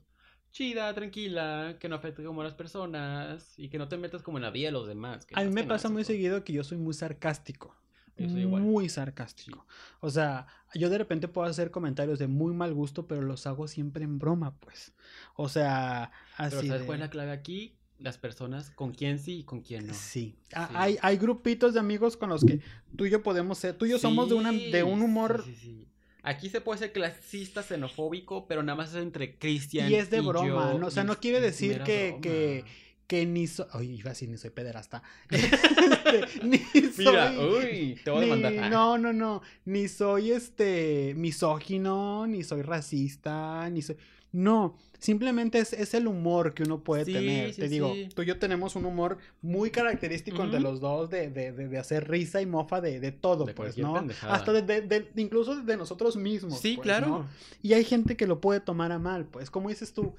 chida, 0.52 0.93
tranquila, 0.93 1.78
que 1.80 1.89
no 1.89 1.96
afecte 1.96 2.24
como 2.24 2.41
a 2.41 2.43
las 2.43 2.54
personas 2.54 3.58
y 3.58 3.70
que 3.70 3.78
no 3.78 3.88
te 3.88 3.98
metas 3.98 4.22
como 4.22 4.38
en 4.38 4.43
la 4.43 4.52
vida 4.52 4.67
de 4.67 4.72
los 4.72 4.88
demás. 4.88 5.26
que 5.26 5.36
A 5.36 5.43
mí 5.43 5.52
me 5.52 5.63
pasa 5.63 5.89
muy 5.89 6.04
seguido 6.04 6.43
que 6.43 6.54
yo 6.54 6.63
soy 6.63 6.78
muy 6.78 6.93
sarcástico. 6.93 7.76
Yo 8.18 8.38
igual. 8.38 8.62
Muy 8.64 8.90
sarcástico. 8.90 9.66
O 10.00 10.10
sea, 10.10 10.48
yo 10.74 10.90
de 10.90 10.98
repente 10.98 11.28
puedo 11.28 11.48
hacer 11.48 11.72
comentarios 11.72 12.20
de 12.20 12.28
muy 12.28 12.54
mal 12.54 12.74
gusto, 12.74 13.08
pero 13.08 13.22
los 13.22 13.46
hago 13.48 13.68
siempre 13.68 14.04
en 14.04 14.20
broma, 14.20 14.56
pues. 14.60 14.94
O 15.36 15.50
sea, 15.50 16.12
Pero 16.38 16.60
así. 16.60 16.68
¿sabes 16.68 16.82
de- 16.82 16.86
cuál 16.88 16.98
es 16.98 17.02
la 17.02 17.10
clave 17.10 17.32
aquí? 17.32 17.74
Las 18.00 18.18
personas 18.20 18.70
con 18.70 18.92
quién 18.94 19.18
sí 19.18 19.40
y 19.40 19.44
con 19.44 19.62
quién 19.62 19.88
no. 19.88 19.94
Sí. 19.94 20.36
Ah, 20.54 20.68
Sí. 20.70 20.76
Hay, 20.78 20.98
hay 21.02 21.18
grupitos 21.18 21.74
de 21.74 21.80
amigos 21.80 22.16
con 22.16 22.30
los 22.30 22.44
que 22.46 22.60
tú 22.96 23.06
y 23.06 23.10
yo 23.10 23.24
podemos 23.24 23.58
ser. 23.58 23.74
Tú 23.76 23.86
y 23.86 23.90
yo 23.90 23.98
somos 24.00 24.30
de, 24.30 24.36
una, 24.36 24.52
de 24.52 24.84
un 24.84 25.02
humor. 25.02 25.42
sí, 25.46 25.56
sí, 25.56 25.62
sí. 25.62 25.88
Aquí 26.24 26.50
se 26.50 26.60
puede 26.60 26.78
ser 26.80 26.92
clasista, 26.92 27.64
xenofóbico, 27.64 28.48
pero 28.48 28.62
nada 28.62 28.76
más 28.76 28.90
es 28.90 29.02
entre 29.02 29.38
Cristian 29.38 29.90
Y 29.90 29.96
es 29.96 30.10
de 30.10 30.18
yo, 30.18 30.28
broma, 30.28 30.74
¿no? 30.74 30.88
O 30.88 30.92
sea, 30.92 31.04
y 31.04 31.06
no 31.08 31.18
quiere 31.20 31.40
decir 31.40 31.82
que- 31.84 32.66
Que 33.08 33.26
ni 33.26 33.48
soy. 33.48 33.65
Oye, 33.74 33.93
iba 33.93 34.10
a 34.10 34.13
decir 34.13 34.28
ni 34.30 34.38
soy 34.38 34.50
pederasta. 34.52 35.02
Este, 35.32 36.46
ni 36.46 36.62
Mira, 36.98 37.34
soy- 37.34 37.93
uy, 37.93 38.00
te 38.04 38.12
voy 38.12 38.20
a 38.20 38.36
demandar. 38.36 38.54
Ah. 38.63 38.70
No, 38.70 38.98
no, 38.98 39.12
no. 39.13 39.41
Ni 39.65 39.88
soy 39.88 40.32
este 40.32 41.13
misógino, 41.17 42.28
ni 42.28 42.43
soy 42.43 42.62
racista, 42.62 43.70
ni 43.70 43.82
soy. 43.82 43.98
No, 44.34 44.78
simplemente 45.00 45.58
es, 45.60 45.72
es 45.74 45.93
el 45.93 46.06
humor 46.06 46.54
que 46.54 46.63
uno 46.63 46.84
puede 46.84 47.06
Sí, 47.06 47.13
tener. 47.13 47.54
sí, 47.54 47.62
Te 47.62 47.70
digo, 47.70 47.93
sí. 47.93 48.10
tú 48.13 48.22
y 48.22 48.26
yo 48.26 48.38
tenemos 48.38 48.76
un 48.76 48.86
humor 48.86 49.17
muy 49.41 49.72
característico 49.72 50.43
entre 50.43 50.60
los 50.60 50.82
dos 50.82 51.10
de, 51.10 51.30
de, 51.30 51.54
de, 51.54 51.67
de 51.70 51.78
hacer 51.78 52.10
risa 52.10 52.41
y 52.41 52.46
mofa 52.46 52.82
de, 52.82 53.00
de 53.00 53.12
todo, 53.13 53.46
De 53.46 53.54
pues, 53.54 53.78
¿no? 53.78 53.93
pendejada. 53.93 54.36
Hasta 54.36 54.52
de, 54.54 55.08
incluso 55.15 55.56
de 55.62 55.78
nosotros 55.78 56.17
mismos. 56.17 56.60
Sí, 56.60 56.74
pues, 56.76 56.84
claro. 56.84 57.08
¿no? 57.08 57.26
Y 57.63 57.74
hay 57.74 57.86
gente 57.86 58.17
que 58.17 58.28
lo 58.28 58.41
puede 58.41 58.60
tomar 58.60 58.91
a 58.91 59.00
mal, 59.00 59.26
pues, 59.26 59.50
como 59.50 59.70
dices 59.70 59.93
tú, 59.93 60.13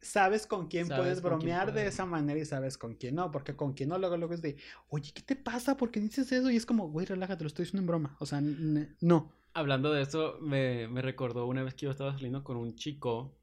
sabes 0.00 0.46
con 0.46 0.68
quién 0.68 0.86
Sabes 0.86 1.00
puedes 1.00 1.20
con 1.20 1.30
quién 1.30 1.38
bromear 1.40 1.72
de 1.72 1.86
esa 1.86 2.06
manera 2.06 2.38
y 2.38 2.44
sabes 2.44 2.78
con 2.78 2.94
quién 2.94 3.14
no, 3.14 3.30
porque 3.30 3.56
con 3.56 3.72
quién 3.72 3.88
no, 3.88 3.98
luego, 3.98 4.16
luego 4.16 4.34
es 4.34 4.42
de, 4.42 4.56
oye, 4.88 5.12
¿qué 5.12 5.22
te 5.22 5.36
pasa? 5.36 5.76
¿Por 5.76 5.90
qué 5.90 6.00
dices 6.00 6.30
eso? 6.32 6.50
Y 6.50 6.56
es 6.56 6.66
como, 6.66 6.88
güey, 6.88 7.06
relájate, 7.06 7.44
lo 7.44 7.48
estoy 7.48 7.64
diciendo 7.64 7.82
en 7.82 7.86
broma. 7.86 8.16
O 8.20 8.26
sea, 8.26 8.40
no. 8.40 9.32
Hablando 9.54 9.92
de 9.92 10.02
eso, 10.02 10.38
me, 10.40 10.88
me 10.88 11.02
recordó 11.02 11.46
una 11.46 11.62
vez 11.62 11.74
que 11.74 11.86
yo 11.86 11.90
estaba 11.90 12.12
saliendo 12.12 12.44
con 12.44 12.56
un 12.56 12.76
chico 12.76 13.36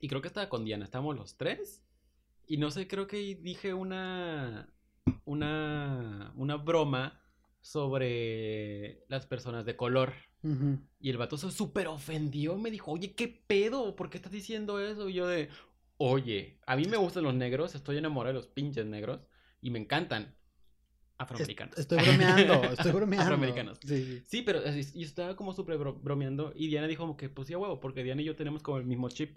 y 0.00 0.08
creo 0.08 0.22
que 0.22 0.28
estaba 0.28 0.48
con 0.48 0.64
Diana, 0.64 0.84
estábamos 0.84 1.16
los 1.16 1.36
tres 1.36 1.82
y 2.46 2.58
no 2.58 2.70
sé, 2.70 2.86
creo 2.86 3.06
que 3.06 3.16
dije 3.16 3.74
una 3.74 4.72
una 5.24 6.32
una 6.36 6.56
broma 6.56 7.20
sobre 7.60 9.04
las 9.08 9.26
personas 9.26 9.64
de 9.64 9.76
color 9.76 10.12
Y 10.98 11.10
el 11.10 11.18
vato 11.18 11.36
se 11.36 11.50
súper 11.50 11.88
ofendió, 11.88 12.56
me 12.56 12.70
dijo, 12.70 12.92
"Oye, 12.92 13.14
¿qué 13.14 13.28
pedo? 13.28 13.94
¿Por 13.96 14.10
qué 14.10 14.16
estás 14.18 14.32
diciendo 14.32 14.80
eso?" 14.80 15.08
Y 15.08 15.14
yo 15.14 15.26
de, 15.26 15.48
"Oye, 15.98 16.58
a 16.66 16.76
mí 16.76 16.84
me 16.86 16.96
gustan 16.96 17.24
los 17.24 17.34
negros, 17.34 17.74
estoy 17.74 17.98
enamorado 17.98 18.34
de 18.34 18.40
los 18.40 18.46
pinches 18.48 18.86
negros 18.86 19.20
y 19.60 19.70
me 19.70 19.78
encantan 19.78 20.34
afroamericanos." 21.18 21.78
Estoy 21.78 21.98
bromeando, 21.98 22.62
estoy 22.72 22.92
bromeando. 22.92 23.22
Afroamericanos. 23.24 23.78
Sí, 23.84 24.04
sí. 24.04 24.22
Sí, 24.26 24.42
pero 24.42 24.64
yo 24.64 25.06
estaba 25.06 25.36
como 25.36 25.52
súper 25.52 25.78
bro- 25.78 26.00
bromeando 26.02 26.52
y 26.56 26.68
Diana 26.68 26.86
dijo 26.86 27.02
como 27.02 27.16
que, 27.16 27.28
pues 27.28 27.48
sí, 27.48 27.54
huevo, 27.54 27.78
porque 27.80 28.02
Diana 28.02 28.22
y 28.22 28.24
yo 28.24 28.36
tenemos 28.36 28.62
como 28.62 28.78
el 28.78 28.84
mismo 28.86 29.08
chip. 29.08 29.36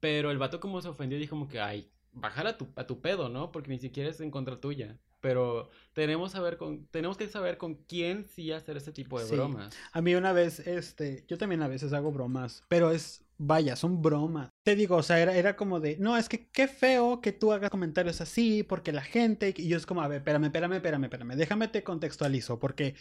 Pero 0.00 0.30
el 0.30 0.38
vato 0.38 0.60
como 0.60 0.80
se 0.82 0.88
ofendió 0.88 1.18
dijo 1.18 1.30
como 1.30 1.48
que, 1.48 1.60
ay, 1.60 1.90
bájala 2.12 2.50
a 2.50 2.58
tu, 2.58 2.68
a 2.76 2.86
tu 2.86 3.00
pedo, 3.00 3.28
¿no? 3.28 3.52
Porque 3.52 3.70
ni 3.70 3.78
siquiera 3.78 4.10
es 4.10 4.20
en 4.20 4.30
contra 4.30 4.60
tuya. 4.60 4.98
Pero 5.20 5.68
tenemos, 5.92 6.32
saber 6.32 6.56
con, 6.56 6.86
tenemos 6.88 7.16
que 7.16 7.28
saber 7.28 7.58
con 7.58 7.74
quién 7.74 8.24
sí 8.24 8.52
hacer 8.52 8.76
ese 8.76 8.92
tipo 8.92 9.18
de 9.18 9.26
Sí. 9.26 9.34
bromas. 9.34 9.74
A 9.92 10.00
mí 10.00 10.14
una 10.14 10.32
vez, 10.32 10.60
este, 10.60 11.24
yo 11.28 11.38
también 11.38 11.62
a 11.62 11.68
veces 11.68 11.92
hago 11.92 12.12
bromas, 12.12 12.64
pero 12.68 12.90
es, 12.92 13.26
vaya, 13.36 13.74
son 13.76 14.00
bromas. 14.00 14.48
Te 14.62 14.76
digo, 14.76 14.96
o 14.96 15.02
sea, 15.02 15.18
era, 15.20 15.34
era 15.36 15.56
como 15.56 15.80
de, 15.80 15.96
no, 15.98 16.16
es 16.16 16.28
que 16.28 16.48
qué 16.50 16.68
feo 16.68 17.20
que 17.20 17.32
tú 17.32 17.52
hagas 17.52 17.70
comentarios 17.70 18.20
así, 18.20 18.62
porque 18.62 18.92
la 18.92 19.02
gente, 19.02 19.54
y 19.56 19.68
yo 19.68 19.76
es 19.76 19.86
como, 19.86 20.02
a 20.02 20.08
ver, 20.08 20.18
espérame, 20.18 20.44
espérame, 20.44 20.74
espérame, 20.74 21.04
espérame, 21.04 21.36
déjame 21.36 21.68
te 21.68 21.82
contextualizo, 21.82 22.58
porque 22.58 22.94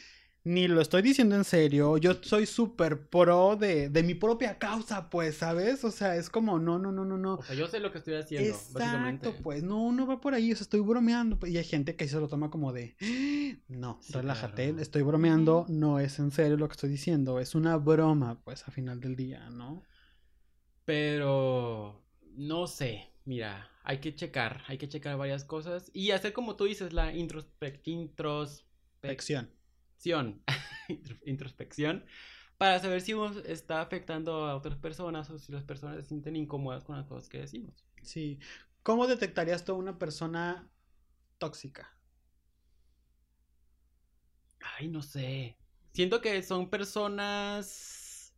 ni 0.44 0.68
lo 0.68 0.80
estoy 0.82 1.02
diciendo 1.02 1.36
en 1.36 1.44
serio, 1.44 1.98
yo 1.98 2.14
soy 2.22 2.46
súper 2.46 3.10
pro 3.10 3.58
de, 3.58 3.90
de 3.90 4.04
mi 4.04 4.16
propia 4.16 4.58
causa, 4.58 5.10
pues, 5.10 5.38
¿sabes? 5.38 5.84
O 5.84 5.92
sea, 5.92 6.16
es 6.16 6.30
como, 6.30 6.58
no, 6.60 6.80
no, 6.80 6.92
no, 6.92 7.04
no, 7.04 7.18
no. 7.18 7.36
O 7.36 7.44
sea, 7.44 7.56
yo 7.56 7.68
sé 7.68 7.80
lo 7.82 7.92
que 7.92 7.98
estoy 7.98 8.16
haciendo, 8.16 8.50
Exacto, 8.50 8.74
básicamente. 8.74 9.32
pues 9.44 9.64
no, 9.64 9.92
no 9.92 10.08
va 10.08 10.22
por 10.22 10.34
ahí, 10.34 10.54
o 10.54 10.56
sea, 10.56 10.64
estoy 10.64 10.80
bromeando. 10.80 11.38
pues, 11.38 11.52
Y 11.52 11.58
hay 11.58 11.66
gente 11.66 11.96
que 11.96 12.08
se 12.08 12.20
lo 12.20 12.28
toma 12.30 12.50
como 12.50 12.72
de, 12.72 12.96
no, 13.68 14.00
Sí, 14.02 14.14
relájate, 14.14 14.68
claro. 14.68 14.82
estoy 14.82 15.02
bromeando, 15.02 15.66
no 15.68 16.00
es 16.00 16.18
en 16.20 16.32
serio 16.32 16.56
lo 16.58 16.68
que 16.70 16.74
estoy 16.74 16.90
diciendo, 16.90 17.40
es 17.40 17.54
una 17.56 17.76
broma, 17.78 18.42
pues, 18.44 18.68
a 18.68 18.72
final 18.72 19.00
del 19.02 19.16
día, 19.18 19.50
¿no? 19.50 19.84
Pero, 20.86 22.02
no 22.36 22.68
sé. 22.68 23.12
mira, 23.26 23.70
hay 23.84 24.00
que 24.00 24.16
checar, 24.16 24.64
hay 24.68 24.78
que 24.78 24.88
checar 24.88 25.18
varias 25.18 25.44
cosas 25.44 25.92
y 25.94 26.12
hacer 26.12 26.34
como 26.34 26.56
tú 26.56 26.66
dices, 26.66 26.94
la 26.94 27.14
introspe 27.14 27.82
introspección. 27.86 29.57
introspección 31.26 32.06
para 32.58 32.80
saber 32.80 33.02
si 33.02 33.14
uno 33.14 33.40
está 33.42 33.82
afectando 33.82 34.46
a 34.46 34.56
otras 34.56 34.78
personas 34.78 35.30
o 35.30 35.38
si 35.38 35.52
las 35.52 35.64
personas 35.64 35.98
se 35.98 36.04
sienten 36.04 36.36
incómodas 36.36 36.84
con 36.84 36.98
las 36.98 37.06
cosas 37.06 37.30
que 37.30 37.40
decimos. 37.40 37.86
Sí. 38.02 38.40
¿Cómo 38.84 39.06
detectarías 39.06 39.64
tú 39.64 39.74
a 39.74 39.76
una 39.76 40.00
persona 40.00 40.70
tóxica? 41.38 41.96
Ay, 44.78 44.88
no 44.88 45.02
sé. 45.02 45.58
Siento 45.94 46.22
que 46.22 46.42
son 46.42 46.70
personas. 46.70 48.34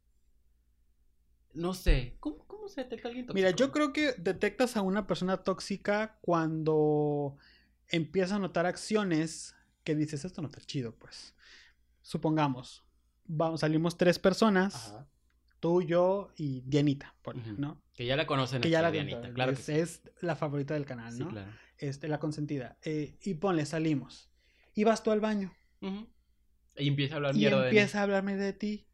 No 1.54 1.74
sé. 1.74 2.17
¿Cómo, 2.19 2.45
cómo 2.45 2.67
se 2.67 2.84
detecta 2.84 3.08
alguien 3.08 3.26
tóxico? 3.26 3.36
Mira, 3.36 3.56
yo 3.56 3.72
creo 3.72 3.93
que 3.93 4.13
detectas 4.17 4.76
a 4.76 4.82
una 4.82 5.08
persona 5.08 5.38
tóxica 5.43 6.17
cuando 6.22 7.38
empieza 7.88 8.36
a 8.36 8.39
notar 8.39 8.65
acciones 8.65 9.56
que 9.89 9.95
dices, 9.95 10.23
esto 10.23 10.41
no 10.43 10.47
está 10.49 10.62
chido, 10.62 10.93
pues. 10.93 11.34
Supongamos, 12.04 12.84
vamos, 13.25 13.62
salimos 13.62 13.97
tres 13.97 14.19
personas, 14.19 14.75
Ajá. 14.75 15.08
tú, 15.60 15.82
yo 15.82 16.30
y 16.38 16.62
Dianita, 16.62 17.15
por. 17.23 17.36
¿no? 17.36 17.82
Que 17.95 18.06
ya 18.06 18.15
la 18.15 18.28
conocen. 18.28 18.62
Que 18.62 18.69
ya 18.69 18.82
la 18.84 18.91
Dianita, 18.91 19.17
Dianita, 19.17 19.34
claro 19.34 19.52
es, 19.54 19.58
que 19.60 19.63
sí. 19.63 19.71
es 19.80 20.02
la 20.21 20.36
favorita 20.36 20.75
del 20.75 20.86
canal, 20.86 21.12
Sí, 21.12 21.23
¿no? 21.23 21.30
claro. 21.30 21.52
Este, 21.80 22.08
la 22.08 22.19
consentida. 22.19 22.78
Eh, 22.84 23.17
y 23.23 23.34
ponle, 23.36 23.65
salimos. 23.65 24.30
Y 24.75 24.84
vas 24.84 25.02
tú 25.02 25.10
al 25.12 25.21
baño. 25.21 25.54
Y 26.78 26.88
empieza 26.88 27.15
a 27.15 27.17
hablar 27.17 27.36
Y 27.36 27.39
mierda 27.39 27.58
de 27.58 27.63
mí. 27.63 27.67
empieza 27.69 27.99
a 27.99 28.04
hablarme 28.04 28.36
de 28.36 28.54
ti. 28.54 28.86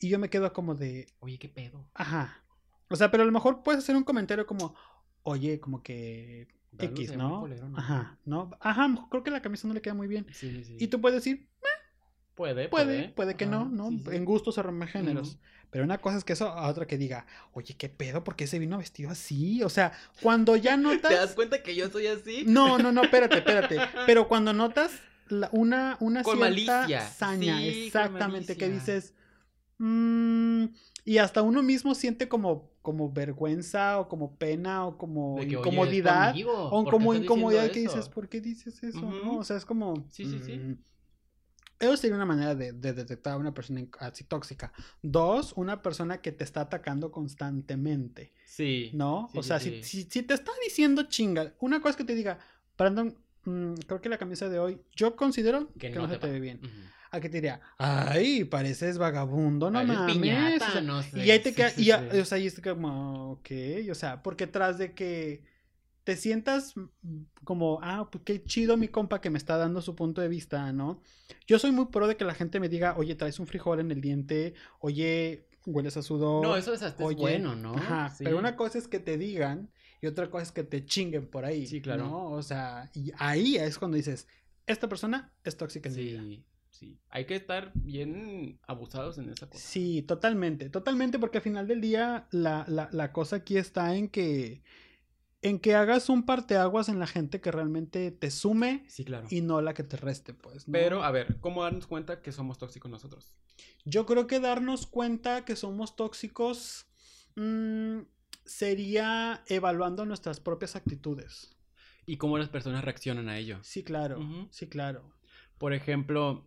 Y 0.00 0.08
yo 0.10 0.18
me 0.18 0.28
quedo 0.28 0.52
como 0.52 0.74
de, 0.74 1.06
Oye, 1.20 1.38
qué 1.38 1.48
pedo. 1.48 1.90
ajá. 1.94 2.44
O 2.90 2.96
sea, 2.96 3.10
pero 3.10 3.22
a 3.22 3.26
lo 3.26 3.32
mejor 3.32 3.62
puedes 3.62 3.82
hacer 3.84 3.96
un 3.96 4.04
comentario 4.04 4.46
como, 4.46 4.74
oye, 5.22 5.58
como 5.60 5.82
que 5.82 6.48
X, 6.78 7.16
¿no? 7.16 7.48
Ajá, 7.76 8.18
¿no? 8.24 8.50
Ajá, 8.60 8.88
creo 9.10 9.22
que 9.22 9.30
la 9.30 9.42
camisa 9.42 9.66
no 9.68 9.74
le 9.74 9.80
queda 9.80 9.94
muy 9.94 10.06
bien. 10.08 10.26
Sí, 10.32 10.50
sí, 10.50 10.64
sí. 10.64 10.76
Y 10.78 10.88
tú 10.88 11.00
puedes 11.00 11.16
decir, 11.22 11.48
Puede, 12.34 12.68
puede, 12.68 13.08
puede 13.08 13.34
que 13.36 13.46
no, 13.46 13.64
¿no? 13.68 13.88
sí, 13.90 13.98
sí. 13.98 14.10
En 14.14 14.24
gustos 14.24 14.54
se 14.54 14.62
rompen 14.62 14.86
géneros. 14.88 15.40
Pero 15.70 15.84
una 15.84 15.98
cosa 15.98 16.18
es 16.18 16.24
que 16.24 16.34
eso, 16.34 16.48
a 16.48 16.68
otra 16.68 16.86
que 16.86 16.96
diga, 16.96 17.26
oye, 17.52 17.74
¿qué 17.76 17.88
pedo? 17.88 18.22
¿Por 18.22 18.36
qué 18.36 18.46
se 18.46 18.60
vino 18.60 18.78
vestido 18.78 19.10
así? 19.10 19.62
O 19.64 19.68
sea, 19.68 19.92
cuando 20.22 20.54
ya 20.54 20.76
notas... 20.76 21.00
¿Te 21.10 21.16
das 21.16 21.34
cuenta 21.34 21.62
que 21.64 21.74
yo 21.74 21.90
soy 21.90 22.06
así? 22.06 22.44
No, 22.46 22.78
no, 22.78 22.92
no, 22.92 23.02
espérate, 23.02 23.38
espérate. 23.38 23.80
Pero 24.06 24.28
cuando 24.28 24.52
notas 24.52 24.92
la- 25.28 25.48
una, 25.52 25.96
una 26.00 26.22
Con 26.22 26.36
cierta 26.36 26.48
malicia. 26.48 27.00
saña, 27.00 27.58
Sí, 27.58 27.66
con 27.66 27.76
exactamente, 27.76 28.56
que 28.56 28.68
dices, 28.70 29.14
"Mm", 29.78 30.66
y 31.08 31.16
hasta 31.16 31.40
uno 31.40 31.62
mismo 31.62 31.94
siente 31.94 32.28
como, 32.28 32.70
como 32.82 33.10
vergüenza 33.10 33.98
o 33.98 34.10
como 34.10 34.36
pena 34.36 34.86
o 34.86 34.98
como 34.98 35.36
que, 35.36 35.46
es 35.46 35.52
incomodidad 35.52 36.34
o 36.46 36.68
¿por 36.68 36.84
qué 36.84 36.90
como 36.90 37.14
incomodidad 37.14 37.70
que 37.70 37.80
dices, 37.80 38.10
¿por 38.10 38.28
qué 38.28 38.42
dices 38.42 38.82
eso? 38.82 39.00
¿no? 39.00 39.38
O 39.38 39.42
sea, 39.42 39.56
es 39.56 39.64
como... 39.64 40.06
Sí, 40.10 40.26
sí, 40.26 40.38
sí. 40.44 40.58
mm, 40.58 40.76
Eso 41.78 41.96
sería 41.96 42.14
una 42.14 42.26
manera 42.26 42.54
de, 42.54 42.74
de 42.74 42.92
detectar 42.92 43.32
a 43.32 43.36
una 43.38 43.54
persona 43.54 43.86
así 44.00 44.24
tóxica. 44.24 44.70
Dos, 45.00 45.54
una 45.56 45.80
persona 45.80 46.20
que 46.20 46.30
te 46.30 46.44
está 46.44 46.60
atacando 46.60 47.10
constantemente. 47.10 48.34
Sí. 48.44 48.90
¿No? 48.92 49.30
Sí, 49.32 49.38
o 49.38 49.42
sea, 49.42 49.60
sí. 49.60 49.82
Si, 49.82 50.02
si, 50.02 50.10
si 50.10 50.22
te 50.24 50.34
está 50.34 50.52
diciendo 50.62 51.04
chinga, 51.04 51.54
una 51.60 51.80
cosa 51.80 51.96
que 51.96 52.04
te 52.04 52.14
diga, 52.14 52.38
Brandon, 52.76 53.16
mm, 53.46 53.72
creo 53.86 54.02
que 54.02 54.10
la 54.10 54.18
camisa 54.18 54.50
de 54.50 54.58
hoy, 54.58 54.78
yo 54.94 55.16
considero 55.16 55.72
que, 55.78 55.88
no, 55.88 56.06
se 56.06 56.18
te 56.18 56.28
ve 56.28 56.38
bien. 56.38 56.58
Ujú. 56.62 56.70
A 57.10 57.20
que 57.20 57.28
te 57.28 57.38
diría, 57.38 57.60
ay, 57.78 58.44
pareces 58.44 58.98
vagabundo, 58.98 59.70
no 59.70 59.82
mames. 59.84 60.16
piñata, 60.16 60.68
o 60.68 60.72
sea, 60.72 60.80
no 60.82 61.02
sé. 61.02 61.24
y 61.24 61.30
ahí 61.30 61.38
te 61.40 61.50
Sí, 61.50 61.54
queda, 61.56 61.70
sí, 61.70 61.82
y 61.82 61.84
sí. 61.84 62.18
o 62.20 62.24
sea, 62.24 62.38
y 62.38 62.46
es 62.46 62.60
como, 62.60 63.32
ok, 63.32 63.50
o 63.90 63.94
sea, 63.94 64.22
porque 64.22 64.46
tras 64.46 64.78
de 64.78 64.92
que 64.94 65.42
te 66.04 66.16
sientas 66.16 66.74
como, 67.44 67.80
ah, 67.82 68.08
pues 68.10 68.24
qué 68.24 68.42
chido 68.42 68.76
mi 68.76 68.88
compa 68.88 69.20
que 69.20 69.30
me 69.30 69.38
está 69.38 69.56
dando 69.58 69.80
su 69.82 69.94
punto 69.94 70.20
de 70.20 70.28
vista, 70.28 70.72
¿no? 70.72 71.02
Yo 71.46 71.58
soy 71.58 71.70
muy 71.70 71.86
pro 71.86 72.06
de 72.06 72.16
que 72.16 72.24
la 72.24 72.34
gente 72.34 72.60
me 72.60 72.68
diga, 72.68 72.94
oye, 72.96 73.14
traes 73.14 73.38
un 73.40 73.46
frijol 73.46 73.80
en 73.80 73.90
el 73.90 74.00
diente, 74.00 74.54
oye, 74.80 75.46
hueles 75.66 75.96
a 75.98 76.02
sudor. 76.02 76.42
No, 76.42 76.56
eso 76.56 76.72
es 76.72 76.82
hasta 76.82 77.02
es 77.02 77.06
Oye, 77.08 77.16
bueno, 77.18 77.54
¿no? 77.56 77.74
Ajá, 77.74 78.08
Sí. 78.10 78.24
pero 78.24 78.38
una 78.38 78.56
cosa 78.56 78.78
es 78.78 78.88
que 78.88 79.00
te 79.00 79.18
digan 79.18 79.70
y 80.00 80.06
otra 80.06 80.30
cosa 80.30 80.44
es 80.44 80.52
que 80.52 80.64
te 80.64 80.84
chinguen 80.86 81.26
por 81.26 81.44
ahí. 81.44 81.66
Sí, 81.66 81.82
claro. 81.82 82.04
¿no? 82.06 82.30
O 82.30 82.42
sea, 82.42 82.90
y 82.94 83.12
ahí 83.18 83.56
es 83.56 83.78
cuando 83.78 83.96
dices, 83.98 84.26
esta 84.66 84.88
persona 84.88 85.32
es 85.44 85.56
tóxica 85.58 85.88
en 85.90 85.94
mi 85.96 86.02
vida. 86.04 86.22
Sí. 86.70 86.98
Hay 87.10 87.24
que 87.26 87.34
estar 87.34 87.72
bien 87.74 88.60
abusados 88.66 89.18
en 89.18 89.30
esa 89.30 89.48
cosa. 89.48 89.64
Sí, 89.66 90.02
totalmente, 90.02 90.70
totalmente, 90.70 91.18
porque 91.18 91.38
al 91.38 91.44
final 91.44 91.66
del 91.66 91.80
día 91.80 92.28
la, 92.30 92.64
la, 92.68 92.88
la 92.92 93.12
cosa 93.12 93.36
aquí 93.36 93.56
está 93.56 93.96
en 93.96 94.08
que 94.08 94.62
en 95.40 95.60
que 95.60 95.74
hagas 95.76 96.08
un 96.08 96.24
parteaguas 96.24 96.88
en 96.88 96.98
la 96.98 97.06
gente 97.06 97.40
que 97.40 97.52
realmente 97.52 98.10
te 98.10 98.30
sume 98.30 98.84
Sí, 98.88 99.04
claro. 99.04 99.28
y 99.30 99.40
no 99.40 99.60
la 99.60 99.72
que 99.72 99.84
te 99.84 99.96
reste, 99.96 100.34
pues. 100.34 100.66
¿no? 100.66 100.72
Pero, 100.72 101.04
a 101.04 101.12
ver, 101.12 101.38
¿cómo 101.40 101.62
darnos 101.62 101.86
cuenta 101.86 102.22
que 102.22 102.32
somos 102.32 102.58
tóxicos 102.58 102.90
nosotros? 102.90 103.34
Yo 103.84 104.04
creo 104.04 104.26
que 104.26 104.40
darnos 104.40 104.86
cuenta 104.86 105.44
que 105.44 105.54
somos 105.54 105.94
tóxicos 105.94 106.86
mm, 107.36 108.00
sería 108.44 109.44
evaluando 109.46 110.04
nuestras 110.04 110.40
propias 110.40 110.74
actitudes. 110.74 111.56
Y 112.04 112.16
cómo 112.16 112.36
las 112.38 112.48
personas 112.48 112.84
reaccionan 112.84 113.28
a 113.28 113.38
ello. 113.38 113.58
Sí, 113.62 113.84
claro, 113.84 114.18
sí, 114.50 114.66
claro. 114.68 115.14
Por 115.58 115.72
ejemplo, 115.72 116.44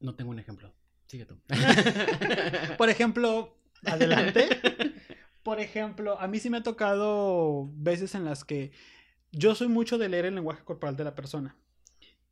no 0.00 0.14
tengo 0.14 0.30
un 0.30 0.38
ejemplo. 0.38 0.72
Sigue 1.06 1.24
tú. 1.26 1.38
Por 2.78 2.88
ejemplo, 2.90 3.56
adelante. 3.84 4.48
Por 5.42 5.60
ejemplo, 5.60 6.20
a 6.20 6.26
mí 6.26 6.38
sí 6.40 6.50
me 6.50 6.58
ha 6.58 6.62
tocado 6.62 7.70
veces 7.74 8.14
en 8.14 8.24
las 8.24 8.44
que 8.44 8.72
yo 9.32 9.54
soy 9.54 9.68
mucho 9.68 9.98
de 9.98 10.08
leer 10.08 10.24
el 10.26 10.34
lenguaje 10.34 10.64
corporal 10.64 10.96
de 10.96 11.04
la 11.04 11.14
persona. 11.14 11.56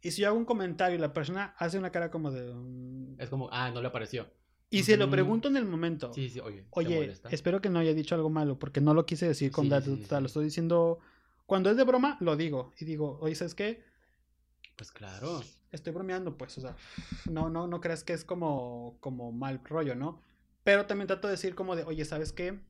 Y 0.02 0.10
si 0.10 0.22
yo 0.22 0.28
hago 0.28 0.36
un 0.36 0.44
comentario 0.44 0.96
y 0.98 1.00
la 1.00 1.12
persona 1.12 1.54
hace 1.58 1.78
una 1.78 1.90
cara 1.90 2.10
como 2.10 2.30
de... 2.30 2.52
mm, 2.52 3.20
Es 3.20 3.30
como, 3.30 3.48
ah, 3.52 3.70
no 3.70 3.80
le 3.80 3.88
apareció. 3.88 4.26
Y 4.68 4.82
se 4.82 4.96
lo 4.96 5.08
pregunto 5.08 5.48
en 5.48 5.56
el 5.56 5.64
momento. 5.64 6.12
Sí, 6.12 6.28
sí, 6.28 6.40
oye. 6.40 6.62
¿te 6.62 6.66
Oye, 6.70 7.14
espero 7.30 7.60
que 7.60 7.70
no 7.70 7.78
haya 7.78 7.94
dicho 7.94 8.16
algo 8.16 8.28
malo, 8.28 8.58
porque 8.58 8.80
no 8.80 8.92
lo 8.92 9.06
quise 9.06 9.28
decir 9.28 9.52
con 9.52 9.70
Sí, 9.70 10.04
sí. 10.06 10.06
lo 10.10 10.26
estoy 10.26 10.44
diciendo... 10.44 10.98
Cuando 11.46 11.70
es 11.70 11.76
de 11.76 11.84
broma, 11.84 12.16
lo 12.20 12.36
digo. 12.36 12.72
Y 12.80 12.84
digo, 12.84 13.18
oye, 13.20 13.34
¿sabes 13.34 13.54
qué? 13.54 13.84
Pues 14.76 14.90
claro. 14.90 15.42
Estoy 15.70 15.92
bromeando, 15.92 16.36
pues, 16.36 16.56
o 16.58 16.60
sea, 16.60 16.76
no, 17.30 17.48
no, 17.50 17.66
no 17.66 17.80
creas 17.80 18.04
que 18.04 18.12
es 18.12 18.24
como, 18.24 18.96
como 19.00 19.32
mal 19.32 19.60
rollo, 19.64 19.94
¿no? 19.94 20.20
Pero 20.64 20.86
también 20.86 21.06
trato 21.06 21.28
de 21.28 21.32
decir 21.32 21.54
como 21.54 21.76
de, 21.76 21.84
oye, 21.84 22.04
¿sabes 22.04 22.32
qué? 22.32 22.60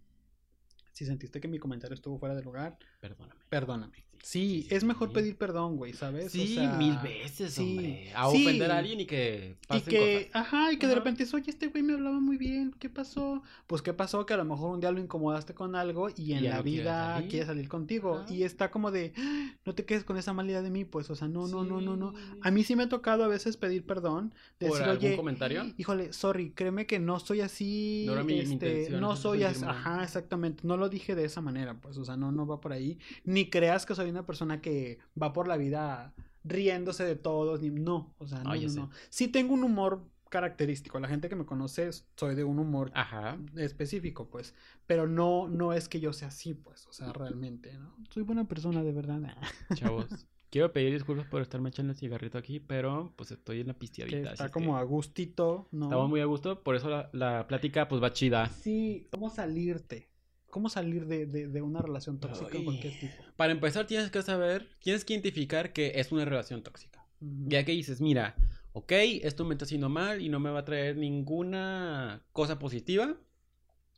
Si 0.92 1.04
sentiste 1.06 1.40
que 1.40 1.48
mi 1.48 1.58
comentario 1.58 1.94
estuvo 1.94 2.18
fuera 2.18 2.34
de 2.34 2.42
lugar, 2.42 2.78
Perdóname. 3.00 3.40
perdóname. 3.48 4.04
Sí, 4.26 4.66
es 4.70 4.84
mejor 4.84 5.12
pedir 5.12 5.36
perdón, 5.36 5.76
güey, 5.76 5.92
¿sabes? 5.92 6.28
O 6.28 6.30
Sí, 6.30 6.54
sea, 6.54 6.72
mil 6.78 6.96
veces, 7.02 7.52
sí, 7.52 7.60
hombre. 7.76 8.12
A 8.14 8.30
sí. 8.30 8.40
ofender 8.42 8.70
a 8.70 8.78
alguien 8.78 8.98
y 9.00 9.04
que 9.04 9.56
Y 9.60 9.66
pasen 9.66 9.90
que, 9.90 10.28
cosas. 10.30 10.46
ajá, 10.46 10.72
y 10.72 10.78
que 10.78 10.86
de 10.86 10.94
repente 10.94 11.26
oye, 11.34 11.50
este 11.50 11.66
güey 11.68 11.82
me 11.82 11.92
hablaba 11.92 12.18
muy 12.20 12.38
bien, 12.38 12.74
¿qué 12.78 12.88
pasó? 12.88 13.42
Pues, 13.66 13.82
¿qué 13.82 13.92
pasó? 13.92 14.24
Que 14.24 14.32
a 14.32 14.38
lo 14.38 14.46
mejor 14.46 14.70
un 14.72 14.80
día 14.80 14.90
lo 14.92 14.98
incomodaste 14.98 15.52
con 15.52 15.76
algo 15.76 16.08
y 16.16 16.32
en 16.32 16.44
la 16.44 16.56
no 16.56 16.62
quiere 16.62 16.78
vida 16.80 17.14
salir. 17.16 17.28
quiere 17.28 17.46
salir 17.46 17.68
contigo. 17.68 18.20
Ajá. 18.24 18.32
Y 18.32 18.44
está 18.44 18.70
como 18.70 18.90
de, 18.90 19.12
"Ah, 19.18 19.52
no 19.66 19.74
te 19.74 19.84
quedes 19.84 20.04
con 20.04 20.16
esa 20.16 20.32
mala 20.32 20.48
idea 20.52 20.62
de 20.62 20.70
mí, 20.70 20.86
pues, 20.86 21.10
o 21.10 21.14
sea, 21.16 21.28
no, 21.28 21.46
no, 21.46 21.62
no, 21.62 21.82
no, 21.82 21.94
no. 21.94 22.14
A 22.40 22.50
mí 22.50 22.64
sí 22.64 22.76
me 22.76 22.84
ha 22.84 22.88
tocado 22.88 23.24
a 23.24 23.28
veces 23.28 23.58
pedir 23.58 23.84
perdón, 23.84 24.32
de 24.58 24.68
¿Por 24.68 24.78
decir, 24.78 24.90
algún 24.90 25.06
oye, 25.08 25.16
comentario? 25.16 25.64
híjole, 25.76 26.14
sorry, 26.14 26.50
créeme 26.52 26.86
que 26.86 26.98
no 26.98 27.20
soy 27.20 27.42
así, 27.42 28.04
No 28.06 28.14
era 28.14 28.22
mi- 28.24 28.32
mi 28.34 28.40
este, 28.40 28.52
intención 28.54 29.00
no 29.02 29.16
soy 29.16 29.42
así, 29.42 29.64
ajá, 29.66 30.02
exactamente, 30.02 30.62
no 30.66 30.78
lo 30.78 30.88
dije 30.88 31.14
de 31.14 31.26
esa 31.26 31.42
manera, 31.42 31.74
pues, 31.74 31.98
o 31.98 32.06
sea, 32.06 32.16
no, 32.16 32.32
no 32.32 32.46
va 32.46 32.58
por 32.62 32.72
ahí, 32.72 32.98
ni 33.24 33.50
creas 33.50 33.84
que 33.84 33.94
soy 33.94 34.13
una 34.14 34.26
persona 34.26 34.60
que 34.60 34.98
va 35.20 35.32
por 35.32 35.48
la 35.48 35.56
vida 35.56 36.14
riéndose 36.44 37.04
de 37.04 37.16
todos, 37.16 37.60
ni, 37.60 37.70
no, 37.70 38.14
o 38.18 38.26
sea, 38.26 38.42
no, 38.42 38.54
ya 38.54 38.68
no, 38.68 38.74
no. 38.74 38.90
Sí 39.10 39.28
tengo 39.28 39.54
un 39.54 39.64
humor 39.64 40.04
característico, 40.28 40.98
la 40.98 41.08
gente 41.08 41.28
que 41.28 41.36
me 41.36 41.46
conoce, 41.46 41.90
soy 42.16 42.34
de 42.34 42.44
un 42.44 42.58
humor 42.58 42.90
Ajá. 42.94 43.38
específico, 43.56 44.28
pues, 44.28 44.54
pero 44.86 45.06
no, 45.06 45.48
no 45.48 45.72
es 45.72 45.88
que 45.88 46.00
yo 46.00 46.12
sea 46.12 46.28
así, 46.28 46.54
pues, 46.54 46.86
o 46.86 46.92
sea, 46.92 47.12
realmente, 47.12 47.72
¿no? 47.78 47.94
Soy 48.10 48.24
buena 48.24 48.46
persona, 48.46 48.82
de 48.82 48.92
verdad. 48.92 49.20
Chavos. 49.74 50.26
Quiero 50.50 50.72
pedir 50.72 50.92
disculpas 50.92 51.26
por 51.26 51.42
estarme 51.42 51.70
echando 51.70 51.92
el 51.92 51.98
cigarrito 51.98 52.38
aquí, 52.38 52.60
pero 52.60 53.12
pues 53.16 53.32
estoy 53.32 53.60
en 53.60 53.66
la 53.66 53.72
que 53.72 53.80
pisteadita. 53.80 54.18
así 54.18 54.32
está 54.34 54.44
es 54.46 54.52
como 54.52 54.74
que 54.74 54.80
a 54.80 54.82
gustito, 54.84 55.68
¿no? 55.72 55.86
Estamos 55.86 56.08
muy 56.08 56.20
a 56.20 56.26
gusto, 56.26 56.62
por 56.62 56.76
eso 56.76 56.88
la, 56.88 57.10
la 57.12 57.46
plática 57.48 57.88
pues 57.88 58.00
va 58.00 58.12
chida. 58.12 58.48
Sí, 58.48 59.08
¿cómo 59.10 59.30
salirte? 59.30 60.13
¿Cómo 60.54 60.68
salir 60.68 61.06
de, 61.06 61.26
de- 61.26 61.48
de 61.48 61.62
una 61.62 61.82
relación 61.82 62.20
tóxica 62.20 62.50
Ay. 62.52 62.62
cualquier 62.62 62.96
tipo? 63.00 63.24
Para 63.36 63.50
empezar 63.50 63.88
tienes 63.88 64.08
que 64.12 64.22
saber, 64.22 64.68
tienes 64.78 65.04
que 65.04 65.14
identificar 65.14 65.72
que 65.72 65.94
es 65.96 66.12
una 66.12 66.24
relación 66.24 66.62
tóxica. 66.62 67.04
Ya 67.20 67.64
que 67.64 67.72
dices, 67.72 68.00
mira, 68.00 68.36
ok, 68.72 68.92
esto 69.22 69.44
me 69.44 69.54
está 69.54 69.64
haciendo 69.64 69.88
mal 69.88 70.20
y 70.20 70.28
no 70.28 70.38
me 70.38 70.50
va 70.50 70.60
a 70.60 70.64
traer 70.64 70.96
ninguna 70.96 72.24
cosa 72.30 72.60
positiva, 72.60 73.16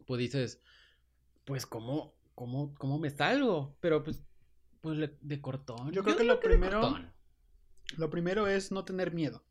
pues 0.07 0.19
dices, 0.19 0.63
pues 1.45 1.67
cómo, 1.67 2.15
cómo, 2.35 2.73
cómo 2.79 2.99
me 2.99 3.11
salgo, 3.11 3.77
pero 3.81 4.03
pues, 4.03 4.23
pues 4.81 5.11
de 5.21 5.41
cortón. 5.43 5.93
Yo 5.93 6.03
creo 6.03 6.17
que 6.17 6.25
lo 6.25 6.41
primero-. 6.41 6.99
Lo 7.99 8.09
primero 8.09 8.47
es 8.47 8.73
no 8.73 8.83
tener 8.87 9.13
miedo. 9.13 9.45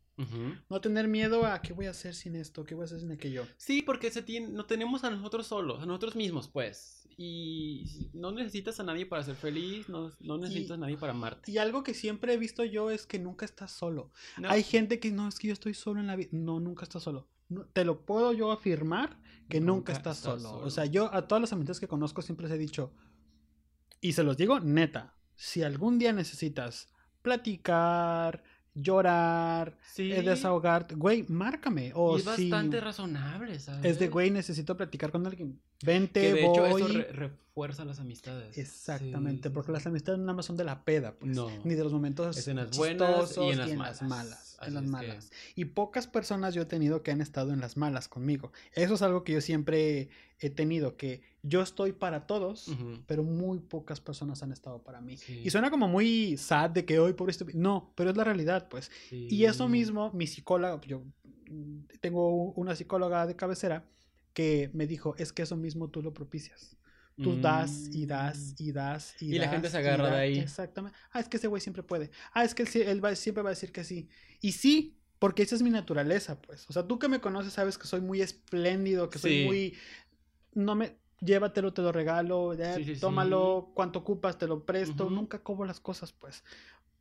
No 0.69 0.81
tener 0.81 1.07
miedo 1.07 1.45
a 1.45 1.61
qué 1.61 1.73
voy 1.73 1.87
a 1.87 1.91
hacer 1.91 2.15
sin 2.15 2.35
esto, 2.35 2.63
qué 2.63 2.73
voy 2.73 2.83
a 2.83 2.85
hacer 2.85 2.99
sin 2.99 3.11
aquello. 3.11 3.45
Sí, 3.57 3.81
porque 3.81 4.11
se 4.11 4.21
tiene, 4.21 4.47
no 4.47 4.65
tenemos 4.65 5.03
a 5.03 5.09
nosotros 5.09 5.47
solos, 5.47 5.81
a 5.83 5.85
nosotros 5.85 6.15
mismos, 6.15 6.47
pues. 6.47 7.07
Y 7.17 8.09
no 8.13 8.31
necesitas 8.31 8.79
a 8.79 8.83
nadie 8.83 9.05
para 9.05 9.23
ser 9.23 9.35
feliz, 9.35 9.87
no, 9.89 10.11
no 10.19 10.37
necesitas 10.37 10.71
a 10.71 10.77
nadie 10.77 10.97
para 10.97 11.13
amarte. 11.13 11.51
Y 11.51 11.57
algo 11.57 11.83
que 11.83 11.93
siempre 11.93 12.33
he 12.33 12.37
visto 12.37 12.63
yo 12.65 12.91
es 12.91 13.05
que 13.05 13.19
nunca 13.19 13.45
estás 13.45 13.71
solo. 13.71 14.11
No. 14.37 14.49
Hay 14.49 14.63
gente 14.63 14.99
que 14.99 15.11
no, 15.11 15.27
es 15.27 15.39
que 15.39 15.47
yo 15.47 15.53
estoy 15.53 15.73
solo 15.73 15.99
en 15.99 16.07
la 16.07 16.15
vida. 16.15 16.29
No, 16.31 16.59
nunca 16.59 16.83
estás 16.83 17.03
solo. 17.03 17.27
No, 17.47 17.65
te 17.65 17.85
lo 17.85 18.05
puedo 18.05 18.33
yo 18.33 18.51
afirmar 18.51 19.17
que 19.49 19.59
nunca, 19.59 19.91
Nunca 19.91 19.93
estás, 19.93 20.17
estás 20.17 20.41
solo. 20.41 20.55
solo. 20.55 20.65
O 20.67 20.69
sea, 20.69 20.85
yo 20.85 21.13
a 21.13 21.27
todas 21.27 21.41
las 21.41 21.53
amistades 21.53 21.79
que 21.79 21.87
conozco 21.87 22.21
siempre 22.21 22.47
les 22.47 22.55
he 22.55 22.59
dicho, 22.59 22.93
y 24.01 24.13
se 24.13 24.23
los 24.23 24.35
digo 24.37 24.59
neta, 24.59 25.15
si 25.35 25.63
algún 25.63 25.99
día 25.99 26.13
necesitas 26.13 26.89
platicar, 27.21 28.43
llorar, 28.75 29.77
Sí. 29.93 30.11
eh, 30.11 30.21
desahogarte, 30.21 30.95
güey, 30.95 31.25
márcame. 31.29 31.91
O 31.95 32.15
y 32.15 32.19
es 32.19 32.25
bastante 32.25 32.79
razonable, 32.81 33.59
¿sabes? 33.59 33.85
es 33.85 33.99
de, 33.99 34.09
güey, 34.09 34.29
necesito 34.31 34.75
platicar 34.77 35.11
con 35.11 35.25
alguien. 35.25 35.59
Vente, 35.83 36.21
Que 36.21 36.33
de 36.33 36.41
hecho 36.45 36.61
voy. 36.67 36.81
eso 36.81 36.87
re- 36.93 37.11
refuerza 37.11 37.83
las 37.85 37.99
amistades. 37.99 38.57
Exactamente, 38.57 39.49
Sí, 39.49 39.53
porque 39.53 39.71
las 39.71 39.85
amistades 39.87 40.19
nada 40.19 40.33
más 40.33 40.45
son 40.45 40.57
de 40.57 40.63
la 40.63 40.83
peda, 40.83 41.13
pues. 41.19 41.35
No. 41.35 41.49
Ni 41.63 41.73
de 41.75 41.83
los 41.83 41.91
momentos 41.93 42.37
Es 42.37 42.47
en 42.47 42.57
las 42.57 42.75
buenas 42.77 43.37
y 43.37 43.49
en 43.49 43.57
las 43.57 43.73
malas. 43.73 44.01
malas. 44.03 44.54
Así 44.67 44.69
en 44.71 44.75
las 44.75 44.83
que- 44.83 44.89
malas. 44.89 45.31
Y 45.55 45.65
pocas 45.65 46.07
personas 46.07 46.53
yo 46.53 46.61
he 46.63 46.65
tenido 46.65 47.01
que 47.03 47.11
han 47.11 47.21
estado 47.21 47.51
en 47.53 47.59
las 47.59 47.77
malas 47.77 48.07
conmigo. 48.07 48.51
Eso 48.73 48.93
es 48.95 49.01
algo 49.01 49.23
que 49.23 49.33
yo 49.33 49.41
siempre 49.41 50.09
he 50.39 50.49
tenido, 50.49 50.97
que 50.97 51.21
yo 51.43 51.61
estoy 51.61 51.93
para 51.93 52.27
todos, 52.27 52.69
pero 53.07 53.23
muy 53.23 53.59
pocas 53.59 54.01
personas 54.01 54.43
han 54.43 54.51
estado 54.51 54.83
para 54.83 54.99
mí. 55.01 55.17
Sí. 55.17 55.41
Y 55.45 55.49
suena 55.49 55.69
como 55.71 55.87
muy 55.87 56.37
sad 56.37 56.69
de 56.71 56.85
que 56.85 56.99
hoy 56.99 57.13
por 57.13 57.29
esto... 57.29 57.45
No, 57.53 57.91
pero 57.95 58.09
es 58.09 58.17
la 58.17 58.23
realidad, 58.23 58.67
pues. 58.69 58.91
Y 59.11 59.45
eso 59.45 59.67
mismo, 59.69 60.11
mi 60.13 60.27
psicóloga, 60.27 60.81
yo 60.87 61.03
mm, 61.49 61.79
tengo 62.01 62.51
una 62.53 62.75
psicóloga 62.75 63.25
de 63.27 63.35
cabecera 63.35 63.85
que 64.33 64.69
me 64.73 64.85
dijo, 64.87 65.15
es 65.17 65.31
que 65.31 65.43
eso 65.43 65.55
mismo 65.55 65.87
tú 65.89 66.01
lo 66.01 66.13
propicias. 66.13 66.75
Tú 67.21 67.39
das 67.39 67.87
y 67.93 68.05
das 68.05 68.55
y 68.59 68.71
das 68.73 69.15
y 69.21 69.29
Mm. 69.29 69.33
Y 69.33 69.39
la 69.39 69.47
gente 69.49 69.69
se 69.69 69.77
agarra 69.77 70.09
de 70.11 70.17
ahí. 70.17 70.39
Exactamente. 70.39 70.97
Ah, 71.11 71.19
es 71.21 71.29
que 71.29 71.37
ese 71.37 71.47
güey 71.47 71.61
siempre 71.61 71.81
puede. 71.81 72.11
Ah, 72.33 72.43
es 72.43 72.53
que 72.53 72.63
él, 72.63 72.69
él 72.87 73.03
va- 73.03 73.15
siempre 73.15 73.41
va 73.41 73.49
a 73.49 73.53
decir 73.53 73.71
que 73.71 73.83
sí. 73.85 74.09
Y 74.41 74.51
sí, 74.51 74.97
porque 75.17 75.43
esa 75.43 75.55
es 75.55 75.61
mi 75.61 75.69
naturaleza, 75.69 76.41
pues. 76.41 76.69
O 76.69 76.73
sea, 76.73 76.85
tú 76.85 76.99
que 76.99 77.07
me 77.07 77.21
conoces 77.21 77.53
sabes 77.53 77.77
que 77.77 77.87
soy 77.87 78.01
muy 78.01 78.21
espléndido, 78.21 79.09
que 79.09 79.17
soy 79.19 79.31
Sí. 79.41 79.45
muy... 79.45 79.73
No 80.53 80.75
me... 80.75 80.97
Llévatelo, 81.21 81.71
te 81.73 81.81
lo 81.81 81.93
regalo, 81.93 82.53
ya, 82.53 82.75
Sí, 82.75 82.83
sí, 82.83 82.99
tómalo, 82.99 83.71
cuánto 83.73 83.99
ocupas, 83.99 84.37
te 84.37 84.47
lo 84.47 84.65
presto. 84.65 85.09
Nunca 85.09 85.39
cobro 85.39 85.65
las 85.65 85.79
cosas, 85.79 86.11
pues. 86.11 86.43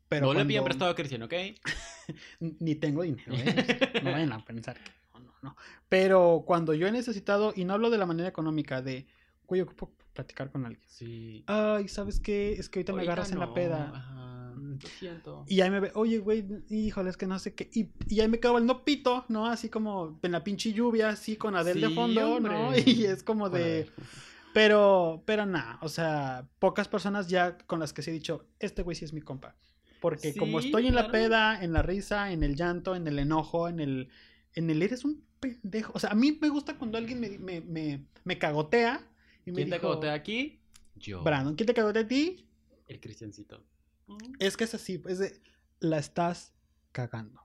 Pero 0.08 0.26
no 0.26 0.34
le 0.34 0.44
pidan 0.44 0.62
cuando- 0.62 0.64
prestado 0.66 0.90
a 0.92 0.94
Cristian, 0.94 1.22
¿ok? 1.24 1.32
ni 2.40 2.74
tengo 2.76 3.02
dinero. 3.02 3.32
¿eh? 3.34 3.90
No 4.04 4.12
vayan 4.12 4.32
a 4.32 4.44
pensar 4.44 4.78
que 4.78 4.90
no, 5.12 5.20
no, 5.20 5.32
no. 5.42 5.56
Pero 5.88 6.44
cuando 6.46 6.72
yo 6.74 6.86
he 6.86 6.92
necesitado, 6.92 7.52
y 7.56 7.64
no 7.64 7.74
hablo 7.74 7.90
de 7.90 7.98
la 7.98 8.06
manera 8.06 8.28
económica, 8.28 8.80
de, 8.82 9.06
güey, 9.46 9.60
ocupo 9.62 9.92
platicar 10.14 10.50
con 10.50 10.64
alguien. 10.64 10.82
Sí. 10.88 11.44
Ay, 11.46 11.88
¿sabes 11.88 12.20
qué? 12.20 12.52
Es 12.54 12.68
que 12.68 12.78
ahorita 12.78 12.92
me 12.94 13.02
agarras 13.02 13.32
en 13.32 13.38
la 13.40 13.52
peda. 13.52 13.92
Ajá, 13.94 14.30
Mm. 14.54 14.78
lo 14.80 14.88
siento. 14.88 15.44
Y 15.48 15.60
ahí 15.60 15.70
me 15.70 15.80
ve, 15.80 15.90
oye, 15.94 16.18
güey, 16.18 16.44
híjole, 16.70 17.10
es 17.10 17.16
que 17.16 17.26
no 17.26 17.38
sé 17.40 17.54
qué. 17.54 17.68
Y, 17.74 17.88
y 18.08 18.20
ahí 18.20 18.28
me 18.28 18.38
quedo 18.38 18.56
el 18.56 18.66
no 18.66 18.84
pito, 18.84 19.24
¿no? 19.28 19.46
Así 19.46 19.68
como 19.68 20.18
en 20.22 20.30
la 20.32 20.44
pinche 20.44 20.72
lluvia, 20.72 21.08
así 21.10 21.36
con 21.36 21.56
Adel 21.56 21.80
de 21.80 21.90
fondo, 21.90 22.38
¿no? 22.40 22.70
Y 22.86 23.04
es 23.04 23.22
como 23.24 23.50
de. 23.50 23.90
Pero, 24.52 25.22
pero 25.26 25.44
nada, 25.46 25.78
o 25.82 25.88
sea, 25.88 26.46
pocas 26.60 26.86
personas 26.86 27.28
ya 27.28 27.58
con 27.58 27.80
las 27.80 27.92
que 27.92 28.02
sí 28.02 28.10
he 28.10 28.12
dicho, 28.12 28.46
este 28.60 28.82
güey 28.82 28.94
sí 28.94 29.04
es 29.04 29.12
mi 29.12 29.20
compa. 29.20 29.56
Porque 30.00 30.34
como 30.34 30.60
estoy 30.60 30.86
en 30.86 30.94
la 30.94 31.10
peda, 31.10 31.60
en 31.64 31.72
la 31.72 31.82
risa, 31.82 32.30
en 32.30 32.44
el 32.44 32.54
llanto, 32.54 32.94
en 32.94 33.08
el 33.08 33.18
enojo, 33.18 33.68
en 33.68 33.80
el, 33.80 34.10
en 34.54 34.70
el 34.70 34.82
eres 34.82 35.04
un 35.04 35.24
pendejo. 35.40 35.92
O 35.94 35.98
sea, 35.98 36.10
a 36.10 36.14
mí 36.14 36.38
me 36.40 36.50
gusta 36.50 36.78
cuando 36.78 36.98
alguien 36.98 37.18
me, 37.18 37.38
me, 37.38 37.60
me, 37.62 38.04
me 38.22 38.38
cagotea 38.38 39.00
y 39.46 39.50
me 39.50 39.56
¿Quién 39.56 39.70
te 39.70 39.76
dijo, 39.76 39.88
cagotea 39.88 40.12
aquí? 40.14 40.60
Yo. 40.96 41.22
Brandon, 41.22 41.54
¿quién 41.54 41.66
te 41.66 41.74
cagotea 41.74 42.02
a 42.02 42.08
ti? 42.08 42.46
El 42.88 43.00
Cristiancito. 43.00 43.64
Es 44.38 44.56
que 44.56 44.64
es 44.64 44.74
así, 44.74 45.02
es 45.08 45.18
de, 45.18 45.40
la 45.80 45.98
estás 45.98 46.52
cagando. 46.92 47.40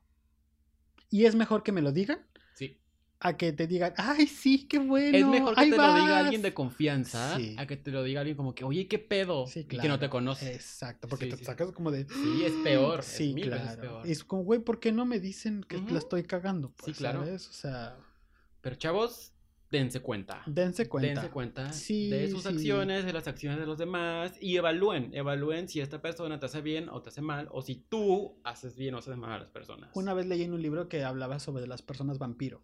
Y 1.09 1.25
es 1.25 1.35
mejor 1.35 1.63
que 1.63 1.71
me 1.71 1.81
lo 1.81 1.91
digan 1.91 2.25
Sí. 2.53 2.77
a 3.19 3.35
que 3.37 3.51
te 3.53 3.65
digan, 3.65 3.93
ay, 3.97 4.27
sí, 4.27 4.67
qué 4.67 4.77
bueno. 4.79 5.17
es 5.17 5.25
mejor 5.25 5.55
que 5.55 5.61
te 5.61 5.69
lo 5.69 5.75
diga 5.95 6.09
vas". 6.09 6.23
alguien 6.25 6.41
de 6.41 6.53
confianza 6.53 7.35
Sí. 7.37 7.55
a 7.57 7.65
que 7.65 7.77
te 7.77 7.91
lo 7.91 8.03
diga 8.03 8.19
alguien 8.21 8.37
como 8.37 8.53
que, 8.53 8.63
oye, 8.63 8.87
¿qué 8.87 8.99
pedo? 8.99 9.47
Sí, 9.47 9.61
Y 9.61 9.63
que 9.65 9.77
no 9.87 9.95
te 9.95 9.99
claro, 10.07 10.09
conoce. 10.11 10.53
Exacto, 10.53 11.07
porque 11.07 11.25
Sí, 11.25 11.31
te 11.31 11.37
sí. 11.37 11.45
sacas 11.45 11.71
como 11.71 11.89
de. 11.91 12.05
Sí, 12.05 12.43
es 12.45 12.53
peor. 12.63 13.01
Sí, 13.03 13.29
es 13.29 13.35
mil 13.35 13.49
veces 13.49 13.65
claro. 13.75 13.81
peor. 13.81 14.07
Es 14.07 14.23
como, 14.23 14.43
güey, 14.43 14.59
¿por 14.59 14.79
qué 14.79 14.91
no 14.91 15.05
me 15.05 15.19
dicen 15.19 15.63
que 15.63 15.77
la 15.79 15.97
estoy 15.97 16.23
cagando? 16.23 16.71
Pues, 16.77 16.97
claro. 16.97 17.23
¿sabes? 17.25 17.47
O 17.47 17.53
sea, 17.53 17.97
Pero 18.61 18.75
chavos, 18.75 19.31
dense 19.71 20.01
cuenta. 20.01 20.41
dense 20.45 20.87
cuenta. 20.89 21.07
Dense 21.21 21.29
cuenta 21.29 21.71
Sí, 21.73 22.09
de 22.09 22.29
sus 22.29 22.43
sí. 22.43 22.49
acciones, 22.49 23.05
de 23.05 23.13
las 23.13 23.27
acciones 23.27 23.59
de 23.59 23.65
los 23.65 23.77
demás 23.77 24.33
y 24.41 24.57
evalúen, 24.57 25.11
evalúen 25.13 25.67
si 25.69 25.79
esta 25.81 26.01
persona 26.01 26.39
te 26.39 26.47
hace 26.47 26.61
bien 26.61 26.89
o 26.89 27.01
te 27.01 27.09
hace 27.09 27.21
mal 27.21 27.47
o 27.51 27.61
si 27.61 27.75
tú 27.75 28.39
haces 28.43 28.75
bien 28.75 28.95
o 28.95 28.97
haces 28.97 29.15
mal 29.17 29.31
a 29.33 29.39
las 29.39 29.49
personas. 29.51 29.91
Una 29.93 30.13
vez 30.13 30.25
leí 30.25 30.43
en 30.43 30.53
un 30.53 30.61
libro 30.61 30.89
que 30.89 31.03
hablaba 31.03 31.39
sobre 31.39 31.67
las 31.67 31.81
personas 31.81 32.17
vampiro. 32.17 32.63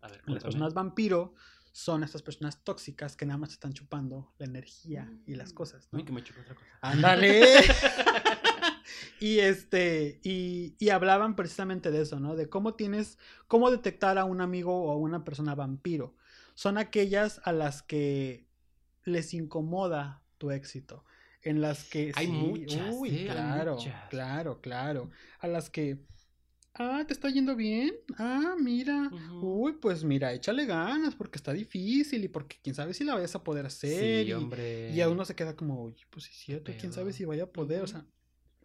A 0.00 0.08
ver, 0.08 0.20
Las 0.26 0.42
personas 0.42 0.74
vampiro 0.74 1.34
son 1.70 2.02
estas 2.04 2.20
personas 2.22 2.62
tóxicas 2.64 3.16
que 3.16 3.24
nada 3.24 3.38
más 3.38 3.52
están 3.52 3.72
chupando 3.72 4.34
la 4.38 4.46
energía 4.46 5.10
y 5.26 5.36
las 5.36 5.52
cosas. 5.52 5.88
¿no? 5.92 5.98
Uy, 6.00 6.04
que 6.04 6.12
me 6.12 6.22
chupa 6.22 6.40
otra 6.42 6.54
cosa. 6.56 6.68
¡Ándale! 6.82 7.42
y 9.22 9.38
este, 9.38 10.18
y, 10.24 10.74
y 10.80 10.88
hablaban 10.88 11.36
precisamente 11.36 11.92
de 11.92 12.02
eso, 12.02 12.18
¿no? 12.18 12.34
De 12.34 12.48
cómo 12.48 12.74
tienes, 12.74 13.18
cómo 13.46 13.70
detectar 13.70 14.18
a 14.18 14.24
un 14.24 14.40
amigo 14.40 14.82
o 14.82 14.90
a 14.90 14.96
una 14.96 15.22
persona 15.22 15.54
vampiro. 15.54 16.16
Son 16.56 16.76
aquellas 16.76 17.40
a 17.44 17.52
las 17.52 17.84
que 17.84 18.48
les 19.04 19.32
incomoda 19.32 20.24
tu 20.38 20.50
éxito. 20.50 21.04
En 21.40 21.60
las 21.60 21.84
que 21.84 22.10
Hay 22.16 22.26
sí, 22.26 22.32
muchas, 22.32 22.94
uy, 22.96 23.16
¿eh? 23.16 23.26
Claro, 23.26 23.76
muchas. 23.76 24.08
claro, 24.10 24.60
claro. 24.60 25.10
A 25.38 25.46
las 25.46 25.70
que, 25.70 25.98
ah, 26.74 27.04
te 27.06 27.12
está 27.12 27.30
yendo 27.30 27.54
bien. 27.54 27.94
Ah, 28.18 28.56
mira. 28.58 29.08
Uy, 29.40 29.74
pues 29.74 30.02
mira, 30.02 30.32
échale 30.32 30.66
ganas 30.66 31.14
porque 31.14 31.36
está 31.36 31.52
difícil 31.52 32.24
y 32.24 32.28
porque 32.28 32.56
quién 32.60 32.74
sabe 32.74 32.92
si 32.92 33.04
la 33.04 33.14
vayas 33.14 33.36
a 33.36 33.44
poder 33.44 33.66
hacer. 33.66 34.24
Sí, 34.24 34.30
y, 34.30 34.32
hombre. 34.32 34.90
y 34.90 35.00
a 35.00 35.08
uno 35.08 35.24
se 35.24 35.36
queda 35.36 35.54
como, 35.54 35.80
oye, 35.84 36.02
pues 36.10 36.24
sí, 36.24 36.32
es 36.32 36.38
cierto, 36.38 36.72
quién 36.76 36.92
sabe 36.92 37.12
si 37.12 37.24
vaya 37.24 37.44
a 37.44 37.52
poder. 37.52 37.82
O 37.82 37.86
sea, 37.86 38.04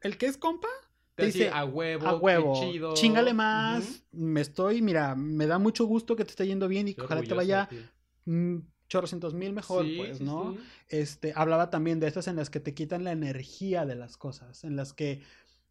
el 0.02 0.18
que 0.18 0.26
es 0.28 0.38
compa, 0.38 0.68
Te 1.16 1.26
dice, 1.26 1.40
dice 1.46 1.50
a 1.52 1.66
huevo, 1.66 2.08
a 2.08 2.12
qué 2.20 2.24
huevo, 2.26 2.54
chido. 2.72 2.94
chingale 2.94 3.34
más. 3.34 4.04
Me 4.12 4.42
estoy, 4.42 4.82
mira, 4.82 5.16
me 5.16 5.48
da 5.48 5.58
mucho 5.60 5.86
gusto 5.86 6.16
que 6.16 6.24
te 6.26 6.32
esté 6.32 6.46
yendo 6.48 6.68
bien 6.68 6.88
y 6.88 6.94
que 6.94 7.02
ojalá 7.02 7.24
te 7.24 7.34
vaya 7.34 7.68
mm, 8.26 8.58
chorrocientos 8.88 9.34
mil 9.34 9.54
mejor, 9.54 9.86
Sí, 9.86 9.96
pues, 9.98 10.22
¿no? 10.22 10.54
sí. 10.54 10.60
Este, 10.90 11.34
hablaba 11.36 11.70
también 11.70 12.00
de 12.00 12.08
estas 12.08 12.28
en 12.28 12.36
las 12.36 12.50
que 12.50 12.60
te 12.60 12.74
quitan 12.74 13.04
la 13.04 13.12
energía 13.12 13.86
de 13.86 13.96
las 13.96 14.16
cosas, 14.18 14.64
en 14.64 14.76
las 14.76 14.94
que 14.94 15.22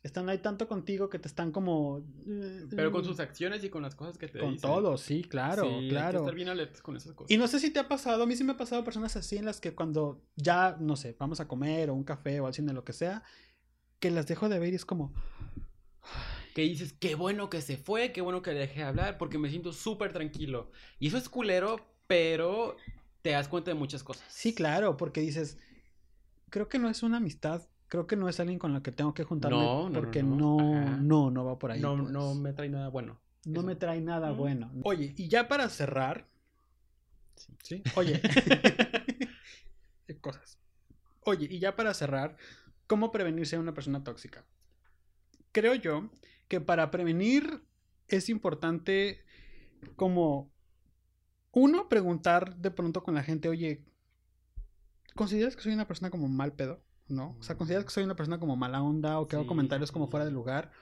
están 0.03 0.29
ahí 0.29 0.39
tanto 0.39 0.69
contigo 0.69 1.09
que 1.09 1.19
te 1.19 1.27
están 1.27 1.51
como. 1.51 2.05
eh, 2.29 2.67
Pero 2.71 2.93
con 2.93 3.03
mm, 3.03 3.05
sus 3.07 3.19
acciones 3.19 3.65
y 3.65 3.71
con 3.71 3.83
las 3.83 3.95
cosas 3.97 4.19
que 4.19 4.29
te 4.29 4.39
Con 4.39 4.53
dicen. 4.55 4.71
todo, 4.71 4.99
sí, 4.99 5.25
claro, 5.25 5.63
Sí, 5.65 5.69
hay 5.69 5.83
que 5.83 5.89
claro. 5.89 6.19
estar 6.21 6.35
bien 6.35 6.49
alertas 6.49 6.81
con 6.83 6.97
esas 6.97 7.13
cosas. 7.15 7.31
Y 7.31 7.39
no 7.39 7.49
sé 7.49 7.59
si 7.59 7.71
te 7.71 7.81
ha 7.81 7.89
pasado, 7.89 8.23
a 8.23 8.27
mí 8.27 8.37
sí 8.37 8.45
me 8.45 8.53
ha 8.53 8.57
pasado 8.57 8.85
personas 8.85 9.17
así 9.17 9.37
en 9.37 9.45
las 9.47 9.61
que 9.61 9.75
cuando 9.75 10.23
ya, 10.37 10.77
no 10.79 10.95
sé, 10.97 11.17
vamos 11.19 11.41
a 11.41 11.49
comer 11.49 11.91
o 11.91 11.95
un 11.95 12.05
café 12.05 12.39
o 12.41 12.47
al 12.47 12.55
cine, 12.55 12.73
lo 12.73 12.85
que 12.85 12.93
sea, 12.93 13.23
que 14.01 14.11
las 14.11 14.27
dejo 14.27 14.49
de 14.49 14.59
ver 14.59 14.73
y 14.73 14.77
es 14.77 14.85
como, 14.85 15.13
que 16.55 16.63
dices, 16.63 16.93
qué 16.95 17.15
bueno 17.15 17.51
que 17.51 17.61
se 17.61 17.77
fue, 17.77 18.13
qué 18.13 18.21
bueno 18.21 18.43
que 18.43 18.53
le 18.53 18.61
dejé 18.61 18.83
hablar, 18.83 19.19
porque 19.19 19.39
me 19.39 19.51
siento 19.51 19.73
súper 19.73 20.13
tranquilo. 20.13 20.71
Y 20.99 21.09
eso 21.09 21.19
es 21.19 21.29
culero, 21.29 21.81
pero 22.07 22.77
te 23.23 23.31
das 23.31 23.49
cuenta 23.49 23.71
de 23.71 23.75
muchas 23.75 24.03
cosas. 24.03 24.25
sí, 24.31 24.55
claro, 24.55 24.97
porque 24.97 25.21
dices, 25.21 25.59
creo 26.51 26.69
que 26.69 26.79
no 26.79 26.89
es 26.89 27.03
una 27.03 27.19
amistad, 27.19 27.63
creo 27.89 28.07
que 28.07 28.17
no 28.17 28.29
es 28.29 28.41
alguien 28.41 28.59
con 28.59 28.73
la 28.73 28.83
que 28.83 28.93
tengo 28.93 29.13
que 29.15 29.25
juntarme, 29.25 29.59
No, 29.59 29.91
no, 29.91 29.99
porque 30.01 30.23
no, 30.23 30.37
no, 30.37 30.97
no, 30.99 31.31
no 31.31 31.45
va 31.45 31.59
por 31.59 31.73
ahí. 31.73 31.81
no, 31.81 31.97
pues. 31.97 32.11
no 32.11 32.35
me 32.35 32.53
trae 32.53 32.69
nada 32.69 32.89
bueno. 32.89 33.21
No 33.45 33.61
eso. 33.61 33.67
me 33.67 33.77
trae 33.77 34.01
nada 34.01 34.33
bueno. 34.33 34.71
Oye, 34.83 35.15
y 35.17 35.29
ya 35.29 35.49
para 35.49 35.69
cerrar, 35.69 36.27
Sí. 37.37 37.55
¿sí? 37.63 37.83
Oye, 37.97 38.21
cosas. 40.21 40.59
Oye, 41.25 41.47
y 41.51 41.59
ya 41.59 41.77
para 41.77 41.93
cerrar, 41.93 42.37
¿cómo 42.87 43.13
prevenirse 43.13 43.57
a 43.57 43.61
una 43.61 43.75
persona 43.75 44.05
tóxica? 44.05 44.45
Creo 45.53 45.75
yo 45.75 46.11
que 46.49 46.61
para 46.61 46.91
prevenir 46.91 47.63
es 48.09 48.29
importante 48.29 49.25
como 49.97 50.53
uno 51.53 51.89
preguntar 51.89 52.57
de 52.57 52.71
pronto 52.71 53.03
con 53.03 53.15
la 53.15 53.23
gente, 53.23 53.49
oye, 53.49 53.85
¿consideras 55.15 55.57
que 55.57 55.63
soy 55.63 55.73
una 55.73 55.87
persona 55.87 56.11
como 56.11 56.29
mal 56.29 56.53
pedo? 56.53 56.83
¿No? 57.09 57.37
O 57.39 57.43
sea, 57.43 57.57
¿consideras 57.57 57.85
que 57.85 57.93
soy 57.93 58.05
una 58.05 58.17
persona 58.17 58.41
como 58.41 58.57
mala 58.57 58.83
onda 58.83 59.21
o 59.21 59.29
que 59.29 59.37
hago 59.37 59.47
comentarios 59.47 59.93
como 59.93 60.09
fuera 60.09 60.27
de 60.27 60.33
lugar? 60.33 60.73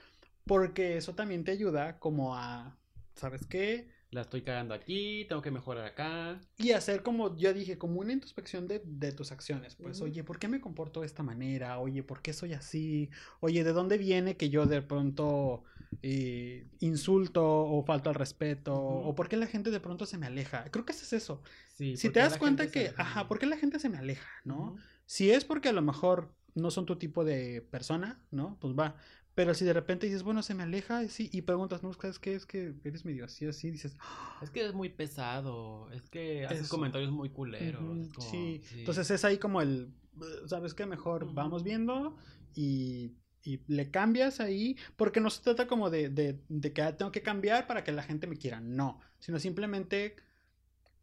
Porque 0.45 0.97
eso 0.97 1.13
también 1.15 1.43
te 1.43 1.51
ayuda 1.51 1.99
como 1.99 2.35
a, 2.35 2.77
¿sabes 3.15 3.45
qué? 3.45 3.94
La 4.11 4.21
estoy 4.21 4.41
cagando 4.43 4.73
aquí, 4.73 5.25
tengo 5.27 5.41
que 5.41 5.51
mejorar 5.51 5.85
acá. 5.85 6.39
Y 6.57 6.71
hacer 6.71 7.03
como, 7.03 7.35
yo 7.35 7.53
dije, 7.53 7.77
como 7.77 7.99
una 7.99 8.13
introspección 8.13 8.67
de, 8.67 8.81
de 8.85 9.11
tus 9.11 9.31
acciones. 9.31 9.75
Pues, 9.75 10.01
oye, 10.01 10.23
¿por 10.23 10.39
qué 10.39 10.47
me 10.47 10.61
comporto 10.61 11.01
de 11.01 11.07
esta 11.07 11.23
manera? 11.23 11.79
Oye, 11.79 12.03
¿por 12.03 12.21
qué 12.21 12.31
soy 12.33 12.53
así? 12.53 13.09
Oye, 13.41 13.63
¿de 13.63 13.73
dónde 13.73 13.97
viene 13.97 14.37
que 14.37 14.49
yo 14.49 14.65
de 14.65 14.81
pronto 14.81 15.63
eh, 16.01 16.67
insulto 16.79 17.43
o 17.45 17.83
falto 17.83 18.09
al 18.09 18.15
respeto? 18.15 18.73
¿O 18.75 19.15
por 19.15 19.27
qué 19.27 19.37
la 19.37 19.47
gente 19.47 19.71
de 19.71 19.79
pronto 19.79 20.05
se 20.05 20.17
me 20.17 20.27
aleja? 20.27 20.63
Creo 20.71 20.85
que 20.85 20.93
es 20.93 21.13
eso. 21.13 21.41
Sí, 21.65 21.97
Si 21.97 22.07
¿por 22.07 22.13
te 22.13 22.19
das 22.21 22.37
cuenta 22.37 22.71
que, 22.71 22.93
ajá, 22.97 23.27
¿por 23.27 23.39
qué 23.39 23.45
la 23.47 23.57
gente 23.57 23.79
se 23.79 23.89
me 23.89 23.97
aleja? 23.97 24.29
¿no? 24.43 24.75
Si 25.05 25.31
es 25.31 25.45
porque 25.45 25.69
a 25.69 25.73
lo 25.73 25.81
mejor 25.81 26.33
no 26.53 26.71
son 26.71 26.85
tu 26.85 26.95
tipo 26.97 27.23
de 27.25 27.61
persona, 27.61 28.19
¿no? 28.31 28.57
Pues 28.59 28.73
va. 28.73 28.95
Pero 29.35 29.53
si 29.53 29.65
de 29.65 29.73
repente 29.73 30.07
dices, 30.07 30.23
bueno, 30.23 30.41
se 30.41 30.53
me 30.55 30.63
aleja, 30.63 31.07
sí, 31.09 31.29
y 31.33 31.41
preguntas, 31.41 31.83
¿no? 31.83 31.91
¿Sabes 31.93 32.19
qué? 32.19 32.33
Es 32.35 32.45
que 32.45 32.73
eres 32.85 33.03
medio 33.05 33.25
así, 33.25 33.45
así, 33.45 33.69
dices, 33.69 33.95
Es 34.41 34.49
que 34.49 34.65
es 34.65 34.73
muy 34.73 34.89
pesado, 34.89 35.91
es 35.91 36.09
que 36.09 36.45
haces 36.45 36.69
comentarios 36.69 37.11
muy 37.11 37.29
culeros. 37.29 37.81
Como- 38.13 38.29
sí. 38.29 38.61
entonces 38.79 39.11
es 39.11 39.25
ahí 39.25 39.37
como 39.37 39.61
el, 39.61 39.93
"Uh, 40.17 40.47
¿sabes 40.47 40.73
qué? 40.73 40.85
Mejor 40.85 41.33
vamos 41.33 41.63
viendo 41.63 42.15
y, 42.55 43.11
y 43.43 43.59
le 43.67 43.91
cambias 43.91 44.39
ahí, 44.39 44.77
porque 44.95 45.19
no 45.19 45.29
se 45.29 45.41
trata 45.43 45.67
como 45.67 45.89
de, 45.89 46.09
de, 46.09 46.39
de 46.47 46.73
que 46.73 46.81
"Ah, 46.81 46.95
tengo 46.97 47.11
que 47.11 47.21
cambiar 47.21 47.67
para 47.67 47.83
que 47.83 47.91
la 47.91 48.03
gente 48.03 48.27
me 48.27 48.37
quiera, 48.37 48.61
no, 48.61 48.99
sino 49.19 49.37
simplemente 49.39 50.15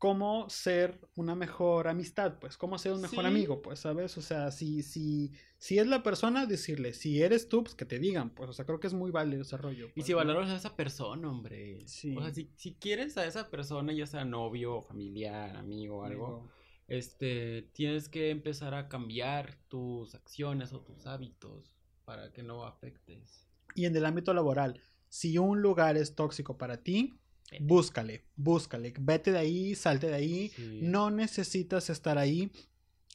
cómo 0.03 0.51
ser 0.51 0.99
una 1.15 1.37
mejor 1.37 1.87
amistad, 1.87 2.41
pues, 2.41 2.57
cómo 2.57 2.77
ser 2.77 2.91
un 2.93 3.03
mejor 3.03 3.21
Sí. 3.21 3.27
amigo, 3.31 3.63
pues, 3.63 3.79
¿sabes? 3.79 4.19
O 4.19 4.21
sea, 4.21 4.51
si, 4.51 4.83
si, 4.83 5.31
si 5.59 5.79
es 5.79 5.87
la 5.87 6.03
persona, 6.03 6.45
decirle, 6.45 6.93
si 6.93 7.23
eres 7.23 7.49
tú, 7.49 7.63
pues 7.63 7.77
que 7.77 7.85
te 7.85 8.01
digan, 8.01 8.31
pues, 8.31 8.51
o 8.51 8.53
sea, 8.53 8.65
creo 8.67 8.81
que 8.81 8.89
es 8.89 8.95
muy 8.95 9.13
válido 9.13 9.43
ese 9.43 9.57
rollo. 9.59 9.87
Y 9.91 9.93
pues, 9.93 10.07
si 10.07 10.11
¿no? 10.11 10.19
valoras 10.19 10.51
a 10.51 10.57
esa 10.57 10.75
persona, 10.75 11.31
hombre. 11.31 11.87
Sí. 11.87 12.17
O 12.17 12.21
sea, 12.21 12.35
si, 12.35 12.51
si 12.57 12.75
quieres 12.75 13.17
a 13.17 13.25
esa 13.27 13.49
persona, 13.49 13.93
ya 13.93 14.07
sea 14.09 14.25
novio, 14.25 14.83
familiar, 14.83 15.55
amigo 15.57 15.99
o 15.99 16.03
algo, 16.05 16.27
Amigo. 16.27 16.51
este, 16.89 17.71
tienes 17.73 18.09
que 18.09 18.31
empezar 18.31 18.75
a 18.75 18.89
cambiar 18.89 19.55
tus 19.69 20.17
acciones 20.17 20.73
o 20.73 20.81
tus 20.81 21.07
hábitos 21.07 21.77
para 22.05 22.33
que 22.33 22.43
no 22.43 22.65
afectes. 22.65 23.47
Y 23.77 23.85
en 23.85 23.95
el 23.95 24.05
ámbito 24.05 24.35
laboral, 24.35 24.81
si 25.09 25.39
un 25.39 25.63
lugar 25.63 25.97
es 25.97 26.17
tóxico 26.17 26.59
para 26.59 26.83
ti, 26.83 27.15
Búscale, 27.61 28.25
búscale, 28.37 28.93
vete 28.99 29.33
de 29.33 29.39
ahí, 29.39 29.75
salte 29.75 30.09
de 30.09 30.15
ahí, 30.15 30.49
Sí. 30.51 30.81
no 30.83 31.11
necesitas 31.11 31.91
estar 31.91 32.19
ahí. 32.19 32.51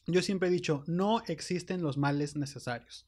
Yo 0.06 0.22
siempre 0.22 0.48
he 0.50 0.52
dicho, 0.52 0.84
no 0.88 1.22
existen 1.28 1.82
los 1.82 1.98
males 1.98 2.36
necesarios. 2.36 3.06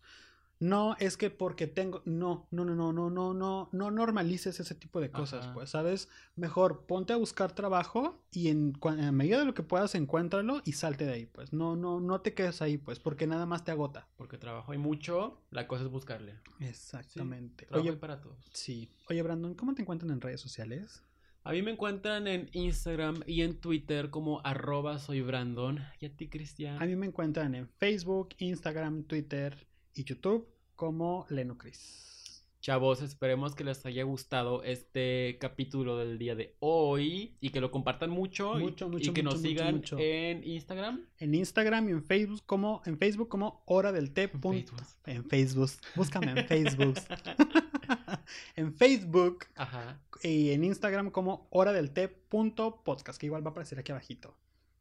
No 0.62 0.98
es 1.00 1.16
que 1.16 1.30
porque 1.30 1.68
tengo, 1.68 2.02
no, 2.04 2.50
no, 2.52 2.66
no, 2.66 2.76
no, 2.76 2.92
no, 2.92 3.10
no, 3.10 3.34
no, 3.34 3.70
no 3.72 3.92
normalices 3.92 4.60
ese 4.60 4.76
tipo 4.76 5.00
de 5.00 5.10
cosas, 5.10 5.46
Ajá. 5.46 5.54
pues, 5.54 5.70
¿sabes? 5.70 6.10
Mejor 6.36 6.86
ponte 6.86 7.14
a 7.14 7.16
buscar 7.16 7.54
trabajo 7.54 8.22
y 8.30 8.50
en, 8.50 8.74
en 8.98 9.16
medida 9.16 9.40
de 9.40 9.46
lo 9.46 9.54
que 9.54 9.64
puedas 9.64 9.96
encuéntralo 9.96 10.62
y 10.66 10.74
salte 10.74 11.06
de 11.06 11.14
ahí, 11.14 11.26
pues, 11.28 11.54
no, 11.54 11.78
no, 11.78 12.02
no 12.02 12.20
te 12.20 12.34
quedes 12.34 12.62
ahí, 12.62 12.78
pues, 12.78 13.00
porque 13.00 13.26
nada 13.26 13.46
más 13.46 13.64
te 13.64 13.72
agota. 13.72 14.10
Porque 14.18 14.38
trabajo 14.38 14.74
hay 14.74 14.78
mucho, 14.78 15.42
la 15.50 15.66
cosa 15.66 15.84
es 15.86 15.90
buscarle. 15.90 16.36
Exactamente. 16.60 17.66
Trabajo 17.66 17.82
Oye, 17.84 17.92
hay 17.92 17.96
para 18.02 18.20
todos. 18.20 18.50
sí. 18.52 18.90
Oye, 19.10 19.22
Brandon, 19.22 19.54
¿cómo 19.56 19.74
te 19.76 19.82
encuentran 19.84 20.12
en 20.12 20.20
redes 20.20 20.42
sociales? 20.42 21.02
A 21.44 21.52
mí 21.54 21.62
me 21.62 21.72
encuentran 21.72 22.28
en 22.28 22.50
Instagram 22.54 23.22
y 23.26 23.42
en 23.42 23.60
Twitter 23.60 24.10
como 24.10 24.42
arroba 24.44 25.00
soy 25.00 25.22
Brandon. 25.22 25.80
¿Y 26.00 26.06
a 26.06 26.16
ti, 26.16 26.28
Cristian? 26.28 26.82
A 26.82 26.86
mí 26.86 26.96
me 26.96 27.06
encuentran 27.08 27.56
en 27.56 27.68
Facebook, 27.68 28.30
Instagram, 28.38 29.04
Twitter 29.04 29.66
y 29.94 30.04
YouTube 30.04 30.48
como 30.76 31.26
Leno 31.30 31.58
Cris. 31.58 32.06
Chavos, 32.62 33.02
esperemos 33.02 33.56
que 33.56 33.64
les 33.64 33.86
haya 33.86 34.04
gustado 34.04 34.64
este 34.64 35.38
capítulo 35.40 35.98
del 35.98 36.18
día 36.20 36.36
de 36.36 36.58
hoy 36.60 37.38
y 37.40 37.52
que 37.52 37.62
lo 37.62 37.72
compartan 37.72 38.10
mucho, 38.10 38.60
y- 38.60 38.64
Mucho, 38.64 38.88
y, 38.88 38.90
mucho, 38.90 39.14
que 39.14 39.24
nos 39.24 39.36
mucho, 39.36 39.48
sigan 39.48 39.82
en 39.98 40.44
Instagram. 40.44 41.06
En 41.20 41.34
Instagram 41.36 41.88
y 41.88 41.92
en 41.94 42.04
Facebook 42.04 42.42
como 42.46 42.82
en 42.86 42.98
Facebook 42.98 43.30
como 43.30 43.64
Hora 43.66 43.94
del 43.94 44.12
Té. 44.12 44.24
En 44.24 44.42
Facebook. 44.42 44.82
En 45.06 45.24
Facebook. 45.24 45.70
Búscame 45.96 46.32
en 46.32 46.48
Facebook. 46.48 46.96
en 48.56 48.74
Facebook 48.74 49.46
Ajá, 49.56 50.00
y 50.22 50.52
en 50.52 50.64
Instagram 50.64 51.12
como 51.12 51.48
Hora 51.52 51.72
del 51.74 51.92
podcast, 51.92 53.20
que 53.20 53.26
igual 53.26 53.44
va 53.46 53.50
a 53.50 53.52
aparecer 53.52 53.80
aquí 53.80 53.92
abajito. 53.92 54.38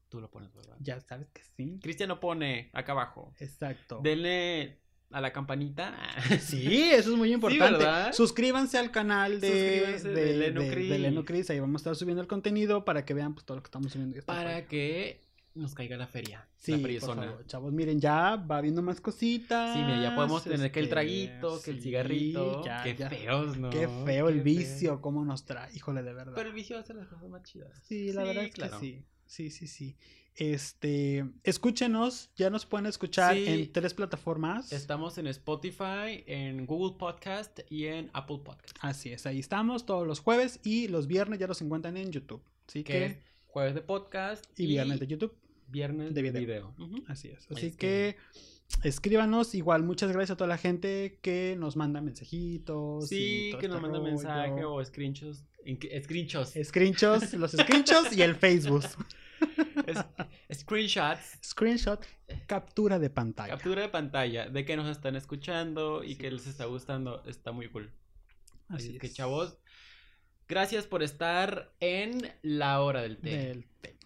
tú 0.08 0.20
lo 0.20 0.30
pones, 0.30 0.54
¿verdad? 0.54 0.76
Ya 0.80 1.00
sabes 1.00 1.28
que 1.30 1.42
sí. 1.56 1.78
Cristian 1.82 2.08
lo 2.08 2.20
pone 2.20 2.70
acá 2.72 2.92
abajo. 2.92 3.32
Exacto. 3.38 4.00
Denle 4.02 4.78
a 5.10 5.20
la 5.20 5.32
campanita. 5.32 5.96
Sí, 6.40 6.90
eso 6.92 7.12
es 7.12 7.16
muy 7.16 7.32
importante. 7.32 8.12
Suscríbanse 8.12 8.78
al 8.78 8.90
canal 8.90 9.40
de, 9.40 9.48
Suscríbanse 9.80 10.08
de 10.08 10.36
Leno 10.36 10.60
de- 10.60 10.98
Leno 10.98 11.24
Cris. 11.24 11.50
Ahí 11.50 11.60
vamos 11.60 11.80
a 11.80 11.82
estar 11.82 11.96
subiendo 11.96 12.20
el 12.22 12.28
contenido 12.28 12.84
para 12.84 13.04
que 13.04 13.14
vean 13.14 13.34
pues, 13.34 13.44
todo 13.46 13.56
lo 13.56 13.62
que 13.62 13.68
estamos 13.68 13.92
subiendo. 13.92 14.20
Para 14.24 14.66
que 14.66 15.27
nos 15.54 15.74
caiga 15.74 15.96
la 15.96 16.06
feria. 16.06 16.48
Sí, 16.56 16.72
la 16.72 16.78
por 17.00 17.16
favor, 17.16 17.46
chavos, 17.46 17.72
miren, 17.72 18.00
ya 18.00 18.36
va 18.36 18.60
viendo 18.60 18.80
más 18.82 19.00
cositas. 19.00 19.74
Sí, 19.74 19.80
mira, 19.82 20.02
ya 20.02 20.14
podemos 20.14 20.44
tener 20.44 20.70
que 20.70 20.78
el 20.80 20.84
este, 20.86 20.94
traguito, 20.94 21.60
que 21.62 21.70
el 21.72 21.76
sí, 21.78 21.82
cigarrito. 21.82 22.64
ya, 22.64 22.82
qué 22.84 22.94
ya. 22.96 23.08
feos, 23.10 23.58
¿no? 23.58 23.70
Qué 23.70 23.88
feo 24.04 24.28
el 24.28 24.36
Qué 24.36 24.42
vicio, 24.42 24.90
feo. 24.90 25.00
cómo 25.00 25.24
nos 25.24 25.44
trae, 25.44 25.74
híjole, 25.74 26.02
de 26.02 26.12
verdad. 26.12 26.32
Pero 26.36 26.48
el 26.50 26.54
vicio 26.54 26.78
hace 26.78 26.94
las 26.94 27.08
cosas 27.08 27.28
más 27.28 27.42
chidas. 27.42 27.70
Sí, 27.84 28.12
la 28.12 28.22
verdad 28.24 28.44
es 28.44 28.52
claro. 28.54 28.78
que 28.78 28.86
sí. 28.86 29.04
Sí, 29.26 29.50
sí, 29.50 29.66
sí. 29.66 29.96
Este, 30.36 31.28
escúchenos, 31.42 32.30
ya 32.36 32.48
nos 32.48 32.64
pueden 32.64 32.86
escuchar 32.86 33.34
Sí. 33.34 33.44
en 33.48 33.72
tres 33.72 33.92
plataformas. 33.92 34.72
Estamos 34.72 35.18
en 35.18 35.26
Spotify, 35.26 36.22
en 36.26 36.64
Google 36.64 36.96
Podcast 36.96 37.58
y 37.68 37.86
en 37.86 38.08
Apple 38.12 38.38
Podcast. 38.44 38.76
Así 38.80 39.10
es, 39.12 39.26
ahí 39.26 39.40
estamos 39.40 39.84
todos 39.84 40.06
los 40.06 40.20
jueves 40.20 40.60
y 40.62 40.86
los 40.86 41.08
viernes 41.08 41.40
ya 41.40 41.48
los 41.48 41.60
encuentran 41.60 41.96
en 41.96 42.12
YouTube. 42.12 42.40
Así 42.68 42.84
Que 42.84 43.20
jueves 43.48 43.74
de 43.74 43.80
podcast 43.82 44.44
y 44.58 44.66
viernes 44.66 45.00
de 45.00 45.06
YouTube. 45.06 45.34
viernes 45.68 46.14
de 46.14 46.22
de 46.22 46.40
video. 46.40 46.74
Así 47.08 47.28
es. 47.28 47.46
Así 47.50 47.72
que 47.72 48.16
escríbanos. 48.82 49.54
Igual, 49.54 49.82
muchas 49.82 50.10
gracias 50.12 50.32
a 50.32 50.36
toda 50.36 50.48
la 50.48 50.58
gente 50.58 51.18
que 51.22 51.56
nos 51.58 51.76
manda 51.76 52.00
mensajitos. 52.00 53.10
y 53.12 53.16
Sí, 53.16 53.48
todo 53.50 53.60
que 53.60 53.68
nos 53.68 53.76
este 53.76 53.82
manda 53.82 53.98
rollo. 53.98 54.10
mensaje 54.10 54.64
o 54.64 54.84
screenshots. 54.84 55.44
Screenshots. 56.02 56.54
Screenshots, 56.64 57.32
los 57.34 57.52
screenshots 57.52 58.16
y 58.16 58.22
el 58.22 58.34
Facebook. 58.36 58.84
Es- 59.86 60.58
screenshots. 60.60 61.38
Screenshot, 61.44 62.04
captura 62.46 62.98
de 62.98 63.10
pantalla. 63.10 63.50
Captura 63.54 63.82
de 63.82 63.88
pantalla 63.88 64.48
de 64.48 64.64
que 64.64 64.76
nos 64.76 64.88
están 64.88 65.16
escuchando 65.16 66.02
y 66.04 66.12
Así 66.12 66.16
que 66.16 66.30
les 66.30 66.42
es. 66.42 66.48
está 66.48 66.64
gustando. 66.66 67.22
Está 67.24 67.52
muy 67.52 67.68
cool. 67.68 67.90
Así, 68.68 68.88
Así 68.88 68.94
es 68.96 69.00
que, 69.00 69.10
chavos, 69.10 69.58
gracias 70.48 70.86
por 70.86 71.02
estar 71.02 71.72
en 71.80 72.32
la 72.42 72.80
hora 72.80 73.02
del 73.02 73.18
té. 73.18 73.36
Del 73.36 73.64
té. 73.80 73.96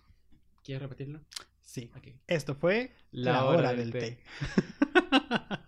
¿Quieres 0.64 0.82
repetirlo? 0.82 1.20
Sí. 1.61 1.90
Esto 2.26 2.55
fue 2.55 2.93
La 3.12 3.32
la, 3.32 3.45
hora 3.47 3.59
hora, 3.59 3.74
del 3.74 3.90
del 3.90 4.03
té. 4.03 4.11
té. 4.11 4.22